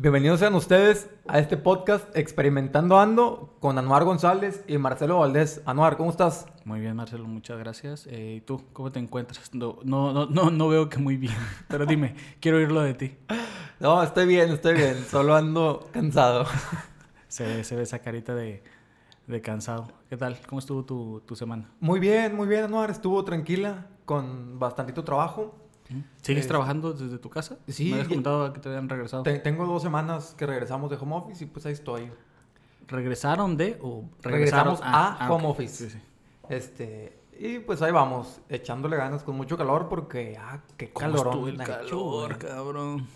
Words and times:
Bienvenidos 0.00 0.38
sean 0.38 0.54
ustedes 0.54 1.10
a 1.26 1.40
este 1.40 1.56
podcast 1.56 2.16
Experimentando 2.16 3.00
Ando 3.00 3.56
con 3.58 3.78
Anuar 3.78 4.04
González 4.04 4.62
y 4.68 4.78
Marcelo 4.78 5.18
Valdés. 5.18 5.60
Anuar, 5.66 5.96
¿cómo 5.96 6.10
estás? 6.10 6.46
Muy 6.64 6.78
bien, 6.78 6.94
Marcelo, 6.94 7.24
muchas 7.24 7.58
gracias. 7.58 8.06
Eh, 8.06 8.36
¿Y 8.36 8.40
tú, 8.42 8.62
cómo 8.72 8.92
te 8.92 9.00
encuentras? 9.00 9.52
No, 9.52 9.80
no, 9.82 10.12
no, 10.12 10.26
no, 10.26 10.52
no 10.52 10.68
veo 10.68 10.88
que 10.88 10.98
muy 10.98 11.16
bien, 11.16 11.34
pero 11.68 11.84
dime, 11.84 12.14
quiero 12.38 12.58
oírlo 12.58 12.80
de 12.82 12.94
ti. 12.94 13.16
No, 13.80 14.00
estoy 14.00 14.28
bien, 14.28 14.50
estoy 14.50 14.74
bien, 14.74 15.04
solo 15.04 15.34
ando 15.34 15.88
cansado. 15.92 16.46
Se, 17.26 17.64
se 17.64 17.74
ve 17.74 17.82
esa 17.82 17.98
carita 17.98 18.36
de, 18.36 18.62
de 19.26 19.40
cansado. 19.40 19.88
¿Qué 20.08 20.16
tal? 20.16 20.38
¿Cómo 20.48 20.60
estuvo 20.60 20.84
tu, 20.84 21.22
tu 21.26 21.34
semana? 21.34 21.72
Muy 21.80 21.98
bien, 21.98 22.36
muy 22.36 22.46
bien, 22.46 22.62
Anuar. 22.62 22.90
Estuvo 22.90 23.24
tranquila, 23.24 23.86
con 24.04 24.60
bastantito 24.60 25.02
trabajo. 25.02 25.56
¿Sigues 26.22 26.42
Es- 26.42 26.48
trabajando 26.48 26.92
desde 26.92 27.18
tu 27.18 27.30
casa? 27.30 27.56
Sí, 27.68 27.84
Me 27.86 27.92
habías 27.92 28.06
ya- 28.06 28.08
comentado 28.10 28.52
que 28.52 28.60
te 28.60 28.68
habían 28.68 28.88
regresado. 28.88 29.22
Te- 29.22 29.38
tengo 29.38 29.66
dos 29.66 29.82
semanas 29.82 30.34
que 30.36 30.46
regresamos 30.46 30.90
de 30.90 30.96
home 30.96 31.16
office 31.16 31.44
y 31.44 31.46
pues 31.46 31.64
ahí 31.66 31.72
estoy. 31.72 32.10
¿Regresaron 32.86 33.56
de 33.56 33.78
o 33.82 34.04
Regresamos 34.22 34.80
a 34.82 35.24
ah, 35.26 35.32
home 35.32 35.46
office. 35.46 35.88
Sí, 35.90 35.98
sí. 35.98 36.02
Este, 36.48 37.18
y 37.38 37.58
pues 37.60 37.82
ahí 37.82 37.92
vamos, 37.92 38.40
echándole 38.48 38.96
ganas 38.96 39.22
con 39.22 39.36
mucho 39.36 39.56
calor 39.58 39.88
porque, 39.88 40.36
ah, 40.40 40.60
qué 40.76 40.90
¿Cómo 40.90 41.12
calorón. 41.12 41.48
el 41.48 41.54
hecho, 41.60 41.64
calor, 41.64 42.36
güey. 42.38 42.38
cabrón? 42.52 43.06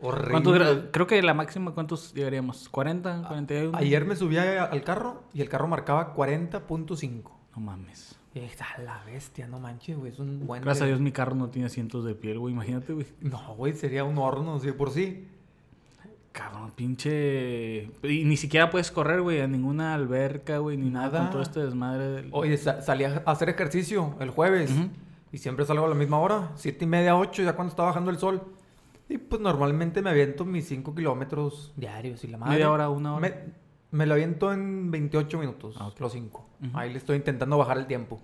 Horrible. 0.00 0.30
¿Cuántos 0.32 0.54
gra- 0.56 0.88
Creo 0.90 1.06
que 1.06 1.22
la 1.22 1.32
máxima, 1.34 1.70
¿cuántos 1.72 2.12
llegaríamos? 2.12 2.68
¿40? 2.72 3.22
¿41? 3.28 3.76
Ayer 3.76 4.04
me 4.04 4.16
subí 4.16 4.36
al 4.36 4.82
carro 4.82 5.22
y 5.32 5.40
el 5.42 5.48
carro 5.48 5.68
marcaba 5.68 6.12
40.5. 6.14 7.30
No 7.54 7.62
mames. 7.62 8.16
Y 8.34 8.40
dije, 8.40 8.56
"A 8.76 8.80
la 8.82 9.02
bestia, 9.04 9.46
no 9.46 9.58
manches, 9.60 9.96
güey, 9.98 10.10
es 10.12 10.18
un 10.18 10.46
buen... 10.46 10.62
Gracias 10.62 10.84
a 10.84 10.86
Dios 10.86 11.00
mi 11.00 11.12
carro 11.12 11.34
no 11.34 11.48
tiene 11.50 11.66
asientos 11.66 12.04
de 12.04 12.14
piel, 12.14 12.38
güey. 12.38 12.54
Imagínate, 12.54 12.92
güey. 12.94 13.06
No, 13.20 13.54
güey, 13.56 13.74
sería 13.74 14.04
un 14.04 14.16
horno, 14.18 14.58
sí, 14.58 14.72
por 14.72 14.90
sí. 14.90 15.26
Cabrón, 16.32 16.72
pinche... 16.74 17.90
Y 18.02 18.24
ni 18.24 18.38
siquiera 18.38 18.70
puedes 18.70 18.90
correr, 18.90 19.20
güey, 19.20 19.42
a 19.42 19.46
ninguna 19.46 19.92
alberca, 19.94 20.58
güey, 20.58 20.78
ni 20.78 20.88
nada, 20.88 21.08
Nada. 21.08 21.18
con 21.24 21.30
todo 21.30 21.42
este 21.42 21.60
desmadre. 21.62 22.08
Del... 22.08 22.28
Oye, 22.32 22.56
sa- 22.56 22.80
salí 22.80 23.04
a 23.04 23.22
hacer 23.26 23.50
ejercicio 23.50 24.14
el 24.18 24.30
jueves 24.30 24.72
y 25.30 25.36
siempre 25.38 25.66
salgo 25.66 25.84
a 25.84 25.88
la 25.88 25.94
misma 25.94 26.18
hora, 26.18 26.52
siete 26.54 26.84
y 26.86 26.88
media, 26.88 27.16
ocho, 27.16 27.42
ya 27.42 27.52
cuando 27.54 27.70
está 27.72 27.82
bajando 27.82 28.10
el 28.10 28.16
sol. 28.16 28.42
Y 29.10 29.18
pues 29.18 29.42
normalmente 29.42 30.00
me 30.00 30.08
aviento 30.08 30.46
mis 30.46 30.66
5 30.68 30.94
kilómetros 30.94 31.70
diarios 31.76 32.24
y 32.24 32.28
la 32.28 32.38
madre. 32.38 32.54
Media 32.54 32.70
hora, 32.70 32.88
una 32.88 33.14
hora. 33.16 33.28
Me, 33.28 33.34
me 33.92 34.04
lo 34.06 34.14
aviento 34.14 34.52
en 34.52 34.90
28 34.90 35.38
minutos, 35.38 35.76
Ah, 35.78 35.86
ok. 35.86 36.00
los 36.00 36.12
5. 36.12 36.46
Ujú. 36.66 36.76
Ahí 36.78 36.90
le 36.90 36.98
estoy 36.98 37.16
intentando 37.16 37.56
bajar 37.58 37.78
el 37.78 37.86
tiempo. 37.86 38.20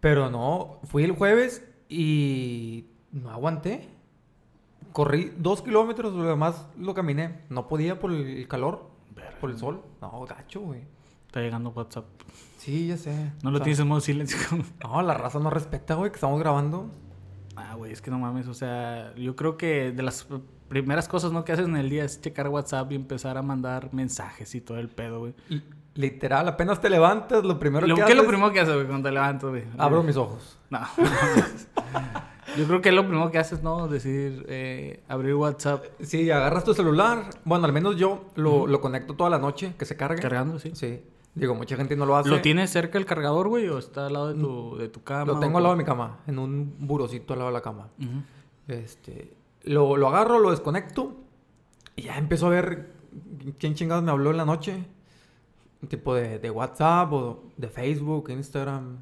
Pero 0.00 0.30
no, 0.30 0.80
fui 0.84 1.04
el 1.04 1.12
jueves 1.12 1.64
y 1.88 2.86
no 3.12 3.30
aguanté. 3.30 3.88
Corrí 4.92 5.32
dos 5.38 5.62
kilómetros, 5.62 6.12
lo 6.14 6.24
demás 6.24 6.66
lo 6.78 6.94
caminé. 6.94 7.42
No 7.48 7.68
podía 7.68 8.00
por 8.00 8.10
el 8.12 8.48
calor, 8.48 8.90
Verga. 9.14 9.38
por 9.40 9.50
el 9.50 9.58
sol. 9.58 9.82
No, 10.00 10.24
gacho, 10.26 10.60
güey. 10.60 10.80
Está 11.26 11.40
llegando 11.40 11.70
WhatsApp. 11.70 12.06
Sí, 12.56 12.88
ya 12.88 12.96
sé. 12.96 13.32
No 13.42 13.50
O 13.50 13.52
lo 13.52 13.58
sea, 13.58 13.64
tienes 13.64 13.78
en 13.80 13.86
modo 13.88 14.00
silencio. 14.00 14.38
No, 14.82 15.00
la 15.02 15.14
raza 15.14 15.38
no 15.38 15.50
respeta, 15.50 15.94
güey, 15.94 16.10
que 16.10 16.16
estamos 16.16 16.40
grabando. 16.40 16.90
ah, 17.54 17.74
güey, 17.76 17.92
es 17.92 18.02
que 18.02 18.10
no 18.10 18.18
mames. 18.18 18.48
O 18.48 18.54
sea, 18.54 19.14
yo 19.16 19.36
creo 19.36 19.56
que 19.56 19.92
de 19.92 20.02
las 20.02 20.26
primeras 20.70 21.06
cosas, 21.08 21.32
¿no? 21.32 21.44
Que 21.44 21.52
haces 21.52 21.66
en 21.66 21.76
el 21.76 21.90
día 21.90 22.04
es 22.04 22.22
checar 22.22 22.48
WhatsApp 22.48 22.90
y 22.92 22.94
empezar 22.94 23.36
a 23.36 23.42
mandar 23.42 23.92
mensajes 23.92 24.54
y 24.54 24.62
todo 24.62 24.78
el 24.78 24.88
pedo, 24.88 25.18
güey. 25.18 25.34
Literal, 25.94 26.48
apenas 26.48 26.80
te 26.80 26.88
levantas, 26.88 27.44
lo 27.44 27.58
primero 27.58 27.86
Lo- 27.86 27.94
que 27.96 28.02
¿Qué 28.04 28.10
es 28.12 28.16
lo 28.16 28.22
haces- 28.22 28.28
primero 28.30 28.52
que 28.52 28.60
haces, 28.60 28.74
güey, 28.74 28.86
cuando 28.86 29.08
te 29.08 29.12
levantas, 29.12 29.50
güey? 29.50 29.64
Abro 29.76 30.02
mis 30.02 30.16
ojos. 30.16 30.56
No. 30.70 30.78
yo 32.56 32.66
creo 32.66 32.80
que 32.80 32.88
es 32.90 32.94
lo 32.94 33.02
primero 33.06 33.30
que 33.30 33.38
haces, 33.38 33.62
¿no? 33.62 33.88
Decir, 33.88 34.46
eh, 34.48 35.02
abrir 35.08 35.34
WhatsApp 35.34 35.84
Sí, 36.00 36.30
agarras 36.30 36.64
tu 36.64 36.72
celular. 36.74 37.24
Bueno, 37.44 37.66
al 37.66 37.72
menos 37.72 37.96
yo 37.96 38.26
lo, 38.36 38.66
lo 38.66 38.80
conecto 38.80 39.14
toda 39.14 39.28
la 39.30 39.38
noche, 39.38 39.74
que 39.78 39.84
se 39.84 39.96
cargue. 39.96 40.20
cargando, 40.22 40.58
sí. 40.58 40.70
Sí. 40.74 41.02
Digo, 41.34 41.54
mucha 41.54 41.76
gente 41.76 41.94
no 41.96 42.06
lo 42.06 42.16
hace. 42.16 42.28
¿Lo 42.28 42.40
tienes 42.40 42.70
cerca 42.70 42.98
el 42.98 43.06
cargador, 43.06 43.48
güey? 43.48 43.68
¿O 43.68 43.78
está 43.78 44.06
al 44.06 44.12
lado 44.14 44.32
de 44.32 44.40
tu, 44.40 44.76
de 44.76 44.88
tu 44.88 45.02
cama? 45.02 45.24
Lo 45.32 45.38
tengo 45.38 45.58
al 45.58 45.62
lado 45.64 45.74
de 45.74 45.78
mi 45.78 45.84
cama, 45.86 46.18
en 46.26 46.38
un 46.40 46.74
burocito 46.78 47.32
al 47.34 47.38
lado 47.40 47.50
de 47.50 47.54
la 47.54 47.62
cama. 47.62 47.88
Este, 48.68 49.32
lo, 49.64 49.96
lo 49.96 50.08
agarro, 50.08 50.38
lo 50.38 50.50
desconecto 50.50 51.16
y 51.96 52.02
ya 52.02 52.16
empiezo 52.18 52.46
a 52.46 52.50
ver 52.50 52.92
quién 53.58 53.74
chingados 53.74 54.02
me 54.04 54.10
habló 54.10 54.30
en 54.30 54.36
la 54.36 54.44
noche. 54.44 54.84
Un 55.82 55.88
tipo 55.88 56.14
de, 56.14 56.38
de 56.38 56.50
WhatsApp 56.50 57.12
o 57.12 57.42
de 57.56 57.68
Facebook, 57.68 58.30
Instagram 58.30 58.98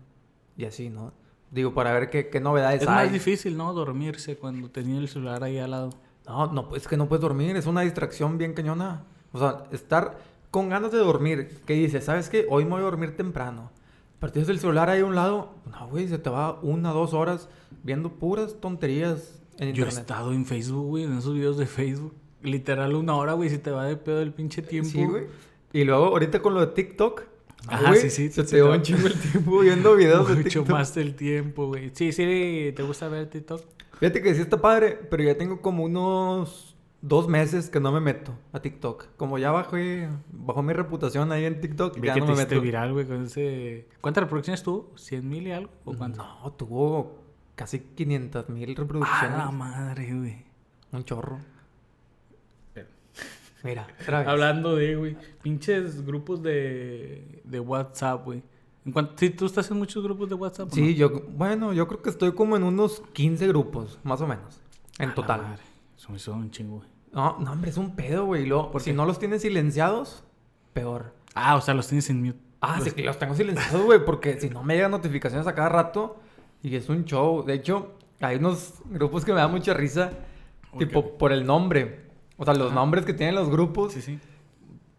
y 0.57 0.65
así, 0.65 0.91
¿no? 0.91 1.13
Digo, 1.51 1.75
para 1.75 1.93
ver 1.93 2.11
qué, 2.11 2.29
qué 2.29 2.41
novedades 2.41 2.83
Es 2.83 2.89
hay. 2.89 2.95
más 3.07 3.13
difícil, 3.13 3.57
¿no? 3.57 3.73
Dormirse 3.73 4.37
cuando 4.37 4.71
tenía 4.71 4.99
el 4.99 5.09
celular 5.09 5.43
ahí 5.43 5.59
al 5.59 5.71
lado. 5.71 5.91
No, 6.27 6.53
no, 6.53 6.77
es 6.77 6.87
que 6.87 6.97
no 6.97 7.09
puedes 7.09 7.23
dormir, 7.23 7.57
es 7.57 7.67
una 7.67 7.81
distracción 7.81 8.39
bien 8.39 8.53
cañona. 8.53 9.05
O 9.33 9.39
sea, 9.39 9.65
estar 9.73 10.19
con 10.51 10.69
ganas 10.69 10.93
de 10.93 10.99
dormir, 10.99 11.61
que 11.67 11.73
dices, 11.75 12.05
¿sabes 12.05 12.29
qué? 12.29 12.47
Hoy 12.51 12.65
me 12.65 12.73
voy 12.73 12.81
a 12.81 12.85
dormir 12.85 13.17
temprano. 13.17 13.71
Pero 14.21 14.33
tienes 14.33 14.49
el 14.49 14.59
celular 14.59 14.91
ahí 14.91 15.01
a 15.01 15.05
un 15.07 15.15
lado, 15.15 15.55
no, 15.71 15.89
güey, 15.89 16.09
se 16.09 16.19
te 16.19 16.29
va 16.29 16.59
una, 16.63 16.91
dos 16.93 17.15
horas 17.15 17.49
viendo 17.83 18.11
puras 18.11 18.57
tonterías 18.61 19.38
en 19.59 19.75
Yo 19.75 19.85
he 19.85 19.89
estado 19.89 20.33
en 20.33 20.45
Facebook, 20.47 20.87
güey, 20.87 21.05
en 21.05 21.19
esos 21.19 21.35
videos 21.35 21.57
de 21.59 21.67
Facebook. 21.67 22.15
Literal 22.43 22.95
una 22.95 23.17
hora, 23.17 23.33
güey, 23.33 23.51
si 23.51 23.59
te 23.59 23.71
va 23.71 23.85
de 23.87 23.97
pedo 23.97 24.23
el 24.23 24.33
pinche 24.33 24.63
tiempo. 24.63 24.91
Sí, 24.91 25.05
güey. 25.05 25.27
Y 25.73 25.85
luego 25.85 26.07
ahorita 26.07 26.41
con 26.41 26.55
lo 26.55 26.61
de 26.61 26.69
TikTok, 26.69 27.23
Ajá, 27.67 27.89
güey, 27.91 28.01
sí, 28.03 28.11
sí, 28.11 28.31
se 28.31 28.45
te 28.45 28.63
va 28.63 28.77
un 28.77 28.83
chingo 28.83 29.07
el 29.09 29.19
tiempo 29.19 29.59
viendo 29.61 29.95
videos 29.97 30.29
de 30.29 30.37
Mucho 30.37 30.61
TikTok. 30.61 30.69
más 30.69 30.95
del 30.95 31.15
tiempo, 31.15 31.67
güey. 31.67 31.91
Sí, 31.93 32.13
sí, 32.13 32.73
¿te 32.75 32.83
gusta 32.85 33.09
ver 33.09 33.29
TikTok? 33.29 33.61
Fíjate 33.99 34.23
que 34.23 34.35
sí 34.35 34.41
está 34.41 34.61
padre, 34.61 34.99
pero 35.11 35.25
ya 35.25 35.37
tengo 35.37 35.61
como 35.61 35.83
unos 35.85 36.77
dos 37.01 37.29
meses 37.29 37.69
que 37.69 37.81
no 37.81 37.91
me 37.93 38.01
meto 38.01 38.33
a 38.53 38.61
TikTok. 38.61 39.07
Como 39.17 39.39
ya 39.39 39.51
bajé, 39.51 40.09
bajó 40.33 40.63
mi 40.63 40.73
reputación 40.73 41.33
ahí 41.33 41.45
en 41.45 41.61
TikTok, 41.61 41.99
Vi 42.01 42.07
ya 42.07 42.15
que 42.15 42.21
no 42.21 42.27
te 42.27 42.33
me 42.33 42.39
meto. 42.39 42.61
viral, 42.61 42.93
güey, 42.93 43.07
con 43.07 43.25
ese... 43.25 43.89
¿Cuántas 44.01 44.23
reproducciones 44.25 44.63
tuvo? 44.63 44.93
¿100 44.95 45.23
mil 45.23 45.47
y 45.49 45.51
algo? 45.53 45.71
¿O 45.85 45.95
cuánto? 45.95 46.23
No, 46.25 46.53
tuvo 46.53 47.18
casi 47.59 47.81
500 47.81 48.49
mil 48.51 48.71
¡Ah, 48.71 48.75
reproducciones. 48.79 49.37
la 49.39 49.51
madre, 49.51 50.15
güey! 50.15 50.45
Un 50.93 51.05
chorro. 51.05 51.39
Mira, 53.65 53.89
otra 54.01 54.21
vez. 54.21 54.29
Hablando 54.29 54.77
de, 54.77 54.95
güey, 54.95 55.17
pinches 55.43 56.07
grupos 56.07 56.41
de, 56.45 57.43
de 57.43 57.59
WhatsApp, 57.61 58.25
güey. 58.25 58.41
En 58.87 58.93
cuanto, 58.93 59.15
sí, 59.17 59.31
¿Tú 59.31 59.47
estás 59.47 59.69
en 59.73 59.77
muchos 59.79 60.03
grupos 60.05 60.29
de 60.29 60.37
WhatsApp? 60.37 60.69
Sí, 60.73 60.81
no? 60.81 60.91
yo, 60.91 61.23
bueno, 61.31 61.73
yo 61.73 61.89
creo 61.89 62.01
que 62.01 62.09
estoy 62.11 62.33
como 62.33 62.57
en 62.57 62.63
unos 62.63 63.03
15 63.13 63.49
grupos, 63.49 63.99
más 64.05 64.21
o 64.21 64.29
menos. 64.29 64.61
A 64.99 65.03
En 65.03 65.09
la 65.11 65.15
total. 65.17 65.43
madre. 65.43 65.63
Eso 65.97 66.11
me 66.11 66.17
hizo 66.19 66.33
un 66.33 66.51
chingo, 66.53 66.77
güey. 66.77 66.89
No, 67.13 67.39
no, 67.41 67.51
hombre, 67.53 67.71
es 67.71 67.77
un 67.77 67.97
pedo, 67.97 68.27
güey. 68.27 68.49
¿Por 68.49 68.81
si 68.81 68.91
qué? 68.93 68.97
no 68.97 69.05
los 69.05 69.19
tienes 69.19 69.43
silenciados, 69.43 70.23
peor. 70.73 71.13
Ah, 71.35 71.57
o 71.57 71.61
sea, 71.61 71.75
los 71.75 71.89
tienes 71.89 72.09
en 72.11 72.23
mute. 72.23 72.39
Ah, 72.61 72.77
Los- 72.77 72.85
sí, 72.85 72.91
que 72.93 73.03
los 73.03 73.19
tengo 73.19 73.35
silenciados, 73.35 73.83
güey, 73.85 74.05
porque 74.05 74.39
si 74.41 74.51
no 74.51 74.63
me 74.63 74.77
llegan 74.77 74.93
notificaciones 74.93 75.47
a 75.49 75.55
cada 75.57 75.69
rato 75.69 76.21
y 76.63 76.75
es 76.77 76.89
un 76.89 77.05
show. 77.05 77.45
De 77.45 77.55
hecho, 77.55 77.93
hay 78.21 78.37
unos 78.37 78.75
grupos 78.87 79.25
que 79.25 79.33
me 79.33 79.39
dan 79.41 79.51
mucha 79.51 79.75
risa, 79.75 80.11
¿Por 80.71 80.79
tipo 80.81 81.17
por 81.19 81.33
el 81.33 81.47
nombre. 81.47 82.03
O 82.37 82.45
sea, 82.45 82.55
los 82.55 82.67
Ajá. 82.69 82.75
nombres 82.77 83.05
que 83.05 83.15
tienen 83.15 83.35
los 83.35 83.49
grupos, 83.51 83.93
Sí, 83.93 84.03
sí. 84.03 84.19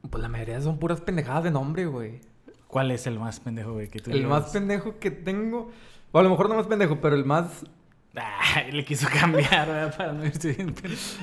pues 0.09 0.22
la 0.22 0.28
mayoría 0.30 0.59
son 0.62 0.78
puras 0.80 1.00
pendejadas 1.02 1.44
de 1.44 1.52
nombre, 1.52 1.86
güey. 1.86 2.22
¿Cuál 2.68 2.92
es 2.92 3.08
el 3.08 3.18
más 3.20 3.40
pendejo, 3.40 3.74
güey? 3.74 3.88
Que 3.90 4.00
tú 4.00 4.12
El 4.12 4.20
llevas? 4.22 4.42
más 4.44 4.52
pendejo 4.52 5.00
que 5.00 5.09
tengo, 5.12 5.72
o 6.12 6.20
a 6.20 6.24
lo 6.24 6.30
mejor 6.30 6.50
no 6.50 6.56
más 6.56 6.68
pendejo, 6.68 7.00
pero 7.02 7.16
el 7.16 7.25
más... 7.25 7.66
Ah, 8.16 8.62
le 8.72 8.84
quiso 8.86 9.08
cambiar, 9.12 9.68
¿verdad? 9.68 9.96
Para 9.97 10.14
no 10.14 10.26
irse 10.26 10.53
bien. 10.53 10.76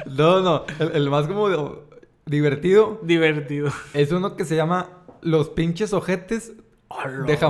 No, 0.07 0.41
no, 0.41 0.65
el, 0.79 0.93
el 0.97 1.11
más 1.11 1.27
como 1.27 1.49
de- 1.49 1.81
divertido 2.27 3.01
Divertido. 3.03 3.71
es 3.95 4.11
uno 4.13 4.37
que 4.37 4.45
se 4.45 4.57
llama 4.57 4.89
Los 5.23 5.49
pinches 5.51 5.93
ojetes 5.93 6.53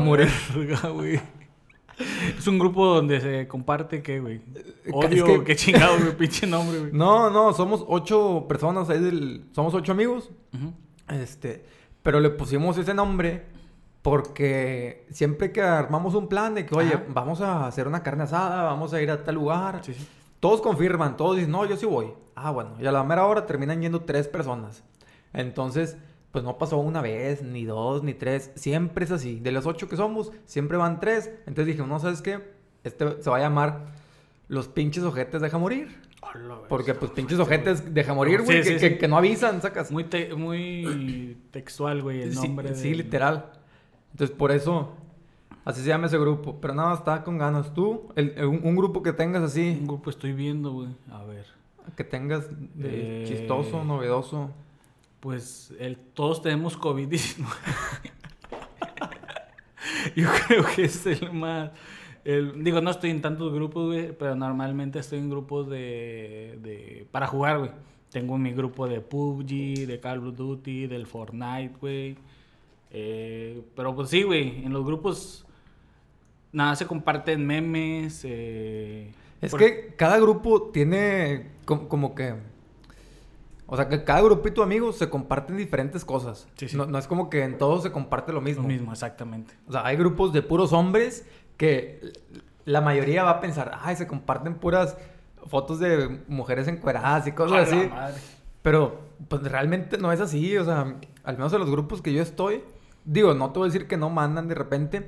morir. 0.00 0.28
Verga, 0.54 0.88
güey. 0.88 1.20
Es 2.38 2.46
un 2.46 2.58
grupo 2.58 2.84
donde 2.86 3.20
se 3.20 3.48
comparte, 3.48 4.02
¿qué, 4.02 4.20
güey? 4.20 4.40
es 4.84 4.92
Odio, 4.92 5.24
que- 5.24 5.44
qué 5.44 5.56
chingado, 5.56 5.98
güey, 5.98 6.16
pinche 6.16 6.46
nombre, 6.46 6.78
güey. 6.80 6.92
No, 6.92 7.30
no, 7.30 7.52
somos 7.52 7.84
ocho 7.88 8.46
personas 8.48 8.88
ahí 8.90 9.00
del... 9.00 9.46
Somos 9.52 9.72
ocho 9.74 9.92
amigos. 9.92 10.30
Este, 11.08 11.64
pero 12.02 12.20
le 12.20 12.30
pusimos 12.30 12.76
ese 12.78 12.92
nombre 12.94 13.46
porque 14.02 15.06
siempre 15.10 15.50
que 15.52 15.60
armamos 15.62 16.14
un 16.14 16.28
plan 16.28 16.54
de 16.54 16.64
que, 16.66 16.74
oye, 16.76 16.94
Ajá. 16.94 17.04
vamos 17.08 17.40
a 17.40 17.66
hacer 17.66 17.88
una 17.88 18.02
carne 18.02 18.24
asada, 18.24 18.62
vamos 18.62 18.92
a 18.94 19.00
ir 19.02 19.10
a 19.10 19.24
tal 19.24 19.34
lugar, 19.34 19.80
Sí, 19.82 19.94
sí. 19.94 20.06
todos 20.38 20.60
confirman, 20.60 21.16
todos 21.16 21.36
dicen, 21.36 21.50
no, 21.50 21.64
yo 21.66 21.76
sí 21.76 21.86
voy. 21.86 22.12
Ah, 22.36 22.50
bueno, 22.52 22.76
y 22.78 22.86
a 22.86 22.92
la 22.92 23.02
mera 23.02 23.26
hora 23.26 23.46
terminan 23.46 23.80
yendo 23.80 24.02
tres 24.02 24.28
personas. 24.28 24.84
Entonces, 25.32 25.96
pues 26.36 26.44
no 26.44 26.58
pasó 26.58 26.76
una 26.76 27.00
vez, 27.00 27.40
ni 27.42 27.64
dos, 27.64 28.02
ni 28.02 28.12
tres, 28.12 28.50
siempre 28.56 29.06
es 29.06 29.10
así. 29.10 29.40
De 29.40 29.50
los 29.52 29.64
ocho 29.64 29.88
que 29.88 29.96
somos, 29.96 30.32
siempre 30.44 30.76
van 30.76 31.00
tres. 31.00 31.30
Entonces 31.46 31.64
dije, 31.74 31.88
no, 31.88 31.98
¿sabes 31.98 32.20
qué? 32.20 32.40
Este 32.84 33.22
se 33.22 33.30
va 33.30 33.38
a 33.38 33.40
llamar 33.40 33.86
Los 34.48 34.68
pinches 34.68 35.02
ojetes 35.02 35.40
deja 35.40 35.56
morir. 35.56 35.98
Porque 36.68 36.92
pues 36.92 37.10
pinches 37.12 37.38
ojetes 37.38 37.94
deja 37.94 38.12
morir, 38.12 38.42
güey, 38.42 38.62
sí, 38.62 38.68
que, 38.74 38.78
sí. 38.78 38.86
que- 38.90 38.98
que 38.98 39.08
no 39.08 39.16
avisan, 39.16 39.62
sacas. 39.62 39.90
Muy, 39.90 40.04
te- 40.04 40.34
muy 40.34 41.38
textual, 41.52 42.02
güey, 42.02 42.20
el 42.20 42.34
nombre. 42.34 42.74
sí, 42.74 42.90
del- 42.90 42.98
literal. 42.98 43.50
Entonces, 44.12 44.36
por 44.36 44.50
eso, 44.52 44.92
así 45.64 45.80
se 45.80 45.88
llama 45.88 46.06
ese 46.08 46.18
grupo. 46.18 46.60
Pero 46.60 46.74
nada, 46.74 46.92
está 46.96 47.24
con 47.24 47.38
ganas. 47.38 47.72
Tú, 47.72 48.10
el- 48.14 48.34
el- 48.36 48.44
un, 48.44 48.60
un 48.62 48.76
grupo 48.76 49.02
que 49.02 49.14
tengas 49.14 49.42
así, 49.42 49.78
Un 49.80 49.86
grupo 49.86 50.10
estoy 50.10 50.34
viendo, 50.34 50.70
güey. 50.72 50.88
A 51.10 51.24
ver. 51.24 51.46
que 51.96 52.04
tengas 52.04 52.50
de 52.74 53.22
Eh, 53.22 53.24
chistoso, 53.26 53.84
novedoso. 53.84 54.50
Pues 55.26 55.74
el, 55.80 55.96
todos 55.96 56.40
tenemos 56.40 56.78
COVID-19. 56.78 57.44
Yo 60.14 60.28
creo 60.46 60.64
que 60.72 60.84
es 60.84 61.04
el 61.04 61.32
más... 61.32 61.72
el- 62.24 62.62
digo, 62.62 62.80
no 62.80 62.92
estoy 62.92 63.10
en 63.10 63.22
tantos 63.22 63.52
grupos, 63.52 63.86
güey, 63.86 64.12
pero 64.16 64.36
normalmente 64.36 65.00
estoy 65.00 65.18
en 65.18 65.28
grupos 65.28 65.68
de, 65.68 66.60
de... 66.62 67.08
Para 67.10 67.26
jugar, 67.26 67.58
güey. 67.58 67.70
Tengo 68.12 68.38
mi 68.38 68.52
grupo 68.52 68.86
de 68.86 69.00
PUBG, 69.00 69.88
de 69.88 69.98
Call 70.00 70.24
of 70.28 70.36
Duty, 70.36 70.86
del 70.86 71.08
Fortnite, 71.08 71.74
güey. 71.80 72.16
Eh, 72.92 73.62
pero 73.74 73.96
pues 73.96 74.10
sí, 74.10 74.22
güey, 74.22 74.64
en 74.64 74.72
los 74.72 74.84
grupos... 74.86 75.44
Nada, 76.52 76.76
se 76.76 76.86
comparten 76.86 77.44
memes. 77.44 78.20
eh, 78.24 79.10
Es 79.42 79.50
por- 79.50 79.58
que 79.58 79.92
cada 79.96 80.20
grupo 80.20 80.70
tiene 80.70 81.48
com- 81.64 81.88
como 81.88 82.14
que... 82.14 82.54
O 83.68 83.76
sea, 83.76 83.88
que 83.88 84.04
cada 84.04 84.20
grupito 84.22 84.60
de 84.60 84.66
amigos 84.66 84.96
se 84.96 85.08
comparten 85.10 85.56
diferentes 85.56 86.04
cosas. 86.04 86.46
Sí, 86.56 86.68
sí. 86.68 86.76
No, 86.76 86.86
no 86.86 86.98
es 86.98 87.06
como 87.06 87.28
que 87.30 87.42
en 87.42 87.58
todos 87.58 87.82
se 87.82 87.90
comparte 87.92 88.32
lo 88.32 88.36
Lo 88.38 88.42
mismo. 88.42 88.62
mismo, 88.66 88.92
exactamente. 88.92 89.54
O 89.66 89.72
sea, 89.72 89.84
hay 89.84 89.96
grupos 89.96 90.32
de 90.32 90.42
puros 90.42 90.72
hombres 90.72 91.26
que 91.56 92.00
la 92.64 92.80
mayoría 92.80 93.24
va 93.24 93.30
a 93.30 93.40
pensar, 93.40 93.72
ay, 93.82 93.96
se 93.96 94.06
comparten 94.06 94.54
puras 94.56 94.96
fotos 95.46 95.78
de 95.78 96.20
mujeres 96.28 96.68
encueradas 96.68 97.26
y 97.26 97.32
cosas 97.32 97.68
así. 97.68 97.88
madre. 97.88 98.14
Pero 98.62 99.00
pues 99.28 99.42
realmente 99.42 99.96
no 99.98 100.10
es 100.12 100.20
así, 100.20 100.56
o 100.56 100.64
sea, 100.64 100.96
al 101.24 101.36
menos 101.36 101.52
en 101.52 101.60
los 101.60 101.70
grupos 101.70 102.02
que 102.02 102.12
yo 102.12 102.20
estoy, 102.22 102.62
digo, 103.04 103.32
no 103.34 103.50
te 103.52 103.58
voy 103.60 103.68
a 103.68 103.72
decir 103.72 103.86
que 103.88 103.96
no 103.96 104.10
mandan 104.10 104.48
de 104.48 104.54
repente, 104.56 105.06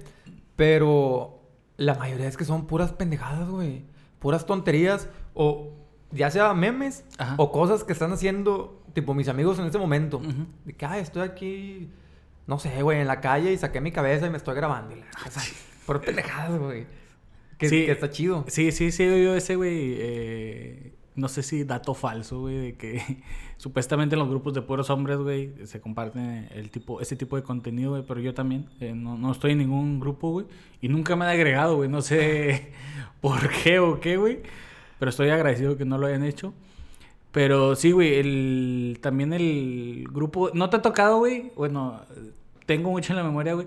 pero 0.56 1.40
la 1.76 1.94
mayoría 1.94 2.28
es 2.28 2.36
que 2.36 2.44
son 2.44 2.66
puras 2.66 2.92
pendejadas, 2.92 3.48
güey, 3.48 3.84
puras 4.18 4.46
tonterías 4.46 5.08
o 5.34 5.72
ya 6.12 6.30
sea 6.30 6.54
memes 6.54 7.04
Ajá. 7.18 7.34
o 7.38 7.52
cosas 7.52 7.84
que 7.84 7.92
están 7.92 8.12
haciendo 8.12 8.82
tipo 8.94 9.14
mis 9.14 9.28
amigos 9.28 9.58
en 9.58 9.66
ese 9.66 9.78
momento. 9.78 10.20
De 10.64 10.72
que, 10.72 10.86
estoy 11.00 11.22
aquí, 11.22 11.88
no 12.46 12.58
sé, 12.58 12.82
güey, 12.82 13.00
en 13.00 13.06
la 13.06 13.20
calle 13.20 13.52
y 13.52 13.58
saqué 13.58 13.80
mi 13.80 13.92
cabeza 13.92 14.26
y 14.26 14.30
me 14.30 14.36
estoy 14.38 14.54
grabando. 14.54 14.96
Y 14.96 15.00
la, 15.00 15.06
o 15.26 15.30
sea, 15.30 15.42
puras 15.86 16.02
pendejadas, 16.04 16.58
güey. 16.58 16.86
Que, 17.58 17.68
Sí. 17.68 17.86
que 17.86 17.92
está 17.92 18.08
chido. 18.10 18.44
Sí, 18.48 18.70
sí, 18.72 18.92
sí, 18.92 19.04
yo 19.04 19.34
ese, 19.34 19.56
güey. 19.56 19.94
eh, 19.98 20.94
no 21.16 21.26
sé 21.28 21.42
si 21.42 21.64
dato 21.64 21.94
falso, 21.94 22.38
güey, 22.42 22.56
de 22.58 22.76
que 22.76 23.02
supuestamente 23.56 24.14
en 24.14 24.20
los 24.20 24.28
grupos 24.28 24.54
de 24.54 24.62
puros 24.62 24.88
hombres, 24.88 25.18
güey, 25.18 25.52
se 25.66 25.80
comparten 25.80 26.48
el 26.54 26.70
tipo, 26.70 27.00
ese 27.00 27.16
tipo 27.16 27.34
de 27.34 27.42
contenido, 27.42 27.90
güey, 27.90 28.04
pero 28.06 28.20
yo 28.20 28.34
también 28.34 28.68
eh, 28.78 28.92
no, 28.94 29.18
no 29.18 29.32
estoy 29.32 29.50
en 29.50 29.58
ningún 29.58 29.98
grupo, 29.98 30.30
güey, 30.30 30.46
y 30.80 30.88
nunca 30.88 31.16
me 31.16 31.24
han 31.24 31.32
agregado, 31.32 31.74
güey, 31.74 31.88
no 31.88 32.02
sé 32.02 32.70
por 33.20 33.48
qué 33.50 33.80
o 33.80 33.98
qué, 33.98 34.16
güey, 34.16 34.42
pero 34.98 35.10
estoy 35.10 35.30
agradecido 35.30 35.76
que 35.76 35.84
no 35.84 35.98
lo 35.98 36.06
hayan 36.06 36.24
hecho. 36.24 36.54
Pero 37.32 37.76
sí, 37.76 37.92
güey, 37.92 38.14
el, 38.14 38.98
también 39.02 39.32
el 39.32 40.08
grupo, 40.10 40.50
¿no 40.54 40.70
te 40.70 40.76
ha 40.76 40.82
tocado, 40.82 41.18
güey? 41.18 41.52
Bueno, 41.56 42.00
tengo 42.66 42.90
mucho 42.90 43.12
en 43.12 43.18
la 43.18 43.22
memoria, 43.22 43.54
güey, 43.54 43.66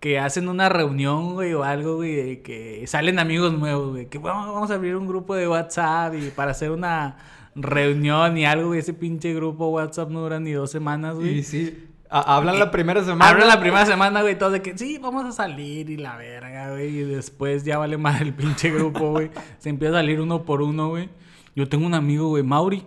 que 0.00 0.18
hacen 0.18 0.48
una 0.48 0.68
reunión, 0.68 1.34
güey, 1.34 1.52
o 1.54 1.64
algo, 1.64 1.96
güey, 1.96 2.14
de 2.14 2.42
que 2.42 2.84
salen 2.86 3.18
amigos 3.18 3.52
nuevos, 3.58 3.90
güey, 3.90 4.06
que 4.06 4.18
bueno, 4.18 4.52
vamos 4.52 4.70
a 4.70 4.74
abrir 4.74 4.96
un 4.96 5.06
grupo 5.06 5.34
de 5.34 5.48
WhatsApp 5.48 6.14
y 6.14 6.30
para 6.30 6.52
hacer 6.52 6.70
una 6.70 7.18
reunión 7.54 8.38
y 8.38 8.46
algo, 8.46 8.68
güey, 8.68 8.80
ese 8.80 8.94
pinche 8.94 9.34
grupo 9.34 9.68
WhatsApp 9.68 10.08
no 10.10 10.20
dura 10.20 10.40
ni 10.40 10.52
dos 10.52 10.70
semanas, 10.70 11.16
güey. 11.16 11.38
Y 11.38 11.42
sí, 11.42 11.88
hablan 12.20 12.58
la 12.58 12.70
primera 12.70 13.02
semana. 13.02 13.28
Hablan 13.28 13.48
la 13.48 13.60
primera 13.60 13.86
semana, 13.86 14.22
güey, 14.22 14.38
todos 14.38 14.52
de 14.52 14.62
que 14.62 14.76
sí, 14.76 14.98
vamos 14.98 15.24
a 15.24 15.32
salir 15.32 15.88
y 15.88 15.96
la 15.96 16.16
verga, 16.16 16.70
güey. 16.70 16.98
Y 16.98 17.02
después 17.04 17.64
ya 17.64 17.78
vale 17.78 17.96
más 17.96 18.20
el 18.20 18.34
pinche 18.34 18.70
grupo, 18.70 19.10
güey. 19.10 19.30
Se 19.58 19.68
empieza 19.70 19.94
a 19.94 19.98
salir 20.00 20.20
uno 20.20 20.44
por 20.44 20.62
uno, 20.62 20.90
güey. 20.90 21.08
Yo 21.56 21.68
tengo 21.68 21.86
un 21.86 21.94
amigo, 21.94 22.28
güey, 22.28 22.42
Mauri. 22.42 22.84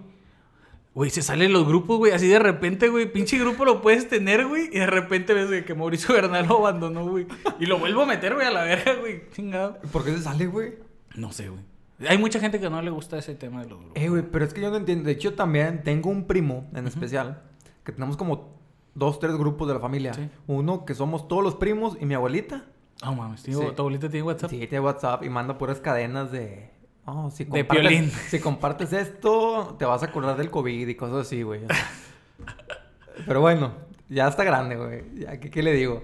Güey, 0.95 1.09
se 1.09 1.21
salen 1.21 1.51
los 1.51 1.67
grupos, 1.67 1.97
güey, 1.97 2.13
así 2.13 2.25
de 2.25 2.39
repente, 2.39 2.87
güey. 2.87 3.11
Pinche 3.11 3.37
grupo 3.37 3.65
lo 3.65 3.81
puedes 3.81 4.07
tener, 4.07 4.47
güey. 4.47 4.69
Y 4.71 4.79
de 4.79 4.87
repente 4.87 5.33
ves 5.33 5.47
güey, 5.47 5.65
que 5.65 5.73
Mauricio 5.73 6.15
Bernal 6.15 6.47
lo 6.47 6.59
abandonó, 6.59 7.05
güey. 7.05 7.27
Y 7.59 7.65
lo 7.65 7.79
vuelvo 7.79 8.03
a 8.03 8.05
meter, 8.05 8.33
güey, 8.33 8.47
a 8.47 8.51
la 8.51 8.63
verga, 8.63 8.93
güey. 8.95 9.29
Chingado. 9.31 9.77
¿Por 9.91 10.05
qué 10.05 10.11
se 10.11 10.21
sale, 10.21 10.47
güey? 10.47 10.75
No 11.15 11.33
sé, 11.33 11.49
güey. 11.49 11.61
Hay 12.07 12.17
mucha 12.17 12.39
gente 12.39 12.61
que 12.61 12.69
no 12.69 12.81
le 12.81 12.91
gusta 12.91 13.17
ese 13.17 13.35
tema 13.35 13.61
de 13.61 13.69
los 13.69 13.79
grupos. 13.79 14.01
Eh, 14.01 14.07
güey, 14.07 14.23
pero 14.23 14.45
es 14.45 14.53
que 14.53 14.61
yo 14.61 14.69
no 14.69 14.77
entiendo. 14.77 15.03
De 15.03 15.11
hecho, 15.11 15.33
también 15.33 15.83
tengo 15.83 16.09
un 16.09 16.27
primo 16.27 16.65
en 16.73 16.87
especial 16.87 17.41
que 17.83 17.91
tenemos 17.91 18.15
como 18.15 18.54
dos, 18.95 19.19
tres 19.19 19.35
grupos 19.37 19.67
de 19.67 19.73
la 19.75 19.79
familia. 19.79 20.13
Sí. 20.13 20.27
Uno 20.47 20.85
que 20.85 20.95
somos 20.95 21.27
todos 21.27 21.43
los 21.43 21.55
primos 21.55 21.97
y 21.99 22.05
mi 22.05 22.15
abuelita. 22.15 22.65
Ah, 23.01 23.11
mames, 23.11 23.43
tío, 23.43 23.59
Sí. 23.59 23.67
¿tu 23.75 23.81
abuelita 23.81 24.09
tiene 24.09 24.25
WhatsApp? 24.25 24.49
Sí, 24.49 24.57
tiene 24.59 24.79
WhatsApp 24.79 25.23
y 25.23 25.29
manda 25.29 25.57
puras 25.57 25.79
cadenas 25.79 26.31
de. 26.31 26.71
Oh, 27.05 27.29
si 27.29 27.43
De 27.43 27.63
piolín. 27.63 28.09
Si 28.29 28.39
compartes 28.39 28.91
esto, 28.93 29.75
te 29.77 29.85
vas 29.85 30.01
a 30.01 30.07
acordar 30.07 30.37
del 30.37 30.49
COVID 30.49 30.87
y 30.87 30.95
cosas 30.95 31.27
así, 31.27 31.43
güey. 31.43 31.61
Pero 33.27 33.41
bueno, 33.41 33.73
ya 34.09 34.27
está 34.27 34.43
grande, 34.43 34.75
güey. 34.75 35.03
Ya, 35.19 35.39
¿qué, 35.39 35.49
¿Qué 35.49 35.61
le 35.63 35.73
digo? 35.73 36.03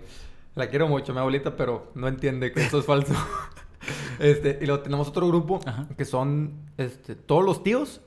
La 0.55 0.69
quiero 0.69 0.87
mucho, 0.87 1.13
mi 1.13 1.19
abuelita, 1.19 1.55
pero 1.55 1.91
no 1.95 2.09
entiende 2.09 2.51
que 2.51 2.61
eso 2.61 2.79
es 2.79 2.85
falso. 2.85 3.13
este, 4.19 4.59
y 4.61 4.65
luego 4.65 4.83
tenemos 4.83 5.07
otro 5.07 5.25
grupo 5.27 5.61
Ajá. 5.65 5.87
que 5.97 6.03
son 6.03 6.55
este, 6.77 7.15
todos 7.15 7.43
los 7.45 7.63
tíos 7.63 8.01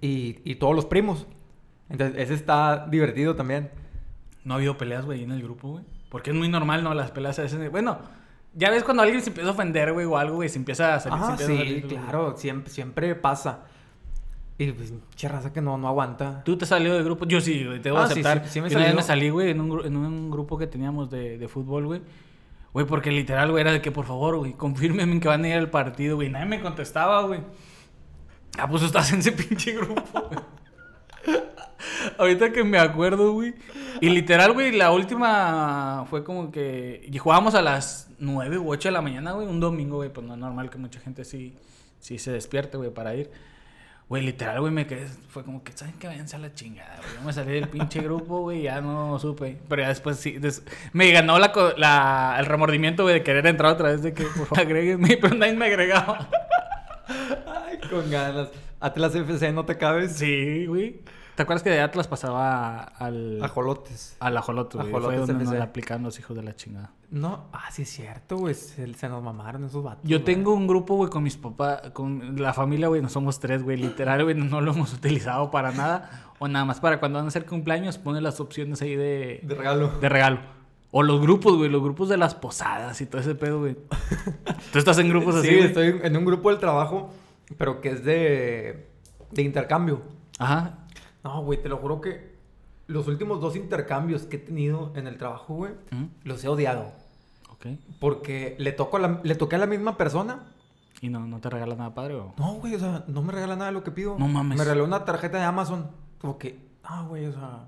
y, 0.00 0.38
y 0.44 0.56
todos 0.56 0.74
los 0.74 0.86
primos. 0.86 1.26
Entonces, 1.88 2.20
ese 2.20 2.34
está 2.34 2.86
divertido 2.90 3.36
también. 3.36 3.70
No 4.48 4.54
ha 4.54 4.56
habido 4.56 4.78
peleas, 4.78 5.04
güey, 5.04 5.22
en 5.22 5.30
el 5.30 5.42
grupo, 5.42 5.68
güey. 5.68 5.84
Porque 6.08 6.30
es 6.30 6.36
muy 6.36 6.48
normal, 6.48 6.82
¿no? 6.82 6.94
Las 6.94 7.10
peleas 7.10 7.38
a 7.38 7.42
veces. 7.42 7.70
Bueno, 7.70 7.98
ya 8.54 8.70
ves 8.70 8.82
cuando 8.82 9.02
alguien 9.02 9.20
se 9.20 9.28
empieza 9.28 9.50
a 9.50 9.52
ofender, 9.52 9.92
güey, 9.92 10.06
o 10.06 10.16
algo, 10.16 10.36
güey, 10.36 10.48
se 10.48 10.58
empieza 10.58 10.94
a 10.94 11.00
salir. 11.00 11.18
Ah, 11.22 11.36
sí, 11.36 11.44
salir, 11.44 11.86
claro, 11.86 12.34
siempre, 12.36 12.72
siempre 12.72 13.14
pasa. 13.14 13.64
Y 14.56 14.72
pues, 14.72 14.92
che 15.14 15.28
raza 15.28 15.52
que 15.52 15.60
no, 15.60 15.76
no 15.76 15.86
aguanta. 15.86 16.42
¿Tú 16.44 16.56
te 16.56 16.64
has 16.64 16.70
salido 16.70 16.94
del 16.94 17.04
grupo? 17.04 17.26
Yo 17.26 17.40
sí, 17.40 17.64
güey, 17.64 17.80
te 17.80 17.90
voy 17.90 18.00
a 18.00 18.04
Ah, 18.04 18.06
sí, 18.06 18.12
aceptar. 18.20 18.42
sí, 18.46 18.52
sí 18.54 18.60
me 18.60 18.66
he 18.66 18.70
Yo 18.70 18.78
salido. 18.78 18.96
me 18.96 19.02
salí, 19.02 19.28
güey, 19.30 19.50
en 19.50 19.60
un, 19.60 19.84
en 19.86 19.96
un 19.96 20.30
grupo 20.30 20.56
que 20.58 20.66
teníamos 20.66 21.10
de, 21.10 21.36
de 21.38 21.46
fútbol, 21.48 21.86
güey. 21.86 22.00
Güey, 22.72 22.86
porque 22.86 23.10
literal, 23.12 23.50
güey, 23.50 23.60
era 23.60 23.72
de 23.72 23.80
que 23.82 23.92
por 23.92 24.06
favor, 24.06 24.36
güey, 24.38 24.54
confírmenme 24.54 25.20
que 25.20 25.28
van 25.28 25.44
a 25.44 25.48
ir 25.48 25.54
al 25.54 25.70
partido, 25.70 26.16
güey. 26.16 26.30
Nadie 26.30 26.46
me 26.46 26.60
contestaba, 26.60 27.22
güey. 27.22 27.40
Ah, 28.58 28.66
pues 28.68 28.82
estás 28.82 29.12
en 29.12 29.18
ese 29.20 29.32
pinche 29.32 29.72
grupo, 29.74 30.02
güey. 30.12 30.40
Ahorita 32.18 32.52
que 32.52 32.64
me 32.64 32.78
acuerdo, 32.78 33.32
güey. 33.32 33.54
Y 34.00 34.10
literal, 34.10 34.52
güey, 34.52 34.72
la 34.72 34.90
última 34.92 36.04
fue 36.10 36.24
como 36.24 36.50
que. 36.50 37.08
Y 37.10 37.18
jugábamos 37.18 37.54
a 37.54 37.62
las 37.62 38.08
9 38.18 38.58
u 38.58 38.70
8 38.70 38.88
de 38.88 38.92
la 38.92 39.00
mañana, 39.02 39.32
güey. 39.32 39.46
Un 39.46 39.60
domingo, 39.60 39.96
güey. 39.96 40.12
Pues 40.12 40.26
no 40.26 40.34
es 40.34 40.40
normal 40.40 40.70
que 40.70 40.78
mucha 40.78 41.00
gente 41.00 41.24
sí, 41.24 41.56
sí 42.00 42.18
se 42.18 42.32
despierte, 42.32 42.76
güey, 42.76 42.90
para 42.90 43.14
ir. 43.14 43.30
Güey, 44.08 44.24
literal, 44.24 44.60
güey, 44.60 44.72
me 44.72 44.86
quedé. 44.86 45.06
Fue 45.28 45.44
como 45.44 45.62
que, 45.62 45.72
¿saben 45.72 45.94
qué? 45.98 46.06
Váyanse 46.06 46.36
a 46.36 46.38
la 46.38 46.52
chingada, 46.54 46.96
güey. 46.96 47.14
Yo 47.16 47.22
me 47.22 47.32
salí 47.32 47.52
del 47.52 47.68
pinche 47.68 48.00
grupo, 48.00 48.40
güey, 48.40 48.62
ya 48.62 48.80
no 48.80 49.18
supe. 49.18 49.58
Pero 49.68 49.82
ya 49.82 49.88
después 49.88 50.16
sí. 50.18 50.32
des- 50.38 50.62
Me 50.94 51.10
ganó 51.12 51.38
la, 51.38 52.36
el 52.38 52.46
remordimiento, 52.46 53.02
güey, 53.02 53.16
de 53.16 53.22
querer 53.22 53.46
entrar 53.46 53.72
otra 53.72 53.90
vez, 53.90 54.02
de 54.02 54.14
que, 54.14 54.24
por 54.24 54.46
favor, 54.46 54.60
agréguenme. 54.60 55.16
Pero 55.20 55.34
nadie 55.34 55.52
me 55.54 55.66
agregaba. 55.66 56.28
Ay, 57.06 57.78
con 57.90 58.10
ganas. 58.10 58.48
Atlas 58.80 59.14
FC, 59.14 59.52
¿no 59.52 59.64
te 59.66 59.76
cabes? 59.76 60.12
Sí, 60.12 60.66
güey. 60.66 61.00
¿Te 61.38 61.42
acuerdas 61.42 61.62
que 61.62 61.70
de 61.70 61.80
Atlas 61.80 62.08
pasaba 62.08 62.80
al. 62.80 63.40
Ajolotes. 63.44 64.16
Al 64.18 64.36
ajolote, 64.36 64.76
güey. 64.76 64.90
Fue 64.90 64.98
Ajolotes 64.98 65.28
donde 65.28 65.44
nos 65.44 65.54
la 65.54 65.62
aplicaron 65.66 66.02
los 66.02 66.18
hijos 66.18 66.36
de 66.36 66.42
la 66.42 66.56
chingada. 66.56 66.90
No, 67.12 67.44
ah, 67.52 67.70
sí 67.70 67.82
es 67.82 67.90
cierto, 67.90 68.38
güey. 68.38 68.54
Se, 68.54 68.92
se 68.92 69.08
nos 69.08 69.22
mamaron 69.22 69.62
esos 69.62 69.84
vatos. 69.84 70.02
Yo 70.02 70.16
güey. 70.16 70.24
tengo 70.24 70.52
un 70.52 70.66
grupo, 70.66 70.96
güey, 70.96 71.08
con 71.10 71.22
mis 71.22 71.36
papás, 71.36 71.92
con 71.92 72.42
la 72.42 72.52
familia, 72.54 72.88
güey, 72.88 73.02
no 73.02 73.08
somos 73.08 73.38
tres, 73.38 73.62
güey, 73.62 73.76
literal, 73.76 74.24
güey, 74.24 74.34
no 74.34 74.60
lo 74.60 74.72
hemos 74.72 74.92
utilizado 74.92 75.52
para 75.52 75.70
nada. 75.70 76.32
O 76.40 76.48
nada 76.48 76.64
más 76.64 76.80
para 76.80 76.98
cuando 76.98 77.20
van 77.20 77.26
a 77.26 77.28
hacer 77.28 77.46
cumpleaños, 77.46 77.98
pone 77.98 78.20
las 78.20 78.40
opciones 78.40 78.82
ahí 78.82 78.96
de, 78.96 79.38
De 79.44 79.54
regalo. 79.54 79.92
de 80.00 80.08
regalo. 80.08 80.40
O 80.90 81.04
los 81.04 81.20
grupos, 81.20 81.56
güey, 81.56 81.70
los 81.70 81.84
grupos 81.84 82.08
de 82.08 82.16
las 82.16 82.34
posadas 82.34 83.00
y 83.00 83.06
todo 83.06 83.20
ese 83.20 83.36
pedo, 83.36 83.60
güey. 83.60 83.76
Tú 84.72 84.80
estás 84.80 84.98
en 84.98 85.08
grupos 85.08 85.36
así, 85.36 85.50
sí, 85.50 85.54
güey? 85.54 85.66
estoy 85.68 86.00
en 86.02 86.16
un 86.16 86.24
grupo 86.24 86.50
del 86.50 86.58
trabajo, 86.58 87.12
pero 87.56 87.80
que 87.80 87.90
es 87.90 88.04
de, 88.04 88.88
de 89.30 89.42
intercambio. 89.42 90.02
Ajá. 90.40 90.78
No, 91.28 91.42
güey, 91.42 91.60
te 91.62 91.68
lo 91.68 91.76
juro 91.76 92.00
que 92.00 92.36
los 92.86 93.06
últimos 93.06 93.40
dos 93.40 93.54
intercambios 93.54 94.22
que 94.22 94.36
he 94.36 94.38
tenido 94.38 94.92
en 94.96 95.06
el 95.06 95.18
trabajo, 95.18 95.54
güey, 95.54 95.72
Ujú. 95.92 96.08
los 96.24 96.42
he 96.42 96.48
odiado. 96.48 96.92
Ok. 97.50 97.66
Porque 98.00 98.56
le, 98.58 98.72
toco 98.72 98.96
a 98.96 99.00
la, 99.00 99.20
le 99.22 99.34
toqué 99.34 99.56
a 99.56 99.58
la 99.58 99.66
misma 99.66 99.96
persona. 99.98 100.46
¿Y 101.02 101.10
no, 101.10 101.26
no 101.26 101.38
te 101.40 101.50
regala 101.50 101.74
nada 101.76 101.94
padre 101.94 102.14
o...? 102.14 102.32
No, 102.38 102.54
güey, 102.54 102.74
o 102.74 102.78
sea, 102.78 103.04
no 103.06 103.22
me 103.22 103.32
regala 103.32 103.56
nada 103.56 103.66
de 103.66 103.72
lo 103.74 103.84
que 103.84 103.90
pido. 103.90 104.16
No 104.18 104.26
mames. 104.26 104.56
Me 104.58 104.64
regaló 104.64 104.84
una 104.84 105.04
tarjeta 105.04 105.36
de 105.38 105.44
Amazon. 105.44 105.90
Como 106.20 106.38
que, 106.38 106.58
ah, 106.82 107.04
güey, 107.06 107.26
o 107.26 107.32
sea, 107.32 107.66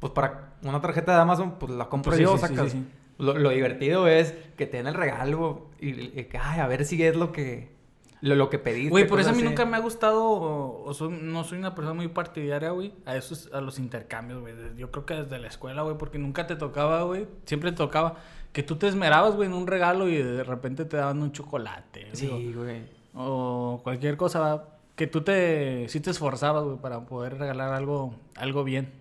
pues 0.00 0.12
para 0.12 0.54
una 0.62 0.80
tarjeta 0.80 1.14
de 1.14 1.20
Amazon, 1.20 1.52
pues 1.58 1.72
la 1.72 1.88
compro 1.88 2.10
Pues 2.10 2.18
sí, 2.18 2.24
yo, 2.24 2.36
sí, 2.36 2.46
sí, 2.46 2.54
sacas. 2.54 2.72
sí, 2.72 2.78
sí. 2.78 2.88
Lo, 3.18 3.38
lo 3.38 3.50
divertido 3.50 4.06
es 4.08 4.32
que 4.56 4.66
te 4.66 4.76
den 4.78 4.86
el 4.88 4.94
regalo 4.94 5.68
y, 5.80 5.90
y 6.18 6.24
que, 6.24 6.38
ay, 6.38 6.60
a 6.60 6.66
ver 6.66 6.84
si 6.84 7.02
es 7.02 7.16
lo 7.16 7.30
que, 7.32 7.74
lo, 8.20 8.34
lo 8.34 8.50
que 8.50 8.58
pediste. 8.58 8.90
Güey, 8.90 9.06
por 9.06 9.20
eso 9.20 9.30
a 9.30 9.32
mí 9.32 9.38
así. 9.38 9.48
nunca 9.48 9.64
me 9.64 9.76
ha 9.76 9.80
gustado, 9.80 10.24
o, 10.24 10.84
o 10.88 10.94
soy- 10.94 11.18
no 11.22 11.44
soy 11.44 11.58
una 11.58 11.74
persona 11.74 11.94
muy 11.94 12.08
partidaria, 12.08 12.70
güey, 12.70 12.92
a 13.06 13.16
esos, 13.16 13.52
a 13.52 13.60
los 13.60 13.78
intercambios, 13.78 14.40
güey. 14.40 14.54
Yo 14.76 14.90
creo 14.90 15.06
que 15.06 15.14
desde 15.14 15.38
la 15.38 15.46
escuela, 15.48 15.82
güey, 15.82 15.96
porque 15.96 16.18
nunca 16.18 16.46
te 16.46 16.56
tocaba, 16.56 17.02
güey, 17.04 17.26
siempre 17.44 17.70
te 17.72 17.76
tocaba 17.78 18.16
que 18.52 18.62
tú 18.62 18.76
te 18.76 18.88
esmerabas, 18.88 19.36
güey, 19.36 19.48
en 19.48 19.54
un 19.54 19.66
regalo 19.66 20.08
y 20.08 20.16
de 20.16 20.42
repente 20.42 20.84
te 20.84 20.96
daban 20.96 21.20
un 21.22 21.32
chocolate, 21.32 22.08
Sí, 22.14 22.52
güey. 22.54 22.82
o 23.14 23.80
cualquier 23.84 24.16
cosa, 24.16 24.64
que 24.96 25.06
tú 25.06 25.20
te, 25.20 25.86
sí 25.88 26.00
te 26.00 26.10
esforzabas, 26.10 26.64
güey, 26.64 26.78
para 26.78 27.00
poder 27.06 27.38
regalar 27.38 27.72
algo, 27.72 28.14
algo 28.34 28.64
bien. 28.64 28.92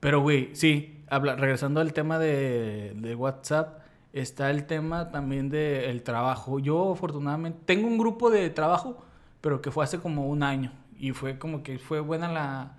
Pero, 0.00 0.20
güey, 0.20 0.50
sí, 0.54 1.02
habla, 1.08 1.36
regresando 1.36 1.80
al 1.80 1.92
tema 1.92 2.18
de, 2.18 2.92
de 2.94 3.14
WhatsApp, 3.14 3.80
está 4.20 4.50
el 4.50 4.64
tema 4.64 5.10
también 5.10 5.48
del 5.48 6.02
trabajo. 6.02 6.58
Yo, 6.58 6.92
afortunadamente, 6.92 7.58
tengo 7.64 7.86
un 7.86 7.98
grupo 7.98 8.30
de 8.30 8.48
trabajo, 8.50 9.04
pero 9.40 9.60
que 9.60 9.70
fue 9.70 9.84
hace 9.84 9.98
como 9.98 10.26
un 10.28 10.42
año. 10.42 10.72
Y 10.98 11.12
fue 11.12 11.38
como 11.38 11.62
que 11.62 11.78
fue 11.78 12.00
buena 12.00 12.32
la, 12.32 12.78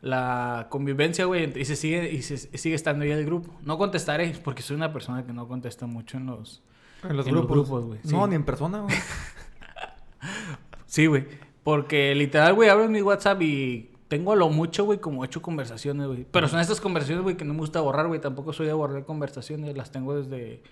la 0.00 0.66
convivencia, 0.68 1.24
güey, 1.26 1.52
y 1.58 1.64
se 1.64 1.76
sigue, 1.76 2.10
y 2.12 2.22
se 2.22 2.36
sigue 2.58 2.74
estando 2.74 3.04
ahí 3.04 3.12
el 3.12 3.24
grupo. 3.24 3.54
No 3.62 3.78
contestaré, 3.78 4.34
porque 4.42 4.62
soy 4.62 4.76
una 4.76 4.92
persona 4.92 5.24
que 5.24 5.32
no 5.32 5.46
contesta 5.46 5.86
mucho 5.86 6.16
en 6.16 6.26
los, 6.26 6.62
En 7.08 7.16
los 7.16 7.26
en 7.26 7.32
grupos. 7.32 7.68
güey. 7.86 8.00
No, 8.04 8.26
ni 8.26 8.34
en 8.34 8.44
persona, 8.44 8.80
güey. 8.80 8.94
Sí, 10.86 11.06
güey. 11.06 11.26
Porque 11.64 12.14
literal, 12.14 12.52
güey, 12.54 12.68
abro 12.68 12.88
mi 12.88 13.00
WhatsApp 13.00 13.40
y 13.40 13.91
tengo 14.12 14.32
a 14.32 14.36
lo 14.36 14.50
mucho, 14.50 14.84
güey, 14.84 14.98
como 14.98 15.22
ocho 15.22 15.40
conversaciones, 15.40 16.06
güey. 16.06 16.26
Pero 16.30 16.46
son 16.46 16.60
estas 16.60 16.82
conversaciones, 16.82 17.22
güey, 17.22 17.34
que 17.34 17.46
no 17.46 17.54
me 17.54 17.60
gusta 17.60 17.80
borrar, 17.80 18.08
güey. 18.08 18.20
Tampoco 18.20 18.52
soy 18.52 18.66
de 18.66 18.74
borrar 18.74 19.06
conversaciones. 19.06 19.74
Las 19.74 19.90
tengo 19.90 20.14
desde, 20.14 20.62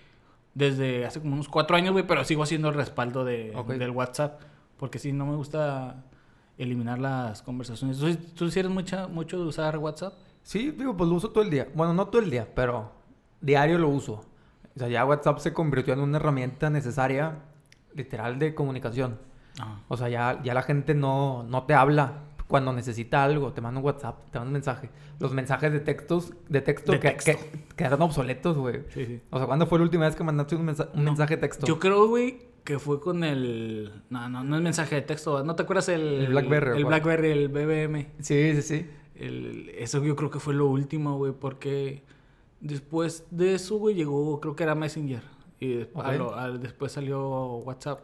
desde 0.53 1.07
hace 1.07 1.21
como 1.21 1.33
unos 1.33 1.49
cuatro 1.49 1.75
años, 1.75 1.91
güey, 1.91 2.05
pero 2.05 2.23
sigo 2.23 2.43
haciendo 2.43 2.69
el 2.69 2.75
respaldo 2.75 3.25
de, 3.25 3.51
del 3.79 3.89
WhatsApp. 3.89 4.41
Porque 4.77 4.99
sí, 4.99 5.11
no 5.11 5.25
me 5.25 5.35
gusta 5.35 6.03
eliminar 6.59 6.99
las 6.99 7.41
conversaciones. 7.41 7.97
¿Tú, 7.97 8.15
tú 8.35 8.51
sí 8.51 8.59
eres 8.59 8.71
mucha, 8.71 9.07
mucho 9.07 9.39
de 9.39 9.45
usar 9.45 9.75
WhatsApp? 9.79 10.13
Sí, 10.43 10.69
digo, 10.69 10.95
pues 10.95 11.09
lo 11.09 11.15
uso 11.15 11.31
todo 11.31 11.43
el 11.43 11.49
día. 11.49 11.67
Bueno, 11.73 11.95
no 11.95 12.09
todo 12.09 12.21
el 12.21 12.29
día, 12.29 12.47
pero 12.53 12.91
diario 13.41 13.79
lo 13.79 13.89
uso. 13.89 14.23
O 14.75 14.79
sea, 14.79 14.87
ya 14.87 15.03
WhatsApp 15.03 15.39
se 15.39 15.51
convirtió 15.51 15.95
en 15.95 16.01
una 16.01 16.17
herramienta 16.17 16.69
necesaria, 16.69 17.39
literal, 17.95 18.37
de 18.37 18.53
comunicación. 18.53 19.17
Ajá. 19.59 19.79
O 19.87 19.97
sea, 19.97 20.09
ya, 20.09 20.43
ya 20.43 20.53
la 20.53 20.61
gente 20.61 20.93
no, 20.93 21.41
no 21.41 21.63
te 21.63 21.73
habla 21.73 22.29
cuando 22.51 22.71
necesita 22.73 23.23
algo. 23.23 23.51
Te 23.53 23.61
manda 23.61 23.79
un 23.79 23.85
WhatsApp, 23.85 24.29
te 24.29 24.37
manda 24.37 24.49
un 24.49 24.53
mensaje. 24.53 24.89
Los 25.19 25.33
mensajes 25.33 25.71
de 25.73 25.79
textos, 25.79 26.33
de 26.49 26.61
texto, 26.61 26.91
De 26.91 26.99
que, 26.99 27.09
texto. 27.11 27.31
que 27.31 27.75
quedaron 27.75 28.01
obsoletos, 28.03 28.55
güey. 28.57 28.81
Sí, 28.89 29.05
sí. 29.07 29.21
O 29.31 29.37
sea, 29.39 29.47
¿cuándo 29.47 29.65
fue 29.65 29.79
la 29.79 29.83
última 29.85 30.05
vez 30.05 30.15
que 30.15 30.23
mandaste 30.23 30.55
un, 30.55 30.65
mensa- 30.65 30.89
un 30.93 31.03
No. 31.03 31.11
mensaje 31.11 31.35
de 31.37 31.41
texto? 31.41 31.65
Yo 31.65 31.79
creo, 31.79 32.07
güey, 32.07 32.39
que 32.63 32.77
fue 32.77 32.99
con 33.01 33.23
el... 33.23 34.03
No, 34.11 34.29
no, 34.29 34.43
no 34.43 34.55
es 34.57 34.61
mensaje 34.61 34.95
de 34.95 35.01
texto. 35.01 35.43
¿No 35.43 35.55
te 35.55 35.63
acuerdas 35.63 35.89
el... 35.89 36.01
El 36.01 36.27
BlackBerry, 36.27 36.71
¿o 36.71 36.75
El? 36.75 36.85
BlackBerry, 36.85 37.31
el 37.31 37.47
BBM. 37.49 38.07
Sí, 38.19 38.53
sí, 38.55 38.61
sí. 38.61 38.89
El- 39.15 39.69
eso 39.77 40.03
yo 40.03 40.15
creo 40.15 40.29
que 40.29 40.39
fue 40.39 40.53
lo 40.53 40.67
último, 40.67 41.17
güey, 41.17 41.31
porque 41.31 42.03
después 42.59 43.25
de 43.31 43.55
eso, 43.55 43.77
güey, 43.77 43.95
llegó, 43.95 44.39
creo 44.39 44.55
que 44.55 44.63
era 44.63 44.75
Messenger. 44.75 45.21
Y 45.59 45.73
des- 45.75 45.89
a 45.95 45.99
Ok. 46.09 46.15
lo- 46.17 46.35
a- 46.35 46.51
después 46.51 46.91
salió 46.91 47.55
WhatsApp. 47.57 47.99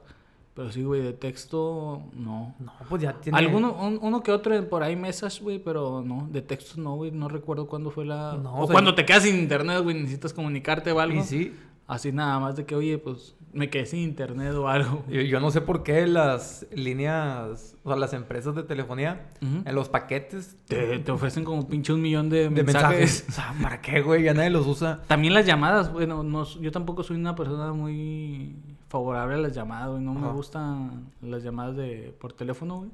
Pero 0.57 0.71
sí, 0.71 0.81
güey, 0.83 1.01
de 1.03 1.13
texto, 1.13 2.01
no. 2.13 2.55
No, 2.59 2.73
pues 2.89 3.03
ya 3.03 3.13
tiene... 3.13 3.37
Alguno, 3.37 3.73
un- 3.73 3.99
uno 4.01 4.23
que 4.23 4.31
otro 4.31 4.67
por 4.67 4.81
ahí 4.81 4.95
mesas, 4.95 5.39
güey, 5.39 5.59
pero 5.59 6.01
no, 6.03 6.27
de 6.31 6.41
texto 6.41 6.81
no, 6.81 6.95
güey, 6.95 7.11
no 7.11 7.29
recuerdo 7.29 7.67
cuándo 7.67 7.91
fue 7.91 8.05
la... 8.05 8.39
No, 8.41 8.55
o 8.55 8.63
o 8.63 8.65
sea, 8.65 8.73
cuando 8.73 8.95
te 8.95 9.05
quedas 9.05 9.21
sin 9.23 9.35
internet, 9.37 9.83
güey, 9.83 9.95
necesitas 9.95 10.33
comunicarte 10.33 10.91
o 10.91 10.99
algo. 10.99 11.19
Y 11.19 11.23
sí, 11.23 11.53
Así 11.85 12.11
nada 12.11 12.37
más 12.39 12.57
de 12.57 12.65
que, 12.65 12.75
oye, 12.75 12.97
pues 12.97 13.35
me 13.53 13.69
quedé 13.69 13.85
sin 13.85 13.99
internet 14.01 14.53
o 14.55 14.67
algo. 14.67 15.05
yo, 15.07 15.21
yo 15.21 15.39
no 15.39 15.51
sé 15.51 15.61
por 15.61 15.83
qué 15.83 16.05
las 16.05 16.65
líneas, 16.73 17.75
o 17.83 17.89
sea, 17.89 17.97
las 17.97 18.11
empresas 18.13 18.55
de 18.55 18.63
telefonía, 18.63 19.29
en 19.41 19.73
los 19.73 19.87
paquetes 19.87 20.57
Te, 20.67 20.99
te 20.99 21.11
ofrecen 21.11 21.43
como 21.45 21.67
pinche 21.69 21.93
un 21.93 22.01
millón 22.01 22.29
de, 22.29 22.49
de 22.49 22.63
mensajes. 22.63 23.23
mensajes. 23.23 23.25
O 23.29 23.31
sea, 23.31 23.53
¿para 23.61 23.79
qué, 23.79 24.01
güey? 24.01 24.23
Ya 24.23 24.33
nadie 24.33 24.49
los 24.49 24.67
usa. 24.67 25.01
También 25.07 25.33
las 25.33 25.45
llamadas, 25.45 25.93
bueno, 25.93 26.23
no, 26.23 26.43
yo 26.59 26.71
tampoco 26.73 27.03
soy 27.03 27.15
una 27.15 27.35
persona 27.35 27.71
muy 27.71 28.55
favorable 28.87 29.35
a 29.35 29.39
las 29.39 29.53
llamadas, 29.53 29.89
güey. 29.89 30.01
No 30.01 30.13
me 30.13 30.31
gustan 30.31 31.11
las 31.21 31.43
llamadas 31.43 31.75
de 31.75 32.15
por 32.19 32.33
teléfono, 32.33 32.79
güey. 32.79 32.91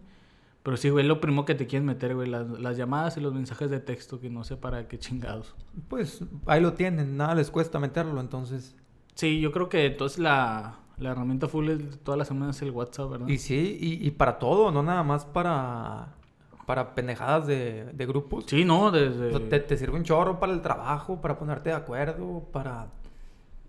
Pero 0.64 0.78
sí, 0.78 0.90
güey, 0.90 1.04
es 1.04 1.10
lo 1.10 1.20
primero 1.20 1.44
que 1.44 1.56
te 1.56 1.68
quieren 1.68 1.86
meter, 1.86 2.16
güey. 2.16 2.30
Las, 2.30 2.48
las 2.48 2.78
llamadas 2.78 3.18
y 3.18 3.20
los 3.20 3.34
mensajes 3.34 3.70
de 3.70 3.82
texto, 3.82 4.22
que 4.22 4.30
no 4.30 4.46
sé 4.46 4.56
para 4.56 4.88
qué 4.88 4.98
chingados. 4.98 5.54
Pues 5.90 6.24
ahí 6.46 6.62
lo 6.62 6.72
tienen, 6.74 7.18
nada 7.18 7.36
les 7.36 7.52
cuesta 7.52 7.80
meterlo, 7.80 8.22
entonces. 8.22 8.76
Sí, 9.14 9.42
yo 9.42 9.52
creo 9.52 9.68
que 9.68 9.86
entonces 9.86 10.20
la, 10.20 10.80
la 10.98 11.12
herramienta 11.12 11.50
full 11.50 11.70
es 11.70 11.80
de 11.80 11.98
todas 11.98 12.18
las 12.18 12.30
semanas 12.30 12.62
el 12.62 12.72
WhatsApp, 12.72 13.12
¿verdad? 13.12 13.28
Y 13.28 13.40
sí, 13.40 13.78
y, 13.80 14.08
y 14.08 14.12
para 14.12 14.40
todo, 14.40 14.72
no 14.72 14.82
nada 14.84 15.04
más 15.04 15.26
para, 15.26 16.16
para 16.66 16.96
pendejadas 16.96 17.46
de, 17.46 17.92
de 17.94 18.06
grupos. 18.06 18.46
Sí, 18.48 18.64
no, 18.64 18.90
desde... 18.90 19.38
te, 19.42 19.60
te 19.60 19.78
sirve 19.78 19.98
un 19.98 20.04
chorro 20.04 20.40
para 20.40 20.54
el 20.54 20.62
trabajo, 20.62 21.20
para 21.20 21.38
ponerte 21.38 21.72
de 21.72 21.76
acuerdo, 21.76 22.48
para 22.54 22.88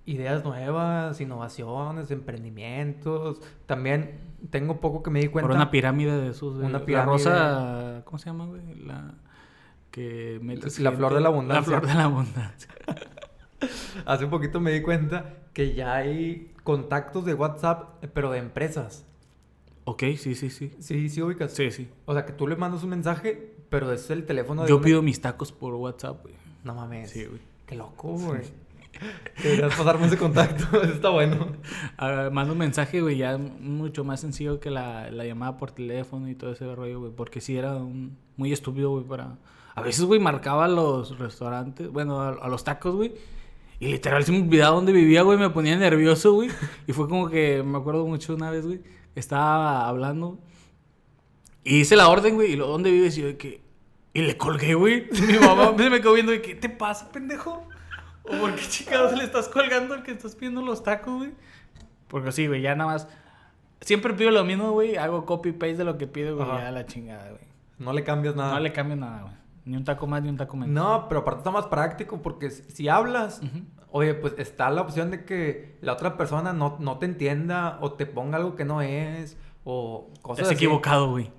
ideas 0.06 0.44
nuevas, 0.44 1.20
innovaciones, 1.20 2.10
emprendimientos. 2.10 3.40
También 3.66 4.18
tengo 4.50 4.80
poco 4.80 5.02
que 5.02 5.10
me 5.10 5.20
di 5.20 5.28
cuenta. 5.28 5.48
Por 5.48 5.56
una 5.56 5.70
pirámide 5.70 6.16
de 6.20 6.28
esos. 6.30 6.56
Una 6.56 6.68
La 6.78 6.84
pirámide. 6.84 7.12
rosa... 7.12 8.02
¿Cómo 8.04 8.18
se 8.18 8.26
llama, 8.26 8.46
güey? 8.46 8.62
La... 8.84 9.14
Que 9.90 10.38
metes 10.42 10.80
La 10.80 10.90
flor 10.92 11.14
de 11.14 11.20
la 11.20 11.28
abundancia. 11.28 11.72
La 11.72 11.78
flor 11.80 11.86
de 11.90 11.94
la 11.94 12.04
abundancia. 12.04 12.68
Hace 14.04 14.24
un 14.24 14.30
poquito 14.30 14.60
me 14.60 14.72
di 14.72 14.82
cuenta 14.82 15.36
que 15.52 15.74
ya 15.74 15.94
hay 15.94 16.52
contactos 16.64 17.24
de 17.24 17.34
WhatsApp, 17.34 18.04
pero 18.12 18.30
de 18.30 18.38
empresas. 18.38 19.06
ok, 19.84 20.02
sí, 20.18 20.34
sí, 20.34 20.50
sí. 20.50 20.72
Sí, 20.80 21.08
sí 21.08 21.22
ubicas. 21.22 21.52
Sí, 21.52 21.70
sí. 21.70 21.88
O 22.06 22.12
sea, 22.12 22.26
que 22.26 22.32
tú 22.32 22.46
le 22.48 22.56
mandas 22.56 22.82
un 22.82 22.90
mensaje, 22.90 23.54
pero 23.70 23.92
es 23.92 24.10
el 24.10 24.26
teléfono 24.26 24.62
de 24.62 24.68
Yo 24.68 24.76
una- 24.76 24.84
pido 24.84 25.00
mis 25.02 25.20
tacos 25.20 25.52
por 25.52 25.74
WhatsApp, 25.74 26.22
güey. 26.22 26.34
No 26.64 26.74
mames. 26.74 27.10
Sí, 27.10 27.24
güey. 27.24 27.40
Qué 27.66 27.76
loco, 27.76 28.08
güey. 28.18 28.42
Deberías 29.42 29.74
pasarme 29.74 30.06
ese 30.06 30.16
contacto. 30.16 30.82
Está 30.82 31.10
bueno. 31.10 31.52
Ah, 31.96 32.30
mando 32.32 32.52
un 32.52 32.58
mensaje, 32.58 33.00
güey, 33.00 33.16
ya 33.16 33.38
mucho 33.38 34.04
más 34.04 34.20
sencillo 34.20 34.60
que 34.60 34.70
la, 34.70 35.10
la 35.10 35.24
llamada 35.24 35.56
por 35.56 35.70
teléfono 35.70 36.28
y 36.28 36.34
todo 36.34 36.52
ese 36.52 36.74
rollo, 36.74 37.00
güey. 37.00 37.12
Porque 37.12 37.40
sí 37.40 37.56
era 37.56 37.78
muy 38.36 38.52
estúpido, 38.52 38.90
güey, 38.90 39.04
para... 39.04 39.36
A 39.76 39.82
veces, 39.82 40.04
güey, 40.04 40.20
marcaba 40.20 40.68
los 40.68 41.18
restaurantes, 41.18 41.90
bueno, 41.90 42.20
a, 42.20 42.48
los 42.48 42.62
tacos, 42.62 42.94
güey. 42.94 43.14
Y 43.80 43.88
literal 43.88 44.24
se 44.24 44.30
me 44.30 44.42
olvidaba 44.42 44.76
dónde 44.76 44.92
vivía, 44.92 45.22
güey. 45.22 45.36
Me 45.36 45.50
ponía 45.50 45.76
nervioso, 45.76 46.32
güey. 46.32 46.48
Y 46.86 46.92
fue 46.92 47.08
como 47.08 47.28
que 47.28 47.62
me 47.64 47.78
acuerdo 47.78 48.06
mucho 48.06 48.34
una 48.34 48.50
vez, 48.50 48.64
güey. 48.64 48.80
Estaba 49.16 49.88
hablando. 49.88 50.38
Y 51.64 51.80
hice 51.80 51.96
la 51.96 52.08
orden, 52.08 52.36
güey. 52.36 52.52
Y 52.52 52.56
lo, 52.56 52.68
¿dónde 52.68 52.92
vives? 52.92 53.18
Y 53.18 53.22
yo. 53.22 53.28
Y 54.12 54.22
le 54.22 54.36
colgué, 54.36 54.74
güey. 54.74 55.08
Mi 55.26 55.38
mamá 55.38 55.74
se 55.76 55.90
me 55.90 56.00
quedó 56.00 56.12
viendo 56.12 56.30
que... 56.32 56.40
¿Qué 56.40 56.54
te 56.54 56.68
pasa, 56.68 57.10
pendejo? 57.10 57.68
¿O 58.24 58.40
por 58.40 58.54
qué 58.54 58.62
chingados 58.68 59.16
le 59.16 59.24
estás 59.24 59.48
colgando 59.48 59.94
al 59.94 60.02
que 60.02 60.12
estás 60.12 60.34
pidiendo 60.34 60.62
los 60.62 60.82
tacos, 60.82 61.14
güey? 61.18 61.32
Porque 62.08 62.32
sí, 62.32 62.46
güey, 62.46 62.62
ya 62.62 62.74
nada 62.74 62.92
más... 62.92 63.08
Siempre 63.80 64.14
pido 64.14 64.30
lo 64.30 64.44
mismo, 64.44 64.70
güey. 64.72 64.96
Hago 64.96 65.26
copy-paste 65.26 65.76
de 65.76 65.84
lo 65.84 65.98
que 65.98 66.06
pido, 66.06 66.36
güey. 66.36 66.48
Ajá. 66.48 66.60
Ya 66.62 66.70
la 66.70 66.86
chingada, 66.86 67.30
güey. 67.30 67.42
No 67.78 67.92
le 67.92 68.02
cambias 68.02 68.34
nada. 68.34 68.54
No 68.54 68.60
le 68.60 68.72
cambio 68.72 68.96
nada, 68.96 69.22
güey. 69.22 69.34
Ni 69.66 69.76
un 69.76 69.84
taco 69.84 70.06
más, 70.06 70.22
ni 70.22 70.28
un 70.28 70.36
taco 70.36 70.56
menos. 70.56 70.74
No, 70.74 71.06
pero 71.08 71.20
aparte 71.20 71.38
está 71.38 71.50
más 71.50 71.66
práctico 71.66 72.22
porque 72.22 72.50
si, 72.50 72.62
si 72.70 72.88
hablas, 72.88 73.40
oye, 73.90 74.14
pues 74.14 74.34
está 74.38 74.70
la 74.70 74.82
opción 74.82 75.10
de 75.10 75.24
que 75.24 75.76
la 75.80 75.92
otra 75.94 76.16
persona 76.16 76.52
no, 76.52 76.76
no 76.80 76.98
te 76.98 77.06
entienda 77.06 77.78
o 77.80 77.92
te 77.92 78.06
ponga 78.06 78.36
algo 78.36 78.56
que 78.56 78.64
no 78.64 78.80
es 78.82 79.36
o 79.64 80.10
cosas 80.22 80.42
Estás 80.44 80.56
así. 80.56 80.64
equivocado, 80.64 81.10
güey. 81.10 81.30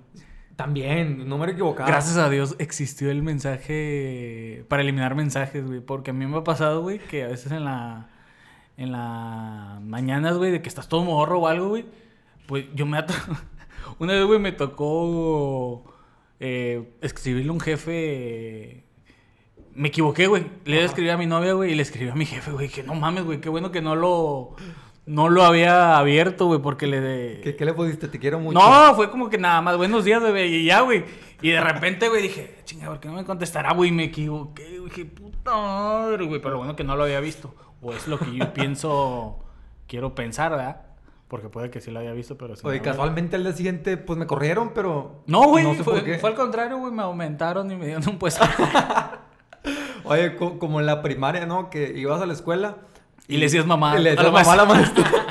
También, 0.56 1.28
número 1.28 1.52
equivocado. 1.52 1.86
Gracias 1.86 2.16
a 2.16 2.30
Dios 2.30 2.56
existió 2.58 3.10
el 3.10 3.22
mensaje 3.22 4.64
para 4.68 4.82
eliminar 4.82 5.14
mensajes, 5.14 5.66
güey. 5.66 5.80
Porque 5.80 6.10
a 6.10 6.14
mí 6.14 6.26
me 6.26 6.38
ha 6.38 6.44
pasado, 6.44 6.80
güey, 6.80 6.98
que 6.98 7.24
a 7.24 7.28
veces 7.28 7.52
en 7.52 7.64
la... 7.64 8.08
En 8.78 8.92
las 8.92 9.80
mañanas, 9.80 10.36
güey, 10.36 10.50
de 10.50 10.60
que 10.60 10.68
estás 10.68 10.88
todo 10.88 11.02
morro 11.04 11.40
o 11.40 11.46
algo, 11.46 11.68
güey. 11.68 11.86
Pues 12.46 12.66
yo 12.74 12.86
me... 12.86 12.98
Una 13.98 14.14
vez, 14.14 14.24
güey, 14.24 14.38
me 14.38 14.52
tocó 14.52 15.84
eh, 16.40 16.88
escribirle 17.02 17.50
a 17.50 17.52
un 17.52 17.60
jefe... 17.60 18.82
Me 19.74 19.88
equivoqué, 19.88 20.26
güey. 20.26 20.46
Le 20.64 20.84
escribí 20.84 21.10
a 21.10 21.18
mi 21.18 21.26
novia, 21.26 21.52
güey, 21.52 21.72
y 21.72 21.74
le 21.74 21.82
escribí 21.82 22.10
a 22.10 22.14
mi 22.14 22.24
jefe, 22.24 22.50
güey, 22.50 22.70
que 22.70 22.82
no 22.82 22.94
mames, 22.94 23.24
güey, 23.24 23.42
qué 23.42 23.50
bueno 23.50 23.70
que 23.70 23.82
no 23.82 23.94
lo... 23.94 24.56
No 25.06 25.28
lo 25.28 25.44
había 25.44 25.96
abierto, 25.98 26.46
güey, 26.46 26.60
porque 26.60 26.88
le... 26.88 27.40
¿Qué, 27.40 27.54
qué 27.54 27.64
le 27.64 27.72
pusiste? 27.74 28.08
Te 28.08 28.18
quiero 28.18 28.40
mucho. 28.40 28.58
No, 28.58 28.94
fue 28.96 29.08
como 29.08 29.30
que 29.30 29.38
nada 29.38 29.60
más, 29.62 29.76
buenos 29.76 30.04
días, 30.04 30.20
bebé, 30.20 30.48
y 30.48 30.64
ya, 30.64 30.80
güey. 30.80 31.04
Y 31.42 31.50
de 31.50 31.60
repente, 31.60 32.08
güey, 32.08 32.22
dije, 32.22 32.58
chinga, 32.64 32.88
¿por 32.88 32.98
qué 32.98 33.06
no 33.08 33.14
me 33.14 33.24
contestará, 33.24 33.72
güey? 33.72 33.92
Me 33.92 34.04
equivoqué, 34.04 34.78
güey, 34.80 34.90
dije, 34.90 35.04
puta 35.04 35.56
madre, 35.56 36.26
güey. 36.26 36.40
Pero 36.40 36.52
lo 36.54 36.58
bueno 36.58 36.74
que 36.74 36.82
no 36.82 36.96
lo 36.96 37.04
había 37.04 37.20
visto. 37.20 37.54
O 37.80 37.92
es 37.92 38.08
lo 38.08 38.18
que 38.18 38.34
yo 38.34 38.52
pienso, 38.52 39.38
quiero 39.86 40.14
pensar, 40.16 40.50
¿verdad? 40.50 40.82
Porque 41.28 41.48
puede 41.48 41.70
que 41.70 41.80
sí 41.80 41.92
lo 41.92 42.00
había 42.00 42.12
visto, 42.12 42.36
pero 42.36 42.56
sí. 42.56 42.62
Oye, 42.66 42.80
casualmente 42.80 43.36
al 43.36 43.44
día 43.44 43.52
siguiente, 43.52 43.96
pues 43.96 44.18
me 44.18 44.26
corrieron, 44.26 44.72
pero. 44.74 45.22
No, 45.26 45.42
güey, 45.48 45.64
No 45.64 45.74
sé 45.74 45.84
fue, 45.84 46.18
fue 46.18 46.30
al 46.30 46.36
contrario, 46.36 46.78
güey, 46.78 46.92
me 46.92 47.02
aumentaron 47.02 47.70
y 47.70 47.76
me 47.76 47.86
dieron 47.86 48.08
un 48.08 48.18
puesto. 48.18 48.44
Oye, 50.04 50.36
co- 50.36 50.58
como 50.58 50.80
en 50.80 50.86
la 50.86 51.02
primaria, 51.02 51.46
¿no? 51.46 51.70
Que 51.70 51.92
ibas 51.96 52.20
a 52.22 52.26
la 52.26 52.32
escuela. 52.32 52.76
Y 53.28 53.36
le 53.38 53.46
decías 53.46 53.66
mamá 53.66 53.98
Y 53.98 54.02
le 54.02 54.10
a 54.10 54.12
decías 54.12 54.32
la 54.32 54.32
mamá 54.32 54.52
a 54.52 54.56
la 54.56 54.64
maestra. 54.64 55.04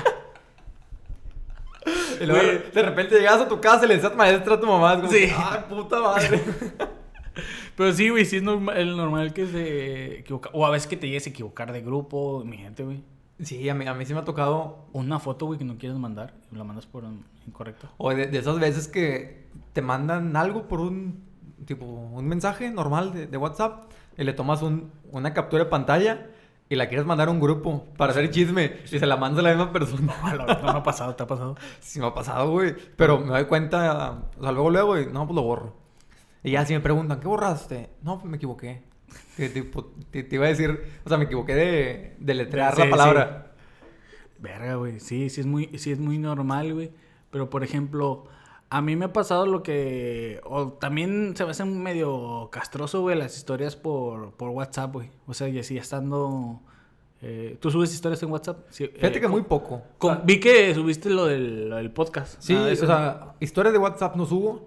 y 2.21 2.25
luego 2.25 2.43
Güey. 2.45 2.71
de 2.71 2.81
repente 2.81 3.15
llegabas 3.15 3.41
a 3.41 3.47
tu 3.47 3.59
casa 3.61 3.85
y 3.85 3.87
le 3.87 3.95
decías 3.95 4.15
maestra 4.15 4.55
a 4.55 4.59
tu 4.59 4.67
mamá. 4.67 4.93
es 4.93 4.99
como, 4.99 5.11
Sí. 5.11 5.29
Ay, 5.35 5.59
puta 5.69 6.01
madre. 6.01 6.41
Pero 7.75 7.91
sí, 7.93 8.09
güey, 8.09 8.23
sí 8.25 8.37
es 8.37 8.43
normal, 8.43 8.77
el 8.77 8.95
normal 8.95 9.33
que 9.33 9.45
se 9.47 10.19
equivoca. 10.19 10.49
O 10.53 10.65
a 10.65 10.69
veces 10.69 10.87
que 10.87 10.95
te 10.95 11.07
llegues 11.07 11.27
a 11.27 11.29
equivocar 11.29 11.73
de 11.73 11.81
grupo, 11.81 12.43
mi 12.45 12.57
gente, 12.57 12.83
güey. 12.83 13.03
Sí, 13.43 13.67
a 13.67 13.73
mí, 13.75 13.85
a 13.85 13.93
mí 13.93 14.05
sí 14.05 14.13
me 14.13 14.21
ha 14.21 14.23
tocado. 14.23 14.85
Una 14.93 15.19
foto, 15.19 15.45
güey, 15.45 15.59
que 15.59 15.65
no 15.65 15.77
quieres 15.77 15.97
mandar 15.97 16.33
y 16.51 16.55
la 16.55 16.63
mandas 16.63 16.85
por 16.85 17.03
un 17.03 17.25
incorrecto. 17.45 17.89
O 17.97 18.13
de, 18.13 18.27
de 18.27 18.37
esas 18.37 18.59
veces 18.59 18.87
que 18.87 19.47
te 19.73 19.81
mandan 19.81 20.35
algo 20.37 20.67
por 20.67 20.79
un. 20.79 21.23
Tipo, 21.65 21.85
un 21.85 22.27
mensaje 22.27 22.69
normal 22.71 23.11
de, 23.13 23.27
de 23.27 23.37
WhatsApp 23.37 23.91
y 24.17 24.23
le 24.23 24.33
tomas 24.33 24.61
un, 24.61 24.91
una 25.11 25.33
captura 25.33 25.63
de 25.65 25.69
pantalla 25.69 26.27
y 26.67 26.75
la 26.75 26.87
quieres 26.87 27.05
mandar 27.05 27.27
a 27.27 27.31
un 27.31 27.39
grupo 27.39 27.85
para 27.97 28.11
hacer 28.11 28.29
chisme 28.31 28.77
y 28.91 28.99
se 28.99 29.05
la 29.05 29.17
mandas 29.17 29.39
a 29.45 29.49
la 29.49 29.55
misma 29.55 29.71
persona. 29.71 30.13
No, 30.37 30.45
no 30.45 30.73
me 30.73 30.79
ha 30.79 30.83
pasado, 30.83 31.15
¿te 31.15 31.23
ha 31.23 31.27
pasado? 31.27 31.55
Sí 31.79 31.99
me 31.99 32.07
ha 32.07 32.13
pasado, 32.13 32.49
güey. 32.51 32.75
Pero 32.95 33.19
me 33.19 33.27
doy 33.27 33.45
cuenta, 33.45 34.23
o 34.37 34.41
sea, 34.41 34.51
luego, 34.51 34.69
luego, 34.71 34.99
y 34.99 35.05
no, 35.05 35.25
pues 35.27 35.35
lo 35.35 35.43
borro. 35.43 35.75
Y 36.43 36.51
ya 36.51 36.65
si 36.65 36.73
me 36.73 36.79
preguntan, 36.79 37.19
¿qué 37.19 37.27
borraste? 37.27 37.89
No, 38.01 38.19
pues 38.19 38.29
me 38.29 38.37
equivoqué. 38.37 38.83
Tipo, 39.35 39.85
te, 40.11 40.23
te 40.23 40.35
iba 40.35 40.45
a 40.45 40.49
decir, 40.49 40.81
o 41.03 41.09
sea, 41.09 41.17
me 41.17 41.25
equivoqué 41.25 41.55
de, 41.55 42.15
de 42.19 42.33
letrear 42.33 42.75
Sí, 42.75 42.81
la 42.81 42.89
palabra. 42.89 43.51
Verga, 44.39 44.75
güey. 44.75 44.99
Sí, 44.99 45.29
sí 45.29 45.41
es 45.41 45.47
muy, 45.47 45.77
sí 45.77 45.91
es 45.91 45.99
muy 45.99 46.17
normal, 46.17 46.73
güey. 46.73 46.91
Pero, 47.31 47.49
por 47.49 47.63
ejemplo, 47.63 48.25
a 48.69 48.81
mí 48.81 48.95
me 48.95 49.05
ha 49.05 49.13
pasado 49.13 49.45
lo 49.45 49.61
que... 49.63 50.41
O 50.45 50.69
también 50.69 51.33
se 51.37 51.45
me 51.45 51.51
hace 51.51 51.65
medio 51.65 52.49
castroso, 52.51 53.01
güey, 53.01 53.17
las 53.17 53.37
historias 53.37 53.75
por, 53.75 54.31
por 54.33 54.49
WhatsApp, 54.49 54.91
güey. 54.93 55.11
O 55.27 55.33
sea, 55.33 55.47
ya 55.47 55.63
sí, 55.63 55.77
estando... 55.77 56.59
eh, 57.21 57.57
¿Tú 57.61 57.69
subes 57.71 57.93
historias 57.93 58.21
en 58.23 58.31
WhatsApp? 58.31 58.65
Sí, 58.69 58.87
Fíjate 58.87 59.19
eh, 59.19 59.21
que 59.21 59.27
muy 59.27 59.43
poco. 59.43 59.81
con- 59.97 60.11
O 60.11 60.15
sea, 60.15 60.23
vi 60.25 60.39
que 60.39 60.73
subiste 60.73 61.09
lo 61.09 61.25
del, 61.25 61.69
lo 61.69 61.75
del 61.77 61.91
podcast. 61.91 62.35
sí, 62.39 62.55
o 62.55 62.75
sea, 62.75 63.35
historias 63.39 63.71
de 63.73 63.79
WhatsApp 63.79 64.15
no 64.15 64.25
subo, 64.25 64.65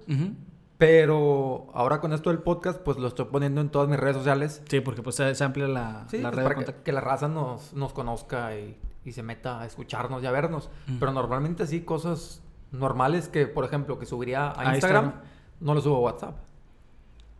pero 0.78 1.66
ahora 1.74 2.00
con 2.00 2.12
esto 2.12 2.30
del 2.30 2.38
podcast, 2.38 2.80
pues 2.80 2.98
lo 2.98 3.08
estoy 3.08 3.26
poniendo 3.26 3.60
en 3.60 3.68
todas 3.68 3.88
mis 3.88 3.98
redes 3.98 4.16
sociales. 4.16 4.62
Sí, 4.68 4.80
porque 4.80 5.02
pues 5.02 5.16
se, 5.16 5.44
amplia 5.44 5.66
la, 5.66 6.06
Sí, 6.08 6.18
la 6.18 6.30
pues, 6.30 6.36
red 6.36 6.42
de 6.42 6.48
para 6.48 6.48
que, 6.54 6.54
contacto. 6.64 6.82
que 6.84 6.92
la 6.92 7.00
raza 7.00 7.26
nos, 7.28 7.74
nos 7.74 7.92
conozca 7.92 8.56
y, 8.56 8.76
y 9.04 9.12
se 9.12 9.24
meta 9.24 9.60
a 9.60 9.66
escucharnos 9.66 10.22
y 10.22 10.26
a 10.26 10.30
vernos. 10.30 10.70
Pero 11.00 11.10
normalmente 11.12 11.66
sí, 11.66 11.80
cosas 11.80 12.42
normales 12.72 13.28
que, 13.28 13.46
por 13.46 13.64
ejemplo, 13.64 13.98
que 13.98 14.06
subiría 14.06 14.48
a, 14.48 14.70
A 14.70 14.74
Instagram, 14.74 15.04
Instagram. 15.06 15.12
no 15.60 15.74
lo 15.74 15.80
subo 15.80 15.96
a 15.96 16.00
WhatsApp. 16.00 16.36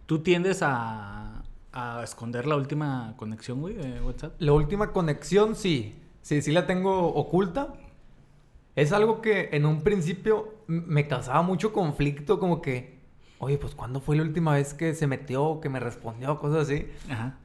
¿Tú 0.06 0.20
tiendes 0.20 0.62
a, 0.62 1.42
a 1.72 2.02
esconder 2.02 2.46
la 2.46 2.56
última 2.56 3.14
conexión, 3.16 3.60
güey, 3.60 3.74
de 3.74 4.00
WhatsApp? 4.00 4.34
La 4.38 4.52
última 4.52 4.92
conexión, 4.92 5.54
sí. 5.54 6.00
Sí, 6.22 6.42
sí 6.42 6.52
la 6.52 6.66
tengo 6.66 7.08
oculta. 7.14 7.74
Es 8.74 8.92
algo 8.92 9.20
que 9.20 9.50
en 9.52 9.66
un 9.66 9.82
principio 9.82 10.54
me 10.66 11.08
causaba 11.08 11.42
mucho 11.42 11.72
conflicto, 11.72 12.38
como 12.38 12.62
que, 12.62 13.00
oye, 13.38 13.58
pues 13.58 13.74
¿cuándo 13.74 14.00
fue 14.00 14.16
la 14.16 14.22
última 14.22 14.54
vez 14.54 14.72
que 14.72 14.94
se 14.94 15.06
metió, 15.06 15.60
que 15.60 15.68
me 15.68 15.80
respondió, 15.80 16.38
cosas 16.38 16.68
así? 16.68 16.86
Ajá. 17.10 17.38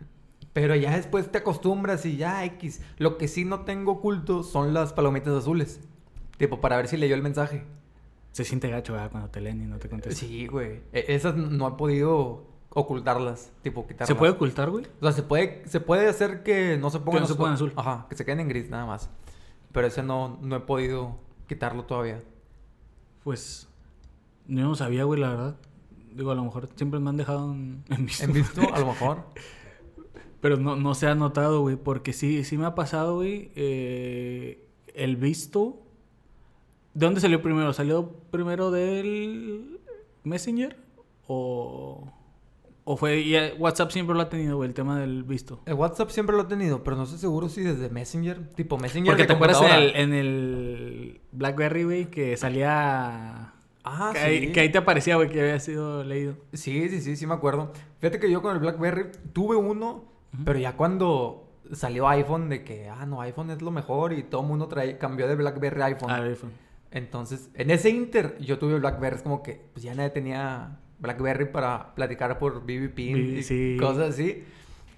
Pero 0.54 0.76
ya 0.76 0.96
después 0.96 1.32
te 1.32 1.40
acostumbras 1.40 2.06
y 2.06 2.18
ya 2.18 2.46
X. 2.46 2.82
Lo 3.00 3.18
que 3.18 3.28
sí 3.28 3.44
no 3.44 3.62
tengo 3.62 3.94
oculto 3.94 4.44
son 4.44 4.74
las 4.74 4.94
palomitas 4.94 5.34
azules. 5.34 5.82
Tipo, 6.38 6.60
para 6.62 6.78
ver 6.78 6.88
si 6.88 6.98
leyó 6.98 7.16
el 7.16 7.22
mensaje. 7.22 7.64
Se 8.32 8.44
siente 8.44 8.70
gacho, 8.70 8.94
¿verdad? 8.94 9.12
Cuando 9.12 9.30
te 9.30 9.42
leen 9.42 9.62
y 9.62 9.66
no 9.66 9.78
te 9.78 9.90
contestan. 9.90 10.28
Sí, 10.28 10.48
güey. 10.48 10.82
E- 10.92 11.06
Esas 11.10 11.36
no 11.36 11.68
he 11.68 11.72
podido 11.72 12.46
ocultarlas. 12.70 13.52
Tipo, 13.62 13.84
quitarlas. 13.86 14.08
¿Se 14.08 14.16
puede 14.16 14.32
ocultar, 14.34 14.70
güey? 14.72 14.86
O 15.00 15.04
sea, 15.06 15.12
se 15.12 15.22
puede, 15.24 15.68
se 15.68 15.80
puede 15.80 16.08
hacer 16.08 16.42
que 16.44 16.78
no 16.78 16.90
se 16.90 17.00
pongan 17.00 17.22
no 17.22 17.28
se 17.28 17.36
pongan 17.36 17.54
azul. 17.54 17.74
Ajá, 17.76 18.08
que 18.10 18.16
se 18.16 18.26
queden 18.26 18.40
en 18.40 18.50
gris 18.50 18.70
nada 18.70 18.86
más. 18.88 19.10
Pero 19.72 19.88
ese 19.88 20.02
no, 20.02 20.40
no 20.42 20.56
he 20.56 20.60
podido 20.62 21.18
quitarlo 21.48 21.86
todavía. 21.86 22.22
Pues 23.24 23.68
no 24.48 24.74
sabía, 24.76 25.04
güey, 25.04 25.20
la 25.20 25.30
verdad. 25.30 25.56
Digo, 26.12 26.32
a 26.32 26.36
lo 26.36 26.44
mejor 26.44 26.68
siempre 26.76 27.00
me 27.00 27.10
han 27.10 27.18
dejado 27.18 27.54
en, 27.54 27.84
en 27.90 28.06
visto. 28.06 28.24
¿En 28.26 28.34
visto? 28.34 28.62
A 28.74 28.80
lo 28.80 28.88
mejor. 28.88 29.24
Pero 30.42 30.58
no, 30.58 30.76
no 30.76 30.94
se 30.96 31.08
ha 31.08 31.16
notado, 31.16 31.62
güey, 31.62 31.76
porque 31.76 32.12
sí, 32.12 32.44
sí 32.44 32.58
me 32.58 32.66
ha 32.66 32.76
pasado, 32.76 33.16
güey, 33.18 33.52
eh, 33.56 34.68
el 34.96 35.16
visto. 35.16 35.80
¿De 36.94 37.06
dónde 37.06 37.22
salió 37.22 37.42
primero? 37.42 37.74
¿Salió 37.74 38.12
primero 38.30 38.70
del 38.70 39.80
Messenger? 40.24 40.78
¿O, 41.28 42.12
o 42.84 42.98
fue... 42.98 43.22
y, 43.22 43.36
eh, 43.36 43.56
WhatsApp 43.58 43.92
siempre 43.92 44.16
lo 44.16 44.22
ha 44.22 44.30
tenido, 44.30 44.58
güey, 44.58 44.70
el 44.70 44.76
tema 44.76 45.00
del 45.00 45.24
visto? 45.24 45.62
El 45.66 45.74
WhatsApp 45.74 46.10
siempre 46.10 46.36
lo 46.36 46.44
he 46.44 46.46
tenido, 46.46 46.84
pero 46.84 46.96
no 46.96 47.04
estoy 47.04 47.18
seguro 47.18 47.50
si 47.50 47.62
desde 47.62 47.90
Messenger. 47.90 48.50
Tipo, 48.56 48.78
Messenger 48.78 49.12
Porque 49.12 49.24
de 49.24 49.28
te 49.28 49.34
acuerdas 49.34 49.62
en 49.62 49.72
el, 49.72 49.96
en 49.96 50.14
el 50.14 51.22
BlackBerry, 51.32 51.84
güey, 51.84 52.06
que 52.12 52.38
salía... 52.38 53.54
Ah, 53.86 54.12
que, 54.14 54.20
sí. 54.20 54.26
ahí, 54.26 54.52
que 54.52 54.60
ahí 54.62 54.72
te 54.72 54.78
aparecía, 54.78 55.16
güey, 55.16 55.30
que 55.30 55.42
había 55.42 55.60
sido 55.60 56.04
leído. 56.04 56.36
Sí, 56.54 56.90
sí, 56.90 57.02
sí, 57.02 57.16
sí 57.16 57.28
me 57.28 57.34
acuerdo. 57.34 57.74
Fíjate 58.00 58.20
que 58.20 58.32
yo 58.32 58.42
con 58.42 58.54
el 58.54 58.60
BlackBerry 58.60 59.08
tuve 59.34 59.58
uno, 59.58 60.06
pero 60.46 60.58
ya 60.60 60.78
cuando 60.78 61.50
salió 61.72 62.08
iPhone 62.08 62.50
de 62.50 62.64
que, 62.64 62.88
ah, 62.88 63.06
no, 63.06 63.20
iPhone 63.22 63.50
es 63.50 63.62
lo 63.62 63.72
mejor 63.72 64.14
y 64.14 64.24
todo 64.24 64.42
el 64.42 64.48
mundo 64.48 64.68
trae, 64.68 64.98
cambió 64.98 65.28
de 65.28 65.36
BlackBerry 65.36 65.82
a 65.82 65.86
iPhone. 65.86 66.12
Ah, 66.12 66.22
iPhone. 66.22 66.52
Entonces, 66.94 67.50
en 67.56 67.72
ese 67.72 67.90
inter 67.90 68.38
yo 68.40 68.60
tuve 68.60 68.78
BlackBerry, 68.80 69.16
es 69.18 69.22
como 69.24 69.42
que 69.44 69.66
pues 69.74 69.84
ya 69.84 69.94
nadie 69.96 70.12
tenía 70.12 70.78
BlackBerry 71.00 71.46
para 71.52 71.94
platicar 71.96 72.38
por 72.40 72.62
BBP 72.62 73.00
y 73.00 73.44
sí. 73.44 73.78
cosas 73.80 74.12
así. 74.14 74.44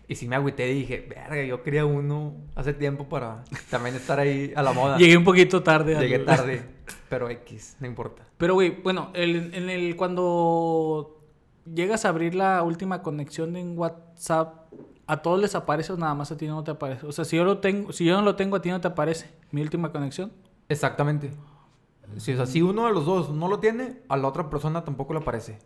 Y 0.07 0.13
sí 0.15 0.27
me 0.27 0.35
agüité 0.35 0.69
y 0.71 0.81
dije, 0.81 1.07
verga, 1.09 1.41
yo 1.43 1.63
quería 1.63 1.83
uno 1.85 2.35
hace 2.53 2.73
tiempo 2.73 3.09
para 3.09 3.43
también 3.71 3.95
estar 3.95 4.19
ahí 4.19 4.53
a 4.55 4.61
la 4.61 4.71
moda. 4.73 4.97
Llegué 4.99 5.17
un 5.17 5.23
poquito 5.23 5.63
tarde. 5.63 5.95
al- 5.95 6.03
Llegué 6.03 6.19
tarde, 6.19 6.63
pero 7.09 7.27
X, 7.29 7.77
no 7.79 7.87
importa. 7.87 8.23
Pero, 8.37 8.53
güey, 8.53 8.69
bueno, 8.83 9.09
el- 9.15 9.51
en 9.55 9.69
el 9.71 9.95
cuando 9.95 11.23
llegas 11.73 12.05
a 12.05 12.09
abrir 12.09 12.35
la 12.35 12.61
última 12.61 13.01
conexión 13.01 13.55
en 13.55 13.75
WhatsApp, 13.79 14.71
¿a 15.07 15.21
todos 15.23 15.39
les 15.41 15.55
aparece 15.55 15.93
o 15.93 15.97
nada 15.97 16.13
más 16.13 16.31
a 16.31 16.37
ti 16.37 16.45
no 16.45 16.63
te 16.63 16.71
aparece? 16.71 17.07
O 17.07 17.11
sea, 17.11 17.25
si 17.25 17.37
yo 17.37 17.43
lo 17.45 17.57
tengo, 17.59 17.91
si 17.91 18.05
yo 18.05 18.15
no 18.15 18.21
lo 18.21 18.35
tengo, 18.35 18.57
a 18.57 18.61
ti 18.61 18.69
no 18.69 18.81
te 18.81 18.87
aparece 18.89 19.29
mi 19.51 19.61
última 19.61 19.91
conexión. 19.91 20.31
Exactamente. 20.69 21.31
Si, 22.17 22.33
o 22.33 22.35
sea, 22.37 22.45
si 22.45 22.61
uno 22.61 22.85
de 22.87 22.93
los 22.93 23.05
dos 23.05 23.29
no 23.31 23.47
lo 23.47 23.59
tiene, 23.59 24.01
a 24.09 24.17
la 24.17 24.27
otra 24.27 24.49
persona 24.49 24.83
tampoco 24.83 25.13
le 25.13 25.19
aparece. 25.19 25.59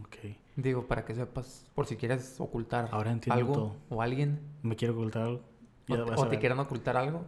Ok. 0.00 0.16
Digo, 0.56 0.86
para 0.86 1.04
que 1.04 1.14
sepas, 1.14 1.66
por 1.74 1.86
si 1.86 1.96
quieres 1.96 2.40
ocultar 2.40 2.88
Ahora 2.90 3.12
entiendo 3.12 3.38
algo 3.38 3.52
todo. 3.52 3.76
o 3.90 4.00
alguien, 4.02 4.40
Me 4.62 4.74
quiero 4.74 4.94
ocultar 4.94 5.22
algo. 5.22 5.42
o, 5.90 5.94
Ya 5.96 6.04
o 6.16 6.28
te 6.28 6.38
quieran 6.38 6.58
ocultar 6.58 6.96
algo. 6.96 7.24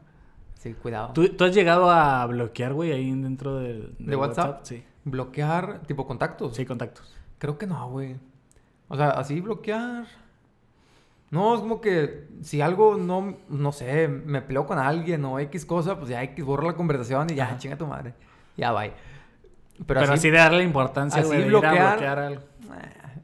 Sí, 0.55 0.75
cuidado. 0.75 1.13
¿Tú, 1.13 1.29
tú 1.29 1.45
has 1.45 1.55
llegado 1.55 1.91
a 1.91 2.25
bloquear, 2.27 2.73
güey, 2.73 2.91
ahí 2.93 3.11
dentro 3.13 3.57
del, 3.59 3.95
¿De 3.99 4.17
WhatsApp? 4.17 4.61
Sí. 4.65 4.83
Bloquear, 5.05 5.83
tipo 5.87 6.07
contactos. 6.07 6.57
Sí, 6.57 6.65
contactos. 6.67 7.15
Creo 7.39 7.59
que 7.59 7.67
no, 7.67 7.89
güey. 7.91 8.17
O 8.89 8.97
sea, 8.97 9.11
así 9.11 9.41
bloquear. 9.41 10.07
No, 11.31 11.55
es 11.55 11.61
como 11.61 11.81
que 11.81 12.27
si 12.43 12.61
algo 12.61 12.97
no, 12.97 13.37
no 13.49 13.73
sé, 13.73 14.09
me 14.09 14.41
peleo 14.43 14.65
con 14.67 14.79
alguien 14.79 15.25
o 15.27 15.39
X 15.41 15.67
cosa, 15.67 15.97
pues 15.99 16.09
ya 16.11 16.23
X 16.23 16.45
borra 16.45 16.67
la 16.69 16.73
conversación 16.75 17.29
y 17.31 17.35
ya, 17.35 17.45
Ajá. 17.45 17.59
chinga 17.59 17.77
tu 17.77 17.87
madre. 17.87 18.15
Ya, 18.57 18.73
bye. 18.73 18.93
Pero, 19.87 19.87
Pero, 19.87 20.01
así, 20.03 20.13
así, 20.15 20.31
de 20.31 20.39
darle 20.39 20.65
importancia, 20.65 21.21
así 21.21 21.29
güey, 21.29 21.43
de 21.43 21.47
ir 21.49 21.55
a 21.55 21.59
bloquear- 21.61 21.91
bloquear 21.93 22.19
algo. 22.19 22.43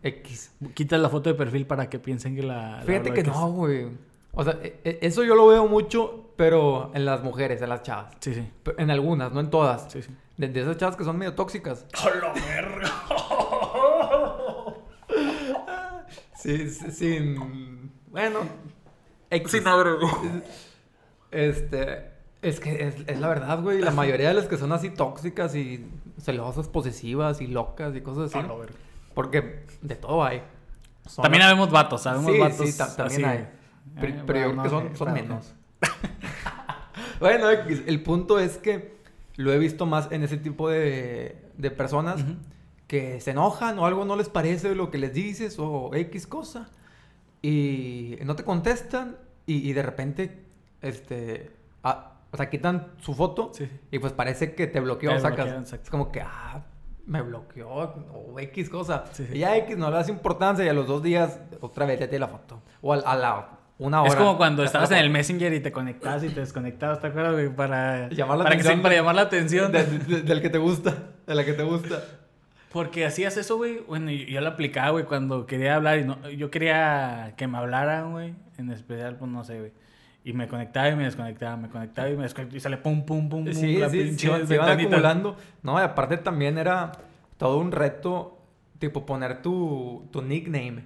eh, 0.03 0.09
X. 0.21 0.53
Quitas 0.75 1.01
la 1.01 1.09
foto 1.09 1.31
de 1.31 1.35
perfil 1.35 1.67
para 1.67 1.89
que 1.89 1.99
piensen 1.99 2.37
que 2.37 2.43
la... 2.43 2.77
la 2.77 2.83
Fíjate 2.83 3.13
que 3.13 3.23
no, 3.23 3.51
güey. 3.53 3.89
O 4.33 4.45
sea, 4.45 4.59
e- 4.63 4.81
e- 4.85 4.99
eso 5.03 5.25
yo 5.25 5.35
lo 5.35 5.47
veo 5.47 5.67
mucho, 5.67 6.31
pero 6.37 6.91
en 6.95 7.05
las 7.07 7.23
mujeres, 7.23 7.63
en 7.63 7.71
las 7.71 7.83
chavas. 7.83 8.15
Sí, 8.21 8.35
sí. 8.35 8.47
En 8.79 8.91
algunas, 8.91 9.33
no 9.33 9.41
en 9.41 9.49
todas. 9.49 9.91
Sí, 9.91 10.03
sí. 10.03 10.11
De, 10.37 10.49
de 10.49 10.61
esas 10.61 10.77
chavas 10.77 10.97
que 10.97 11.05
son 11.05 11.17
medio 11.17 11.35
tóxicas. 11.35 11.87
Sí, 16.45 16.69
sí, 16.69 16.91
sin... 16.91 17.91
Bueno. 18.11 18.41
X. 19.31 19.63
Este... 21.31 22.11
Es 22.43 22.61
que 22.61 22.87
es, 22.87 22.97
es 23.07 23.19
la 23.21 23.29
verdad, 23.29 23.63
güey. 23.63 23.81
La 23.81 23.91
mayoría 23.91 24.29
de 24.29 24.35
las 24.35 24.45
que 24.47 24.59
son 24.59 24.71
así 24.73 24.91
tóxicas 24.91 25.55
y 25.55 25.87
celosas, 26.21 26.69
posesivas 26.69 27.41
y 27.41 27.47
locas 27.47 27.97
y 27.97 28.03
cosas 28.03 28.35
así. 28.35 28.47
Porque 29.15 29.65
de 29.81 29.95
todo 29.95 30.23
hay. 30.23 30.43
Son 31.09 31.23
También 31.23 31.41
las- 31.41 31.51
habemos 31.53 31.71
vatos, 31.71 32.03
sabemos 32.03 32.31
Sí, 32.31 32.39
vatos. 32.39 32.69
sí, 32.71 32.77
ta- 32.77 32.95
también 32.95 33.25
así. 33.25 33.39
hay. 33.39 33.49
Pero, 33.99 34.15
Eh, 34.15 34.23
pero 34.27 34.39
yo 34.41 34.51
creo 34.63 34.91
que 34.91 34.97
son, 34.99 35.13
menos. 35.15 35.55
bueno, 37.21 37.49
el 37.49 38.03
punto 38.03 38.39
es 38.39 38.59
que 38.59 38.95
lo 39.37 39.51
he 39.53 39.59
visto 39.59 39.87
más 39.87 40.13
en 40.13 40.23
ese 40.23 40.37
tipo 40.37 40.69
de, 40.69 41.37
de 41.57 41.71
personas 41.71 42.21
Ujú. 42.23 42.35
Que 42.95 43.21
se 43.21 43.33
enojan 43.33 43.79
o 43.81 43.87
algo 43.87 44.05
no 44.05 44.15
les 44.15 44.29
parece 44.29 44.75
lo 44.77 44.91
que 44.93 44.99
les 44.99 45.13
dices 45.13 45.57
o 45.59 45.91
X 45.95 46.27
cosa 46.29 46.69
y 47.43 48.17
no 48.25 48.37
te 48.37 48.45
contestan 48.45 49.17
y, 49.47 49.69
y 49.69 49.73
de 49.73 49.83
repente, 49.83 50.45
este, 50.81 51.51
ah, 51.83 52.13
o 52.31 52.37
sea, 52.37 52.49
quitan 52.51 52.93
su 53.01 53.15
foto 53.15 53.51
Sí, 53.53 53.69
y 53.91 53.99
pues 53.99 54.13
parece 54.13 54.55
que 54.55 54.67
te 54.67 54.81
bloqueó, 54.81 55.11
Te 55.13 55.21
sacas. 55.21 55.47
bloquean. 55.47 55.65
Es 55.83 55.91
como 55.91 56.11
que, 56.13 56.21
ah, 56.23 56.65
me 57.07 57.21
bloqueó 57.21 57.69
o 57.69 58.39
X 58.41 58.71
cosa. 58.71 59.05
Sí, 59.13 59.27
sí. 59.31 59.37
Y 59.37 59.41
ya 59.41 59.57
X 59.59 59.77
no 59.77 59.91
le 59.91 59.97
das 59.97 60.09
importancia 60.09 60.65
y 60.65 60.69
a 60.69 60.73
los 60.73 60.87
dos 60.87 61.03
días 61.03 61.41
otra 61.61 61.85
vez 61.87 61.99
ya 62.01 62.09
tiene 62.09 62.21
la 62.21 62.29
foto. 62.29 62.63
O 62.81 62.95
a, 62.95 62.99
a 62.99 63.17
la 63.17 63.49
una 63.77 64.01
hora. 64.03 64.11
Es 64.11 64.17
como 64.17 64.37
cuando 64.37 64.63
estabas 64.63 64.91
en 64.93 64.99
el 64.99 65.11
Messenger 65.11 65.53
y 65.53 65.59
te 65.61 65.73
conectabas 65.73 66.23
y 66.25 66.29
te 66.29 66.41
desconectabas, 66.41 67.01
¿te 67.01 67.09
acuerdas? 67.09 67.51
Para, 67.57 68.09
Llamar 68.09 68.39
la 68.39 68.45
para, 68.45 68.55
que 68.57 68.61
atención 68.63 68.77
se- 68.79 68.83
para 68.83 68.95
llamar 68.95 69.15
la 69.17 69.23
atención. 69.23 69.73
De- 69.73 69.85
de- 69.85 70.23
del 70.23 70.41
que 70.41 70.49
te 70.49 70.59
gusta. 70.59 70.95
De 71.27 71.35
la 71.35 71.45
que 71.45 71.53
te 71.55 71.65
gusta. 71.65 72.03
Porque 72.75 73.07
hacías 73.07 73.37
eso, 73.37 73.57
güey. 73.57 73.79
Bueno, 73.87 74.11
yo, 74.11 74.25
yo 74.27 74.41
lo 74.41 74.49
aplicaba, 74.49 74.91
güey, 74.91 75.05
cuando 75.05 75.47
quería 75.47 75.77
hablar 75.77 76.01
y 76.01 76.05
no, 76.05 76.29
yo 76.29 76.51
quería 76.51 77.33
que 77.37 77.47
me 77.47 77.57
hablaran, 77.57 78.11
güey. 78.11 78.35
En 78.59 78.71
especial, 78.71 79.17
pues 79.17 79.31
no 79.31 79.45
sé, 79.45 79.61
güey. 79.61 79.73
Y 80.25 80.33
me 80.33 80.49
conectaba 80.49 80.89
y 80.89 80.97
me 80.97 81.05
desconectaba, 81.05 81.57
me 81.57 81.69
conectaba 81.69 82.09
y 82.11 82.17
me 82.17 82.25
desconectaba. 82.25 82.57
Y 82.57 82.61
sale 82.61 82.77
pum, 82.79 83.07
pum, 83.07 83.29
pum, 83.29 83.45
pum. 83.45 83.53
Sí, 83.55 83.77
la 83.79 83.89
sí, 83.89 83.99
pinche 84.01 84.27
se, 84.27 84.27
iban- 84.27 84.47
se 84.49 84.55
iban 84.57 84.69
acumulando. 84.81 85.37
No, 85.63 85.79
y 85.79 85.83
aparte 85.83 86.17
también 86.17 86.59
era 86.59 86.91
todo 87.37 87.59
un 87.59 87.71
reto, 87.71 88.39
tipo 88.81 89.07
poner 89.07 89.41
tu, 89.41 90.09
tu 90.11 90.21
nickname. 90.21 90.85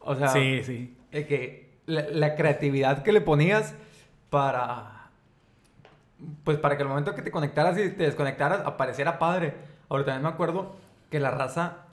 O 0.00 0.14
sea, 0.16 0.28
Sí, 0.28 0.62
sí. 0.62 0.94
de 1.10 1.26
que 1.26 1.78
la, 1.86 2.02
la 2.10 2.34
creatividad 2.36 3.02
que 3.02 3.12
le 3.12 3.22
ponías 3.22 3.74
para, 4.28 5.08
pues 6.44 6.58
para 6.58 6.76
que 6.76 6.82
al 6.82 6.88
momento 6.88 7.14
que 7.14 7.22
te 7.22 7.30
conectaras 7.30 7.78
y 7.78 7.90
te 7.90 8.04
desconectaras 8.04 8.60
apareciera 8.66 9.18
padre. 9.18 9.54
Ahora 9.88 10.04
también 10.04 10.22
me 10.22 10.28
acuerdo 10.28 10.76
que 11.10 11.20
la 11.20 11.30
raza, 11.30 11.86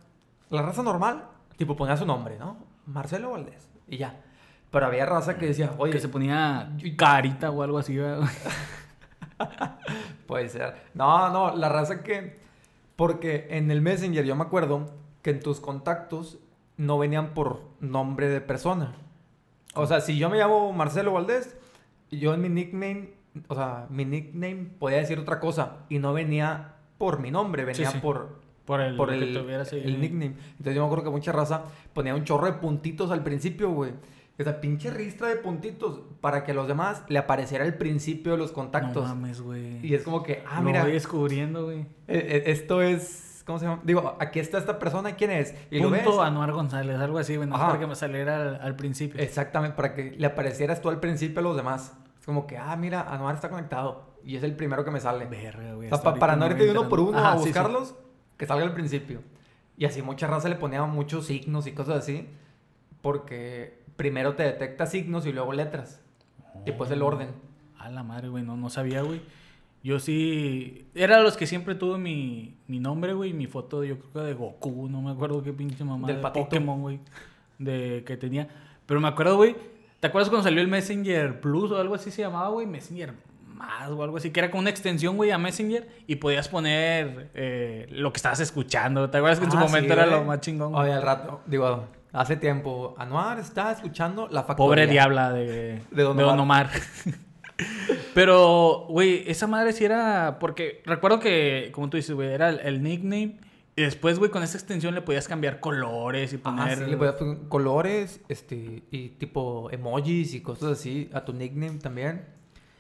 la 0.50 0.62
raza 0.62 0.84
normal, 0.84 1.26
tipo 1.58 1.76
ponía 1.76 1.98
su 1.98 2.06
nombre, 2.06 2.38
¿no? 2.38 2.58
Marcelo 2.86 3.32
Valdés 3.32 3.70
y 3.88 3.98
ya. 3.98 4.22
Pero 4.72 4.86
había 4.86 5.06
raza 5.06 5.38
que 5.38 5.48
decía, 5.48 5.74
oye, 5.78 5.94
Que 5.94 6.00
se 6.00 6.10
ponía 6.10 6.72
carita 6.98 7.52
o 7.52 7.64
algo 7.64 7.78
así, 7.78 7.98
¿verdad? 7.98 8.28
Puede 10.28 10.50
ser. 10.50 10.76
No, 10.94 11.30
no, 11.30 11.56
la 11.56 11.70
raza 11.70 12.04
que. 12.04 12.38
Porque 12.96 13.48
en 13.52 13.72
el 13.72 13.82
Messenger 13.82 14.26
yo 14.26 14.36
me 14.36 14.44
acuerdo 14.44 14.92
que 15.22 15.30
en 15.32 15.40
tus 15.40 15.60
contactos 15.60 16.40
no 16.78 16.98
venían 16.98 17.34
por 17.34 17.62
nombre 17.80 18.28
de 18.28 18.42
persona. 18.42 18.96
O 19.76 19.86
sea, 19.86 20.02
si 20.02 20.18
yo 20.18 20.30
me 20.30 20.38
llamo 20.38 20.74
Marcelo 20.74 21.14
Valdés, 21.14 21.56
yo 22.10 22.34
en 22.34 22.42
mi 22.42 22.50
nickname, 22.50 23.14
o 23.48 23.56
sea, 23.56 23.86
mi 23.90 24.06
nickname 24.06 24.70
podía 24.80 24.98
decir 24.98 25.20
otra 25.20 25.40
cosa 25.40 25.78
y 25.90 26.00
no 26.00 26.14
venía 26.14 26.76
por 26.98 27.20
mi 27.20 27.30
nombre, 27.30 27.64
venía 27.64 27.92
sí. 27.92 28.00
por, 28.00 28.40
Por 28.68 28.82
el, 28.82 28.98
por 28.98 29.10
lo 29.14 29.18
que 29.18 29.56
el, 29.56 29.84
el 29.86 30.02
nickname. 30.02 30.36
Entonces 30.52 30.76
yo 30.76 30.82
me 30.82 30.88
acuerdo 30.88 31.06
que 31.06 31.10
mucha 31.10 31.32
raza 31.32 31.64
ponía 31.94 32.14
un 32.14 32.26
chorro 32.26 32.48
de 32.48 32.54
puntitos 32.54 33.10
al 33.12 33.24
principio, 33.24 33.72
güey. 33.72 33.94
O 34.38 34.44
sea, 34.44 34.60
pinche 34.60 34.92
ristra 34.92 35.30
de 35.30 35.38
puntitos 35.38 36.02
para 36.20 36.44
que 36.44 36.52
a 36.52 36.54
los 36.54 36.68
demás 36.68 37.04
le 37.08 37.18
apareciera 37.18 37.64
el 37.66 37.76
principio 37.76 38.34
de 38.34 38.38
los 38.38 38.52
contactos. 38.52 39.08
No 39.08 39.16
mames, 39.16 39.40
güey. 39.42 39.80
Y 39.88 39.96
es 39.96 40.04
como 40.04 40.22
que, 40.22 40.44
ah, 40.46 40.58
Lo 40.60 40.64
mira, 40.64 40.82
voy 40.82 40.92
eh, 40.92 40.96
descubriendo, 40.96 41.64
güey. 41.64 41.86
eh, 42.10 42.44
esto 42.48 42.82
es, 42.82 43.42
¿cómo 43.46 43.58
se 43.58 43.66
llama? 43.66 43.80
Digo, 43.86 44.18
aquí 44.20 44.40
está 44.40 44.58
esta 44.58 44.78
persona, 44.78 45.16
¿quién 45.16 45.32
es? 45.32 45.56
Y 45.72 45.80
lo 45.80 45.90
ves. 45.90 46.04
Punto 46.04 46.22
Anuar 46.22 46.52
González, 46.52 47.00
algo 47.00 47.20
así, 47.20 47.38
güey. 47.38 47.48
No 47.48 47.56
Ajá. 47.56 47.68
para 47.68 47.80
que 47.80 47.88
me 47.88 47.96
saliera 47.96 48.42
al, 48.42 48.60
al 48.62 48.76
principio. 48.76 49.20
Exactamente, 49.22 49.78
para 49.78 49.96
que 49.96 50.12
le 50.12 50.28
aparecieras 50.28 50.82
tú 50.82 50.90
al 50.90 51.00
principio 51.00 51.40
a 51.40 51.44
los 51.44 51.56
demás. 51.56 51.98
Es 52.20 52.26
como 52.26 52.46
que, 52.46 52.58
ah, 52.58 52.76
mira, 52.76 53.12
Anuar 53.12 53.34
está 53.34 53.50
conectado. 53.50 54.18
Y 54.26 54.36
es 54.36 54.44
el 54.44 54.58
primero 54.58 54.84
que 54.84 54.92
me 54.92 55.00
sale. 55.00 55.26
Verga, 55.26 55.74
güey. 55.74 55.90
O 55.90 55.98
sea, 55.98 56.14
para 56.16 56.36
no 56.36 56.46
irte 56.48 56.66
de 56.66 56.72
uno 56.72 56.90
por 56.90 57.00
uno 57.00 57.18
enterando. 57.18 57.80
a 57.80 57.82
Ajá, 57.82 57.86
sí, 57.86 57.96
sí. 57.96 58.07
Que 58.38 58.46
salga 58.46 58.66
al 58.66 58.74
principio. 58.74 59.22
Y 59.78 59.86
así 59.86 60.02
mucha 60.02 60.28
raza 60.28 60.50
le 60.50 60.56
ponía 60.56 60.84
muchos 60.86 61.26
signos 61.28 61.68
y 61.68 61.72
cosas 61.74 61.98
así. 61.98 62.28
Porque 63.02 63.80
primero 63.96 64.36
te 64.36 64.44
detecta 64.44 64.86
signos 64.86 65.26
y 65.26 65.34
luego 65.34 65.54
letras. 65.54 66.02
Y 66.66 66.72
pues 66.72 66.90
el 66.92 67.02
orden. 67.02 67.30
A 67.78 67.90
la 67.90 68.04
madre, 68.04 68.30
güey, 68.30 68.44
no, 68.44 68.58
no 68.58 68.70
sabía, 68.70 69.02
güey. 69.02 69.22
Yo 69.84 70.00
sí. 70.00 70.88
Era 70.96 71.22
los 71.22 71.38
que 71.38 71.46
siempre 71.46 71.76
tuve 71.76 71.98
mi, 71.98 72.58
mi 72.68 72.80
nombre, 72.80 73.14
güey. 73.14 73.34
Mi 73.34 73.48
foto, 73.48 73.84
yo 73.84 74.00
creo 74.00 74.14
que 74.14 74.20
de 74.20 74.34
Goku, 74.34 74.90
no 74.90 75.02
me 75.02 75.12
acuerdo 75.12 75.44
qué 75.44 75.54
pinche 75.54 75.84
mamá. 75.84 76.08
Del 76.08 76.18
de 76.18 76.22
patito. 76.22 76.46
Pokémon, 76.46 76.82
güey. 76.82 77.00
De 77.60 78.04
que 78.06 78.18
tenía. 78.18 78.48
Pero 78.86 79.00
me 79.00 79.08
acuerdo, 79.08 79.38
güey. 79.38 79.56
¿Te 80.00 80.08
acuerdas 80.08 80.30
cuando 80.30 80.44
salió 80.44 80.62
el 80.62 80.68
Messenger 80.68 81.40
Plus 81.40 81.72
o 81.72 81.78
algo 81.78 81.96
así 81.96 82.12
se 82.12 82.22
llamaba, 82.22 82.50
güey? 82.50 82.68
Messenger 82.68 83.14
más 83.58 83.90
o 83.90 84.04
algo 84.04 84.18
así. 84.18 84.32
Que 84.32 84.40
era 84.40 84.50
como 84.52 84.62
una 84.62 84.70
extensión, 84.70 85.16
güey, 85.18 85.32
a 85.32 85.38
Messenger. 85.38 85.88
Y 86.08 86.16
podías 86.18 86.48
poner 86.50 87.32
eh, 87.34 87.88
lo 87.90 88.14
que 88.14 88.18
estabas 88.18 88.40
escuchando. 88.40 89.10
¿Te 89.10 89.18
acuerdas 89.18 89.40
que 89.40 89.46
en 89.46 89.52
su 89.52 89.58
Ah, 89.58 89.62
momento 89.62 89.94
sí, 89.94 90.00
era 90.00 90.06
lo 90.06 90.24
más 90.24 90.40
chingón? 90.42 90.74
Oye, 90.76 90.94
al 90.94 91.02
rato, 91.02 91.42
digo, 91.46 91.86
hace 92.14 92.36
tiempo, 92.38 92.96
Anuar 92.98 93.40
está 93.40 93.72
escuchando 93.72 94.28
la 94.30 94.44
factoría. 94.44 94.58
Pobre 94.68 94.88
diabla 94.88 95.34
de, 95.34 95.82
De 95.92 96.04
Don 96.04 96.16
de 96.16 96.24
Don 96.24 96.40
Omar. 96.40 96.70
Pero, 98.14 98.86
güey, 98.90 99.24
esa 99.30 99.48
madre 99.48 99.74
sí 99.74 99.86
era. 99.86 100.38
Porque 100.40 100.82
recuerdo 100.86 101.20
que, 101.20 101.70
como 101.74 101.90
tú 101.90 101.98
dices, 101.98 102.16
güey, 102.16 102.30
era 102.32 102.50
el, 102.50 102.60
el 102.60 102.84
nickname. 102.84 103.40
Y 103.76 103.84
después, 103.84 104.18
güey, 104.18 104.32
con 104.32 104.42
esa 104.42 104.58
extensión 104.58 104.96
le 104.96 105.02
podías 105.04 105.28
cambiar 105.28 105.60
colores 105.60 106.34
y 106.34 106.38
Ah, 106.38 106.40
poner. 106.44 106.78
sí, 106.80 106.86
le 106.86 106.98
podías 106.98 107.14
poner 107.16 107.38
colores, 107.48 108.22
este, 108.28 108.82
y 108.90 109.10
tipo 109.10 109.70
emojis 109.72 110.34
y 110.34 110.42
cosas 110.42 110.72
así 110.80 111.12
a 111.14 111.24
tu 111.26 111.34
nickname 111.34 111.78
también. 111.78 112.26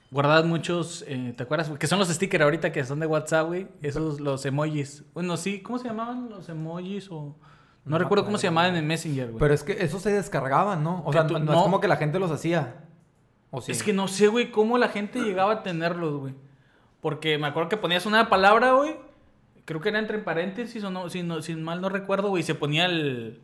Guardabas 0.09 0.45
muchos. 0.45 1.03
eh, 1.07 1.33
¿Te 1.35 1.43
acuerdas? 1.43 1.69
Que 1.77 1.87
son 1.87 1.99
los 1.99 2.07
stickers 2.07 2.43
ahorita 2.43 2.71
que 2.71 2.83
son 2.85 2.99
de 2.99 3.07
WhatsApp, 3.07 3.47
güey. 3.47 3.67
Esos, 3.81 4.19
los 4.21 4.45
emojis. 4.45 5.03
Bueno, 5.13 5.35
sí, 5.37 5.61
¿cómo 5.61 5.77
se 5.79 5.87
llamaban 5.89 6.29
los 6.29 6.47
emojis? 6.49 7.09
O... 7.11 7.35
No, 7.83 7.97
recuerdo 7.97 8.25
cómo 8.25 8.37
se 8.37 8.47
llamaban 8.47 8.75
en 8.75 8.87
Messenger, 8.87 9.27
güey. 9.31 9.39
Pero 9.39 9.53
es 9.53 9.63
que 9.63 9.73
esos 9.83 10.01
se 10.01 10.11
descargaban, 10.11 10.83
¿no? 10.83 11.03
O 11.05 11.11
sea, 11.13 11.27
tú- 11.27 11.37
no, 11.39 11.53
es 11.53 11.61
como 11.61 11.79
que 11.79 11.87
la 11.87 11.97
gente 11.97 12.19
los 12.19 12.31
hacía. 12.31 12.83
¿O 13.51 13.61
sí? 13.61 13.71
Es 13.71 13.83
que 13.83 13.93
no 13.93 14.07
sé, 14.07 14.27
güey, 14.27 14.51
cómo 14.51 14.77
la 14.77 14.89
gente 14.89 15.19
llegaba 15.21 15.53
a 15.53 15.63
tenerlos, 15.63 16.19
güey. 16.19 16.35
Porque 17.01 17.37
me 17.37 17.47
acuerdo 17.47 17.69
que 17.69 17.77
ponías 17.77 18.05
una 18.05 18.27
palabra, 18.29 18.73
güey. 18.73 18.95
Creo 19.65 19.81
que 19.81 19.89
era 19.89 19.99
entre 19.99 20.19
paréntesis 20.19 20.83
o 20.83 20.89
no, 20.89 21.09
si, 21.09 21.23
no, 21.23 21.41
si 21.41 21.55
mal 21.55 21.79
no 21.81 21.89
recuerdo, 21.89 22.29
güey. 22.29 22.43
Se 22.43 22.55
ponía 22.55 22.85
el, 22.85 23.41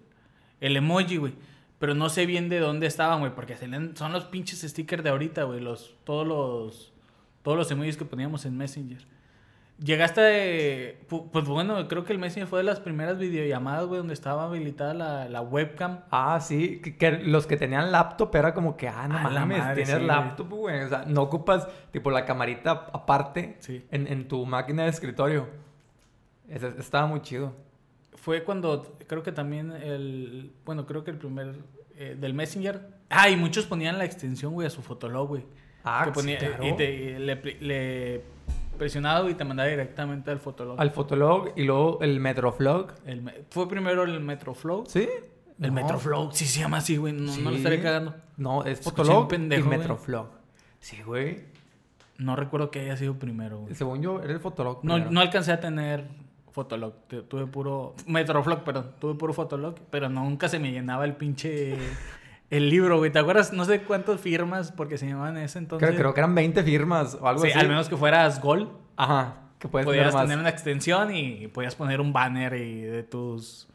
el 0.61 0.75
emoji, 0.77 1.17
güey. 1.17 1.35
Pero 1.83 1.95
no 1.95 2.07
sé 2.07 2.25
bien 2.25 2.47
de 2.47 2.59
dónde 2.61 2.87
estaban, 2.87 3.19
güey. 3.19 3.35
Porque 3.35 3.57
son 3.57 4.13
los 4.13 4.23
pinches 4.23 4.61
stickers 4.61 5.03
de 5.03 5.09
ahorita, 5.09 5.43
güey. 5.43 5.59
Los, 5.59 5.97
todos 6.05 6.25
los 6.25 6.93
todos 7.41 7.57
los 7.57 7.69
emojis 7.71 7.97
que 7.97 8.05
poníamos 8.05 8.45
en 8.45 8.55
Messenger. 8.55 9.05
Llegaste, 9.83 10.97
pu- 11.09 11.29
pues 11.29 11.43
bueno, 11.45 11.85
creo 11.89 12.05
que 12.05 12.13
el 12.13 12.19
Messenger 12.19 12.47
fue 12.47 12.59
de 12.59 12.63
las 12.63 12.79
primeras 12.79 13.17
videollamadas, 13.17 13.85
güey, 13.87 13.97
donde 13.97 14.13
estaba 14.13 14.45
habilitada 14.45 14.93
la, 14.93 15.27
la 15.27 15.41
webcam. 15.41 15.99
Ah, 16.09 16.39
sí, 16.39 16.79
que, 16.81 16.95
que 16.95 17.11
los 17.11 17.47
que 17.47 17.57
tenían 17.57 17.91
laptop 17.91 18.33
era 18.35 18.53
como 18.53 18.77
que, 18.77 18.87
ah, 18.87 19.07
no 19.09 19.17
A 19.17 19.29
la 19.29 19.41
mames, 19.41 19.57
madre, 19.59 19.83
tienes 19.83 20.01
sí, 20.01 20.07
laptop, 20.07 20.49
güey. 20.51 20.83
O 20.83 20.87
sea, 20.87 21.03
no 21.05 21.21
ocupas, 21.23 21.67
tipo, 21.91 22.11
la 22.11 22.23
camarita 22.23 22.87
aparte 22.93 23.57
Sí. 23.59 23.85
en, 23.91 24.07
en 24.07 24.29
tu 24.29 24.45
máquina 24.45 24.83
de 24.83 24.89
escritorio. 24.89 25.47
Estaba 26.49 27.07
muy 27.07 27.21
chido. 27.21 27.53
Fue 28.23 28.45
cuando 28.45 28.95
creo 29.05 29.21
que 29.21 29.33
también 29.33 29.73
el. 29.73 30.53
Bueno, 30.63 30.85
creo 30.85 31.03
que 31.03 31.11
el 31.11 31.17
primer. 31.17 31.55
eh, 31.97 32.15
del 32.17 32.33
Messenger. 32.33 32.87
Ah, 33.09 33.29
y 33.29 33.35
muchos 33.35 33.65
ponían 33.65 33.97
la 33.97 34.05
extensión, 34.05 34.53
güey, 34.53 34.65
a 34.65 34.69
su 34.69 34.81
fotolog, 34.81 35.27
güey. 35.27 35.43
Ah, 35.83 36.03
que 36.05 36.11
sí, 36.11 36.15
ponía, 36.15 36.37
claro. 36.39 36.65
Y 36.65 36.73
te, 36.77 37.19
le, 37.19 37.35
le 37.59 38.21
presionaba 38.77 39.29
y 39.29 39.33
te 39.33 39.43
mandaba 39.43 39.67
directamente 39.67 40.31
al 40.31 40.39
fotolog. 40.39 40.79
Al 40.79 40.91
Fotolog 40.91 41.51
y 41.57 41.63
luego 41.65 41.99
el 42.01 42.21
Metroflog. 42.21 42.93
El 43.05 43.29
fue 43.49 43.67
primero 43.67 44.03
el 44.03 44.21
Metroflow. 44.21 44.85
¿Sí? 44.87 45.09
El 45.59 45.67
No. 45.67 45.73
Metroflow, 45.73 46.31
sí 46.31 46.45
se 46.45 46.61
llama 46.61 46.77
así, 46.77 46.95
güey. 46.95 47.11
No, 47.11 47.35
no 47.37 47.51
lo 47.51 47.57
estaré 47.57 47.81
cagando. 47.81 48.15
No, 48.37 48.63
es 48.63 48.79
Fotolog 48.79 49.27
pendejo, 49.27 49.63
y 49.63 49.65
güey. 49.65 49.77
Metroflog. 49.79 50.27
Sí, 50.79 51.01
güey. 51.05 51.43
No 52.17 52.37
recuerdo 52.37 52.71
que 52.71 52.79
haya 52.79 52.95
sido 52.95 53.19
primero, 53.19 53.59
güey. 53.59 53.75
Según 53.75 54.01
yo, 54.01 54.21
era 54.23 54.31
el 54.31 54.39
Fotolog. 54.39 54.79
No, 54.85 54.97
no 54.97 55.19
alcancé 55.19 55.51
a 55.51 55.59
tener 55.59 56.05
Fotolog. 56.53 56.93
Tu- 57.07 57.23
Tuve 57.23 57.45
puro. 57.47 57.95
Metroflog, 58.07 58.63
perdón. 58.63 58.91
Tuve 58.99 59.15
puro 59.15 59.33
Fotolog. 59.33 59.75
Pero 59.89 60.07
nunca 60.07 60.47
se 60.47 60.59
me 60.59 60.71
llenaba 60.71 61.03
el 61.05 61.13
pinche. 61.15 61.75
El 62.49 62.69
libro, 62.69 62.99
güey. 62.99 63.11
¿Te 63.11 63.19
acuerdas? 63.19 63.51
No 63.51 63.65
sé 63.65 63.81
cuántas 63.81 64.21
firmas 64.21 64.71
porque 64.71 64.97
se 64.97 65.07
llamaban 65.07 65.37
ese 65.37 65.57
entonces. 65.59 65.87
Creo, 65.87 65.99
creo 65.99 66.13
que 66.13 66.19
eran 66.21 66.35
20 66.35 66.63
firmas 66.63 67.17
o 67.19 67.27
algo 67.27 67.41
Sí, 67.41 67.49
así. 67.49 67.59
al 67.59 67.67
menos 67.67 67.89
que 67.89 67.97
fueras 67.97 68.39
Gol. 68.41 68.69
Ajá. 68.95 69.37
Que 69.59 69.67
puedes 69.67 69.85
podías 69.85 70.11
tener 70.13 70.27
más. 70.27 70.37
una 70.37 70.49
extensión 70.49 71.15
y 71.15 71.47
podías 71.47 71.73
poner 71.75 71.99
un 71.99 72.13
banner 72.13 72.53
y 72.53 72.81
de 72.81 73.01
tus. 73.03 73.67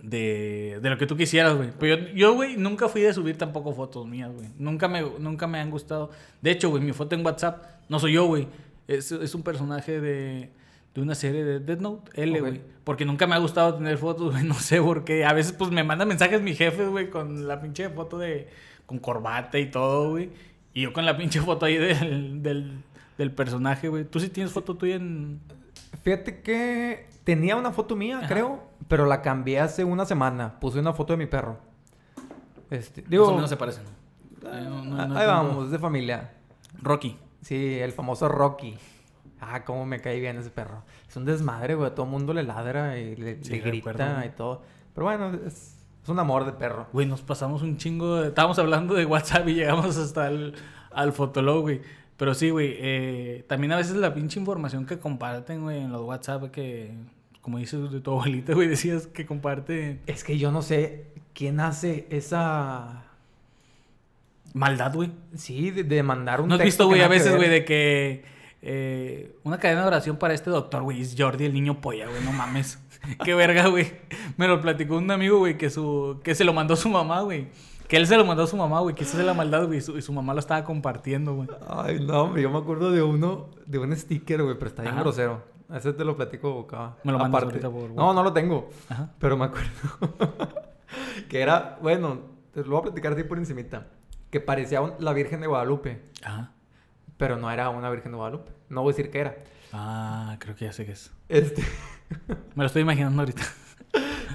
De, 0.00 0.80
de 0.82 0.90
lo 0.90 0.98
que 0.98 1.06
tú 1.06 1.16
quisieras, 1.16 1.54
güey. 1.56 1.70
Pero 1.78 1.96
yo, 1.96 2.08
yo, 2.14 2.34
güey, 2.34 2.56
nunca 2.56 2.88
fui 2.88 3.02
de 3.02 3.14
subir 3.14 3.38
tampoco 3.38 3.72
fotos 3.72 4.04
mías, 4.06 4.32
güey. 4.32 4.48
Nunca 4.58 4.88
me, 4.88 5.00
nunca 5.18 5.46
me 5.46 5.60
han 5.60 5.70
gustado. 5.70 6.10
De 6.40 6.50
hecho, 6.50 6.70
güey, 6.70 6.82
mi 6.82 6.92
foto 6.92 7.14
en 7.14 7.24
WhatsApp 7.24 7.64
no 7.88 8.00
soy 8.00 8.14
yo, 8.14 8.26
güey. 8.26 8.48
Es, 8.88 9.12
es 9.12 9.34
un 9.34 9.42
personaje 9.44 10.00
de, 10.00 10.50
de 10.94 11.00
una 11.02 11.14
serie 11.14 11.44
de 11.44 11.60
Death 11.60 11.80
Note, 11.80 12.10
L, 12.22 12.40
güey. 12.40 12.60
Porque 12.84 13.04
nunca 13.04 13.26
me 13.26 13.34
ha 13.34 13.38
gustado 13.38 13.74
tener 13.76 13.96
fotos, 13.98 14.30
güey. 14.32 14.44
No 14.44 14.54
sé 14.54 14.80
por 14.82 15.04
qué. 15.04 15.24
A 15.24 15.32
veces, 15.32 15.52
pues, 15.52 15.70
me 15.70 15.84
manda 15.84 16.04
mensajes 16.04 16.40
mi 16.42 16.54
jefe, 16.54 16.86
güey, 16.86 17.10
con 17.10 17.46
la 17.48 17.60
pinche 17.60 17.88
foto 17.88 18.18
de... 18.18 18.48
Con 18.86 18.98
corbata 18.98 19.58
y 19.58 19.70
todo, 19.70 20.10
güey. 20.10 20.30
Y 20.74 20.82
yo 20.82 20.92
con 20.92 21.06
la 21.06 21.16
pinche 21.16 21.40
foto 21.40 21.64
ahí 21.66 21.76
del, 21.76 22.42
del, 22.42 22.82
del 23.16 23.30
personaje, 23.30 23.88
güey. 23.88 24.04
¿Tú 24.04 24.20
sí 24.20 24.28
tienes 24.28 24.52
foto 24.52 24.74
tuya 24.76 24.96
en...? 24.96 25.40
Fíjate 26.02 26.40
que 26.42 27.06
tenía 27.24 27.56
una 27.56 27.70
foto 27.70 27.94
mía, 27.96 28.18
Ajá. 28.18 28.28
creo, 28.28 28.62
pero 28.88 29.06
la 29.06 29.22
cambié 29.22 29.60
hace 29.60 29.84
una 29.84 30.04
semana. 30.04 30.58
Puse 30.60 30.80
una 30.80 30.92
foto 30.92 31.12
de 31.12 31.16
mi 31.18 31.26
perro. 31.26 31.58
Este, 32.70 33.02
Más 33.02 33.10
digo, 33.10 33.28
o 33.28 33.34
menos 33.34 33.50
se 33.50 33.56
parecen. 33.56 33.84
Ahí 34.50 34.64
no- 34.64 34.84
no- 34.84 35.00
ah, 35.00 35.06
no 35.06 35.16
ahí 35.18 35.26
vamos, 35.26 35.70
de 35.70 35.78
familia. 35.78 36.32
Rocky. 36.80 37.16
Sí, 37.42 37.78
el 37.78 37.92
famoso 37.92 38.28
Rocky. 38.28 38.76
Ah, 39.44 39.64
cómo 39.64 39.84
me 39.84 40.00
cae 40.00 40.20
bien 40.20 40.38
ese 40.38 40.50
perro. 40.50 40.84
Es 41.08 41.16
un 41.16 41.24
desmadre, 41.24 41.74
güey. 41.74 41.90
Todo 41.90 42.04
el 42.06 42.12
mundo 42.12 42.32
le 42.32 42.44
ladra 42.44 42.96
y 42.98 43.16
le, 43.16 43.42
Sí, 43.42 43.58
le 43.60 43.70
recuerdo, 43.70 43.98
grita 44.04 44.24
y 44.24 44.30
todo. 44.36 44.62
Pero 44.94 45.04
bueno, 45.06 45.32
es, 45.46 45.76
es 46.02 46.08
un 46.08 46.18
amor 46.20 46.46
de 46.46 46.52
perro. 46.52 46.86
Güey, 46.92 47.06
nos 47.06 47.22
pasamos 47.22 47.60
un 47.62 47.76
chingo. 47.76 48.20
de- 48.20 48.28
Estábamos 48.28 48.58
hablando 48.60 48.94
de 48.94 49.04
WhatsApp 49.04 49.48
y 49.48 49.54
llegamos 49.54 49.96
hasta 49.96 50.28
el, 50.28 50.54
al 50.92 51.12
Fotolog, 51.12 51.62
güey. 51.62 51.80
Pero 52.16 52.34
sí, 52.34 52.50
güey. 52.50 52.76
eh, 52.78 53.44
también 53.48 53.72
a 53.72 53.76
veces 53.76 53.96
la 53.96 54.14
pinche 54.14 54.38
información 54.38 54.86
que 54.86 54.98
comparten, 55.00 55.62
güey, 55.62 55.80
en 55.80 55.90
los 55.90 56.02
WhatsApp, 56.02 56.52
que, 56.52 56.92
como 57.40 57.58
dices 57.58 57.90
de 57.90 58.00
tu 58.00 58.12
abuelita, 58.12 58.54
güey, 58.54 58.68
decías 58.68 59.08
que 59.08 59.26
comparte. 59.26 59.98
Es 60.06 60.22
que 60.22 60.38
yo 60.38 60.52
no 60.52 60.62
sé 60.62 61.06
quién 61.34 61.58
hace 61.58 62.06
esa. 62.10 63.02
Maldad, 64.54 64.94
güey. 64.94 65.10
Sí, 65.34 65.70
de, 65.70 65.82
de 65.84 66.02
mandar 66.02 66.40
un 66.42 66.48
¿No 66.48 66.54
has 66.54 66.60
texto 66.60 66.84
visto, 66.84 66.88
güey, 66.88 67.00
a 67.00 67.08
veces, 67.08 67.34
güey, 67.36 67.48
de 67.48 67.64
que 67.64 68.24
eh, 68.62 69.36
una 69.44 69.58
cadena 69.58 69.82
de 69.82 69.86
oración 69.88 70.16
para 70.16 70.34
este 70.34 70.48
doctor, 70.50 70.82
güey, 70.82 71.00
es 71.02 71.14
Jordi, 71.18 71.44
el 71.44 71.52
niño 71.52 71.80
polla, 71.80 72.06
güey, 72.08 72.22
no 72.24 72.32
mames. 72.32 72.78
Qué 73.24 73.34
verga, 73.34 73.66
güey. 73.66 73.92
Me 74.36 74.46
lo 74.48 74.60
platicó 74.60 74.96
un 74.96 75.10
amigo, 75.10 75.38
güey, 75.38 75.58
que 75.58 75.68
su 75.70 76.20
que 76.22 76.34
se 76.34 76.44
lo 76.44 76.52
mandó 76.52 76.76
su 76.76 76.88
mamá, 76.88 77.20
güey. 77.22 77.48
Que 77.88 77.96
él 77.98 78.06
se 78.06 78.16
lo 78.16 78.24
mandó 78.24 78.44
a 78.44 78.46
su 78.46 78.56
mamá, 78.56 78.80
güey, 78.80 78.94
que 78.94 79.02
esa 79.04 79.18
es 79.20 79.26
la 79.26 79.34
maldad, 79.34 79.66
güey, 79.66 79.78
y 79.78 79.82
su, 79.82 79.98
y 79.98 80.02
su 80.02 80.12
mamá 80.14 80.32
lo 80.32 80.40
estaba 80.40 80.64
compartiendo, 80.64 81.34
güey. 81.34 81.48
Ay, 81.68 82.00
no, 82.02 82.22
hombre, 82.22 82.40
yo 82.42 82.50
me 82.50 82.58
acuerdo 82.58 82.90
de 82.90 83.02
uno, 83.02 83.50
de 83.66 83.78
un 83.78 83.94
sticker, 83.94 84.42
güey, 84.42 84.54
pero 84.54 84.68
está 84.68 84.82
bien 84.82 84.94
Ajá. 84.94 85.02
grosero. 85.02 85.42
Ese 85.74 85.92
te 85.92 86.04
lo 86.04 86.16
platico 86.16 86.60
acá. 86.60 86.96
Me 87.02 87.12
lo 87.12 87.18
mandas 87.18 87.42
ahorita 87.42 87.70
por 87.70 87.90
No, 87.90 88.12
no 88.14 88.22
lo 88.22 88.32
tengo. 88.32 88.70
Ajá. 88.88 89.10
Pero 89.18 89.36
me 89.36 89.46
acuerdo 89.46 89.68
que 91.28 91.40
era, 91.40 91.78
bueno, 91.82 92.20
te 92.52 92.62
lo 92.62 92.70
voy 92.70 92.78
a 92.78 92.82
platicar 92.82 93.12
así 93.12 93.24
por 93.24 93.38
encimita. 93.38 93.86
Que 94.30 94.40
parecía 94.40 94.80
un- 94.80 94.94
la 94.98 95.12
Virgen 95.12 95.40
de 95.40 95.46
Guadalupe, 95.46 96.02
Ajá. 96.22 96.52
Pero 97.22 97.36
no 97.36 97.48
era 97.52 97.70
una 97.70 97.88
Virgen 97.88 98.10
de 98.10 98.16
Guadalupe. 98.16 98.50
No 98.68 98.82
voy 98.82 98.92
a 98.92 98.96
decir 98.96 99.08
que 99.12 99.20
era. 99.20 99.36
Ah, 99.72 100.34
creo 100.40 100.56
que 100.56 100.64
ya 100.64 100.72
sé 100.72 100.84
qué 100.84 100.90
es. 100.90 101.12
Este, 101.28 101.62
Me 102.56 102.64
lo 102.64 102.66
estoy 102.66 102.82
imaginando 102.82 103.22
ahorita. 103.22 103.42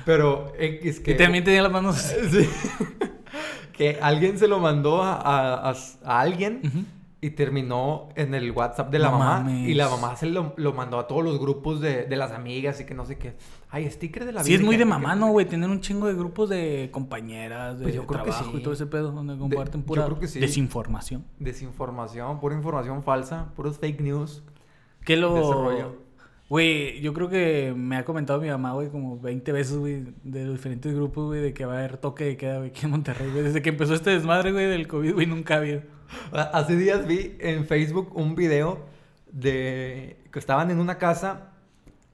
pero 0.05 0.53
X 0.57 1.01
que... 1.01 1.11
Y 1.11 1.17
también 1.17 1.43
tenía 1.43 1.61
las 1.63 1.71
manos. 1.73 1.97
Sí. 2.31 2.49
que 3.73 3.99
alguien 4.01 4.39
se 4.39 4.47
lo 4.47 4.59
mandó 4.59 5.03
a, 5.03 5.69
a- 5.69 5.75
alguien 6.05 6.61
Ujú. 6.63 6.85
Y 7.27 7.31
terminó 7.31 8.09
en 8.15 8.33
el 8.33 8.51
WhatsApp 8.51 8.89
de 8.89 8.99
la 8.99 9.11
No 9.11 9.19
mamá. 9.19 9.39
mames. 9.41 9.67
Y 9.69 9.73
la 9.73 9.89
mamá 9.89 10.15
se 10.15 10.25
lo, 10.27 10.53
lo 10.57 10.73
mandó 10.73 10.97
a 10.99 11.07
todos 11.07 11.23
los 11.23 11.39
grupos 11.39 11.81
de, 11.81 12.05
de 12.05 12.15
las 12.15 12.31
amigas 12.31 12.79
y 12.79 12.85
que 12.85 12.93
no 12.93 13.05
sé 13.05 13.17
qué. 13.17 13.35
Ay, 13.69 13.89
sticker 13.91 14.25
de 14.25 14.31
la 14.31 14.43
Sí, 14.43 14.53
es 14.53 14.61
muy 14.61 14.77
de 14.77 14.85
mamá, 14.85 15.15
¿no, 15.15 15.31
güey? 15.31 15.45
Tener 15.45 15.69
un 15.69 15.81
chingo 15.81 16.07
de 16.07 16.13
grupos 16.13 16.49
de 16.49 16.89
compañeras, 16.91 17.77
de 17.79 17.83
Pues 17.83 17.95
yo 17.95 18.05
creo 18.07 18.23
que 18.23 18.29
trabajo 18.31 18.51
sí. 18.51 18.57
y 18.59 18.63
todo 18.63 18.73
ese 18.73 18.85
pedo, 18.85 19.11
donde 19.11 19.37
comparten 19.37 19.83
pura 19.83 20.05
creo 20.05 20.19
que 20.19 20.27
sí. 20.27 20.39
desinformación. 20.39 21.25
Desinformación, 21.39 22.39
pura 22.39 22.55
información 22.55 23.03
falsa, 23.03 23.53
puros 23.55 23.77
fake 23.77 24.01
news. 24.01 24.43
¿Qué 25.05 25.13
De 25.15 25.21
lo...? 25.21 26.07
Güey, 26.49 27.01
yo 27.01 27.13
creo 27.13 27.27
que 27.27 27.73
me 27.75 27.97
ha 27.97 28.05
comentado 28.05 28.39
mi 28.39 28.47
mamá, 28.47 28.71
güey, 28.71 28.87
como 28.89 29.19
20 29.19 29.51
veces, 29.51 29.77
güey, 29.77 30.05
de 30.23 30.45
los 30.45 30.55
diferentes 30.55 30.95
grupos, 30.95 31.25
güey, 31.25 31.41
de 31.41 31.53
que 31.53 31.65
va 31.65 31.73
a 31.73 31.79
haber 31.79 31.97
toque 31.97 32.23
de 32.23 32.37
queda, 32.37 32.59
güey, 32.59 32.69
aquí 32.69 32.85
en 32.85 32.91
Monterrey, 32.91 33.29
güey. 33.31 33.43
Desde 33.43 33.61
que 33.61 33.67
empezó 33.67 33.93
este 33.93 34.11
desmadre, 34.11 34.53
güey, 34.53 34.65
del 34.67 34.87
COVID, 34.87 35.13
güey, 35.15 35.25
nunca 35.25 35.55
ha 35.55 35.57
habido. 35.57 35.81
Hace 36.31 36.75
días 36.75 37.05
vi 37.07 37.35
en 37.39 37.65
Facebook 37.65 38.11
un 38.15 38.35
video 38.35 38.85
de 39.31 40.17
que 40.31 40.39
estaban 40.39 40.71
en 40.71 40.79
una 40.79 40.97
casa 40.97 41.51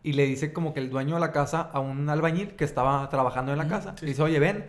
y 0.03 0.13
le 0.13 0.25
dice 0.25 0.51
como 0.53 0.73
que 0.73 0.79
el 0.79 0.89
dueño 0.89 1.15
de 1.15 1.21
la 1.21 1.31
casa 1.31 1.61
a 1.61 1.79
un 1.79 2.09
albañil 2.09 2.55
que 2.55 2.63
estaba 2.65 3.07
trabajando 3.09 3.51
en 3.51 3.57
la 3.57 3.67
casa. 3.67 3.95
sí, 3.97 4.05
dice, 4.05 4.21
oye, 4.21 4.39
ven. 4.39 4.65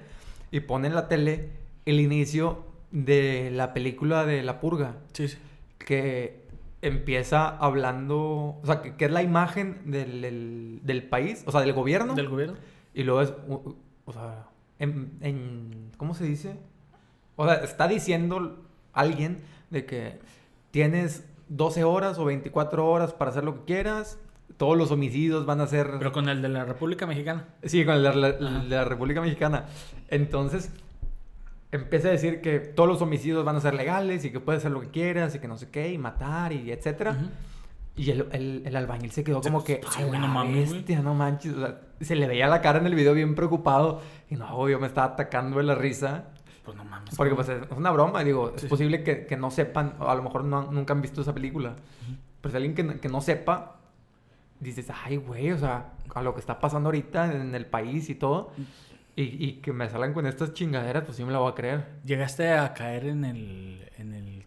Y 0.51 0.61
pone 0.61 0.89
en 0.89 0.95
la 0.95 1.09
tele 1.09 1.51
el 1.87 2.01
inicio 2.01 2.65
de 2.93 3.51
la 3.53 3.75
película 3.75 4.25
de 4.25 4.43
La 4.43 4.61
Purga. 4.61 4.97
Sí, 5.13 5.27
sí. 5.29 5.39
Que 5.79 6.45
empieza 6.83 7.49
hablando, 7.49 8.59
o 8.63 8.63
sea, 8.65 8.83
que, 8.83 8.95
que 8.95 9.07
es 9.07 9.11
la 9.11 9.23
imagen 9.23 9.91
del, 9.91 10.21
del- 10.21 10.81
del 10.85 11.03
país, 11.03 11.43
o 11.47 11.51
sea, 11.51 11.61
del 11.63 11.73
gobierno. 11.73 12.15
¿Del 12.15 12.29
gobierno? 12.29 12.57
Y 12.93 13.03
luego 13.03 13.23
es, 13.23 13.33
u- 13.49 13.75
o 14.05 14.13
sea, 14.13 14.47
en, 14.79 15.17
en- 15.21 15.91
¿cómo 15.97 16.15
se 16.15 16.25
dice? 16.25 16.57
O 17.37 17.47
sea, 17.47 17.55
está 17.57 17.89
diciendo 17.89 18.63
alguien 18.95 19.43
de 19.71 19.87
que 19.87 20.19
tienes 20.71 21.25
12 21.49 21.85
horas 21.85 22.19
o 22.19 22.25
24 22.25 22.87
horas 22.89 23.13
para 23.13 23.31
hacer 23.31 23.45
lo 23.45 23.55
que 23.57 23.65
quieras, 23.65 24.19
todos 24.57 24.77
los 24.77 24.91
homicidios 24.91 25.47
van 25.47 25.61
a 25.61 25.67
ser... 25.67 25.91
Pero 25.99 26.13
con 26.13 26.29
el 26.29 26.41
de 26.43 26.49
la 26.49 26.65
República 26.65 27.07
Mexicana. 27.07 27.47
Sí, 27.65 27.85
con 27.85 27.95
el 27.97 28.03
de 28.03 28.15
la, 28.15 28.29
el 28.29 28.47
Ajá. 28.47 28.59
de 28.65 28.69
la 28.77 28.85
República 28.85 29.21
Mexicana. 29.21 29.67
Entonces, 30.09 30.71
empieza 31.73 32.09
a 32.09 32.13
decir 32.13 32.41
que 32.41 32.61
todos 32.61 32.89
los 32.89 33.03
homicidios 33.03 33.45
van 33.45 33.57
a 33.57 33.61
ser 33.61 33.75
legales 33.75 34.25
y 34.25 34.31
que 34.31 34.41
puedes 34.41 34.61
hacer 34.61 34.71
lo 34.71 34.81
que 34.81 34.91
quieras 34.91 35.35
y 35.35 35.39
que 35.41 35.49
no 35.49 35.57
sé 35.57 35.71
qué, 35.71 35.93
y 35.93 35.99
matar 35.99 36.53
y 36.53 36.71
etcétera. 36.71 37.17
Y 37.97 38.11
el, 38.11 38.27
el, 38.33 38.63
el 38.65 38.77
albañil 38.77 39.11
se 39.13 39.23
quedó 39.23 39.41
como 39.41 39.63
que, 39.63 39.77
pues, 39.77 39.97
ay, 39.97 40.11
no 40.11 40.27
mames, 40.27 40.69
güey". 40.69 40.79
bestia, 40.81 41.01
no 41.01 41.15
manches. 41.15 41.55
O 41.55 41.61
sea, 41.61 41.81
se 42.01 42.17
le 42.17 42.27
veía 42.27 42.49
la 42.49 42.61
cara 42.61 42.79
en 42.79 42.87
el 42.87 42.95
video 42.95 43.15
bien 43.15 43.35
preocupado. 43.35 44.01
Y 44.31 44.37
no, 44.37 44.69
yo 44.69 44.81
me 44.81 44.87
estaba 44.87 45.13
atacando 45.15 45.59
de 45.59 45.65
la 45.65 45.75
risa. 45.75 46.25
Pues 46.65 46.77
no 46.77 46.85
mames. 46.85 47.15
Porque 47.17 47.35
pues 47.35 47.49
es 47.49 47.61
una 47.77 47.91
broma, 47.91 48.25
digo, 48.25 48.49
Sí, 48.51 48.55
es 48.57 48.63
sí. 48.63 48.69
posible 48.69 49.03
que, 49.05 49.27
que 49.27 49.37
no 49.37 49.51
sepan, 49.51 49.95
o 49.99 50.09
a 50.09 50.15
lo 50.15 50.23
mejor 50.23 50.45
no, 50.45 50.71
nunca 50.73 50.93
han 50.95 51.03
visto 51.03 51.21
esa 51.21 51.35
película. 51.35 51.77
Pero 52.41 52.51
si 52.51 52.57
alguien 52.57 52.75
que, 52.75 52.83
no- 52.85 53.01
que 53.01 53.09
no 53.09 53.21
sepa, 53.21 53.77
dices, 54.61 54.89
ay, 55.05 55.17
güey, 55.17 55.51
o 55.53 55.59
sea, 55.59 55.93
a 56.15 56.23
lo 56.23 56.33
que 56.35 56.41
está 56.41 56.59
pasando 56.61 56.89
ahorita 56.89 57.33
en 57.35 57.55
el 57.55 57.67
país 57.67 58.09
y 58.09 58.15
todo, 58.15 58.53
y, 59.17 59.23
y 59.45 59.53
que 59.61 59.73
me 59.73 59.89
salgan 59.91 60.15
con 60.15 60.27
estas 60.27 60.55
chingaderas, 60.55 61.05
pues 61.05 61.17
sí 61.19 61.25
me 61.25 61.33
la 61.33 61.39
voy 61.39 61.53
a 61.53 61.55
creer. 61.55 61.87
Llegaste 62.05 62.53
a 62.53 62.73
caer 62.73 63.05
en 63.07 63.25
el, 63.27 63.89
en 63.99 64.15
el, 64.15 64.47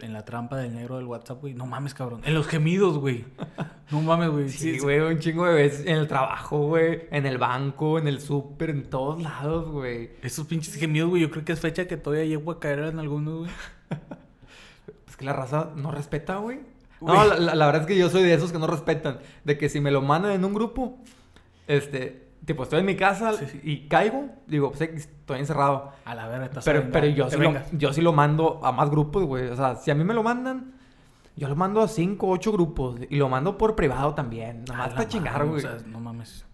en 0.00 0.12
la 0.12 0.24
trampa 0.24 0.56
del 0.56 0.74
negro 0.74 0.96
del 0.96 1.06
WhatsApp, 1.06 1.40
güey. 1.40 1.54
No 1.54 1.64
mames, 1.66 1.94
cabrón. 1.94 2.22
En 2.24 2.34
los 2.34 2.46
gemidos, 2.48 2.98
güey. 2.98 3.24
No 3.90 4.00
mames, 4.00 4.30
güey. 4.30 4.48
Sí, 4.48 4.78
güey, 4.80 4.98
un 5.00 5.18
chingo 5.20 5.46
de 5.46 5.54
veces 5.54 5.86
en 5.86 5.96
el 5.96 6.08
trabajo, 6.08 6.58
güey, 6.66 7.02
en 7.10 7.24
el 7.24 7.38
banco, 7.38 7.98
en 7.98 8.08
el 8.08 8.20
súper, 8.20 8.70
en 8.70 8.90
todos 8.90 9.22
lados, 9.22 9.68
güey. 9.68 10.10
Esos 10.22 10.46
pinches 10.46 10.74
gemidos, 10.74 11.08
güey. 11.10 11.22
Yo 11.22 11.30
creo 11.30 11.44
que 11.44 11.52
es 11.52 11.60
fecha 11.60 11.86
que 11.86 11.96
todavía 11.96 12.24
llego 12.24 12.50
a 12.50 12.58
caer 12.60 12.80
en 12.80 12.98
algunos, 12.98 13.38
güey. 13.40 13.50
Es 15.08 15.16
que 15.16 15.24
la 15.24 15.32
raza 15.32 15.70
no 15.76 15.90
respeta, 15.92 16.36
güey. 16.36 16.60
No, 17.00 17.24
la, 17.24 17.38
la- 17.38 17.54
la 17.54 17.66
verdad 17.66 17.82
es 17.82 17.86
que 17.86 17.96
yo 17.96 18.08
soy 18.10 18.22
de 18.22 18.34
esos 18.34 18.52
que 18.52 18.58
no 18.58 18.66
respetan. 18.66 19.18
De 19.44 19.56
que 19.56 19.68
si 19.68 19.80
me 19.80 19.90
lo 19.90 20.02
mandan 20.02 20.32
en 20.32 20.44
un 20.44 20.52
grupo, 20.52 20.98
este, 21.66 22.28
tipo, 22.44 22.62
estoy 22.64 22.80
en 22.80 22.86
mi 22.86 22.96
casa 22.96 23.32
Sí, 23.34 23.60
y 23.62 23.88
caigo, 23.88 24.26
digo, 24.46 24.70
pues 24.72 24.82
estoy 24.82 25.38
encerrado. 25.38 25.92
A 26.04 26.14
la 26.14 26.26
verga, 26.28 26.46
estás 26.46 26.64
Pero, 26.64 26.86
pero 26.90 27.06
yo, 27.06 27.30
sí 27.30 27.36
lo, 27.38 27.54
yo 27.72 27.92
sí 27.92 28.00
lo 28.02 28.12
mando 28.12 28.60
a 28.64 28.72
más 28.72 28.90
grupos, 28.90 29.24
güey. 29.24 29.46
O 29.48 29.56
sea, 29.56 29.76
si 29.76 29.90
a 29.90 29.94
mí 29.94 30.04
me 30.04 30.14
lo 30.14 30.22
mandan, 30.22 30.74
yo 31.36 31.48
lo 31.48 31.56
mando 31.56 31.80
a 31.82 31.88
cinco, 31.88 32.28
ocho 32.28 32.50
grupos. 32.52 32.98
Y 33.10 33.16
lo 33.16 33.28
mando 33.28 33.56
por 33.58 33.76
privado 33.76 34.14
también. 34.14 34.64
A 34.70 34.72
Nomás 34.72 34.88
la 34.90 34.94
para 34.96 35.08
chingar, 35.08 35.44
güey. 35.46 35.58
O 35.58 35.60
sea, 35.60 35.78
no 35.86 36.00
mames. 36.00 36.44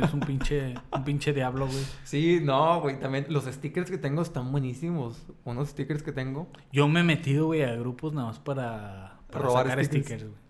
Es 0.00 0.12
un 0.12 0.20
pinche, 0.20 0.74
un 0.92 1.04
pinche 1.04 1.32
diablo, 1.32 1.66
güey. 1.66 1.82
Sí, 2.04 2.40
no, 2.42 2.80
güey. 2.80 3.00
También 3.00 3.26
los 3.30 3.44
stickers 3.44 3.90
que 3.90 3.98
tengo 3.98 4.20
están 4.22 4.52
buenísimos. 4.52 5.26
Unos 5.44 5.70
stickers 5.70 6.02
que 6.02 6.12
tengo. 6.12 6.48
Yo 6.72 6.86
me 6.88 7.00
he 7.00 7.02
metido, 7.02 7.46
güey, 7.46 7.62
a 7.62 7.74
grupos 7.76 8.12
nada 8.12 8.26
más 8.28 8.38
para, 8.38 9.18
para 9.30 9.44
Robar 9.46 9.66
sacar 9.68 9.84
stickers. 9.84 10.06
stickers, 10.06 10.24
güey. 10.30 10.46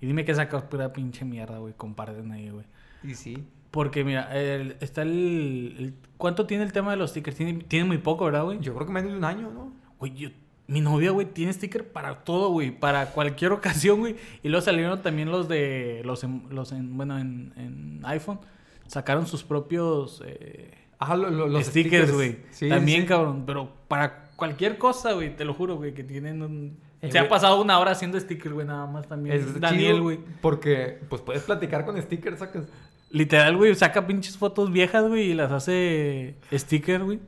Y 0.00 0.06
dime 0.06 0.24
que 0.24 0.34
sacas 0.34 0.64
pura 0.64 0.92
pinche 0.92 1.24
mierda, 1.24 1.58
güey. 1.58 1.74
Comparten 1.74 2.32
ahí, 2.32 2.50
güey. 2.50 2.66
Y 3.04 3.14
sí. 3.14 3.46
Porque, 3.70 4.04
mira, 4.04 4.36
el- 4.36 4.76
está 4.80 5.02
el, 5.02 5.76
el- 5.78 5.94
¿Cuánto 6.18 6.46
tiene 6.46 6.64
el 6.64 6.72
tema 6.72 6.90
de 6.90 6.96
los 6.96 7.10
stickers? 7.10 7.36
Tiene, 7.36 7.54
tiene 7.64 7.84
muy 7.86 7.98
poco, 7.98 8.24
¿verdad, 8.24 8.44
güey? 8.44 8.58
Yo 8.60 8.74
creo 8.74 8.86
que 8.86 8.92
menos 8.92 9.12
de 9.12 9.18
un 9.18 9.24
año, 9.24 9.50
¿no? 9.50 9.72
Güey, 9.98 10.12
yo... 10.14 10.28
Mi 10.66 10.80
novia, 10.80 11.10
güey, 11.10 11.26
tiene 11.26 11.52
sticker 11.52 11.88
para 11.92 12.24
todo, 12.24 12.50
güey. 12.50 12.70
Para 12.70 13.06
cualquier 13.10 13.52
ocasión, 13.52 14.00
güey. 14.00 14.16
Y 14.42 14.48
luego 14.48 14.64
salieron 14.64 15.02
también 15.02 15.30
los 15.30 15.48
de... 15.48 16.02
Los 16.04 16.24
en... 16.24 16.44
Los 16.50 16.72
en 16.72 16.96
bueno, 16.96 17.18
en, 17.18 17.52
en 17.56 18.00
iPhone. 18.04 18.38
Sacaron 18.86 19.26
sus 19.26 19.42
propios... 19.44 20.22
eh, 20.24 20.70
Ah, 21.04 21.16
lo- 21.16 21.30
lo- 21.30 21.48
los 21.48 21.66
stickers, 21.66 22.12
güey. 22.12 22.36
Sí, 22.52 22.68
También, 22.68 23.02
sí. 23.02 23.06
cabrón. 23.08 23.42
Pero 23.44 23.72
para 23.88 24.26
cualquier 24.36 24.78
cosa, 24.78 25.12
güey. 25.14 25.34
Te 25.34 25.44
lo 25.44 25.52
juro, 25.52 25.74
güey. 25.76 25.94
Que 25.94 26.04
tienen 26.04 26.42
un... 26.42 26.78
Eh, 27.00 27.10
Se 27.10 27.18
ha 27.18 27.28
pasado 27.28 27.60
una 27.60 27.80
hora 27.80 27.90
haciendo 27.90 28.20
stickers, 28.20 28.54
güey. 28.54 28.64
Nada 28.68 28.86
más 28.86 29.08
también. 29.08 29.34
Es 29.34 29.60
Daniel, 29.60 30.00
güey. 30.00 30.20
Porque, 30.40 31.00
pues, 31.08 31.20
puedes 31.20 31.42
platicar 31.42 31.84
con 31.84 32.00
stickers, 32.00 32.38
sacas. 32.38 32.66
Literal, 33.10 33.56
güey. 33.56 33.74
Saca 33.74 34.06
pinches 34.06 34.38
fotos 34.38 34.70
viejas, 34.70 35.08
güey. 35.08 35.32
Y 35.32 35.34
las 35.34 35.50
hace 35.50 36.36
sticker, 36.52 37.02
güey. 37.02 37.18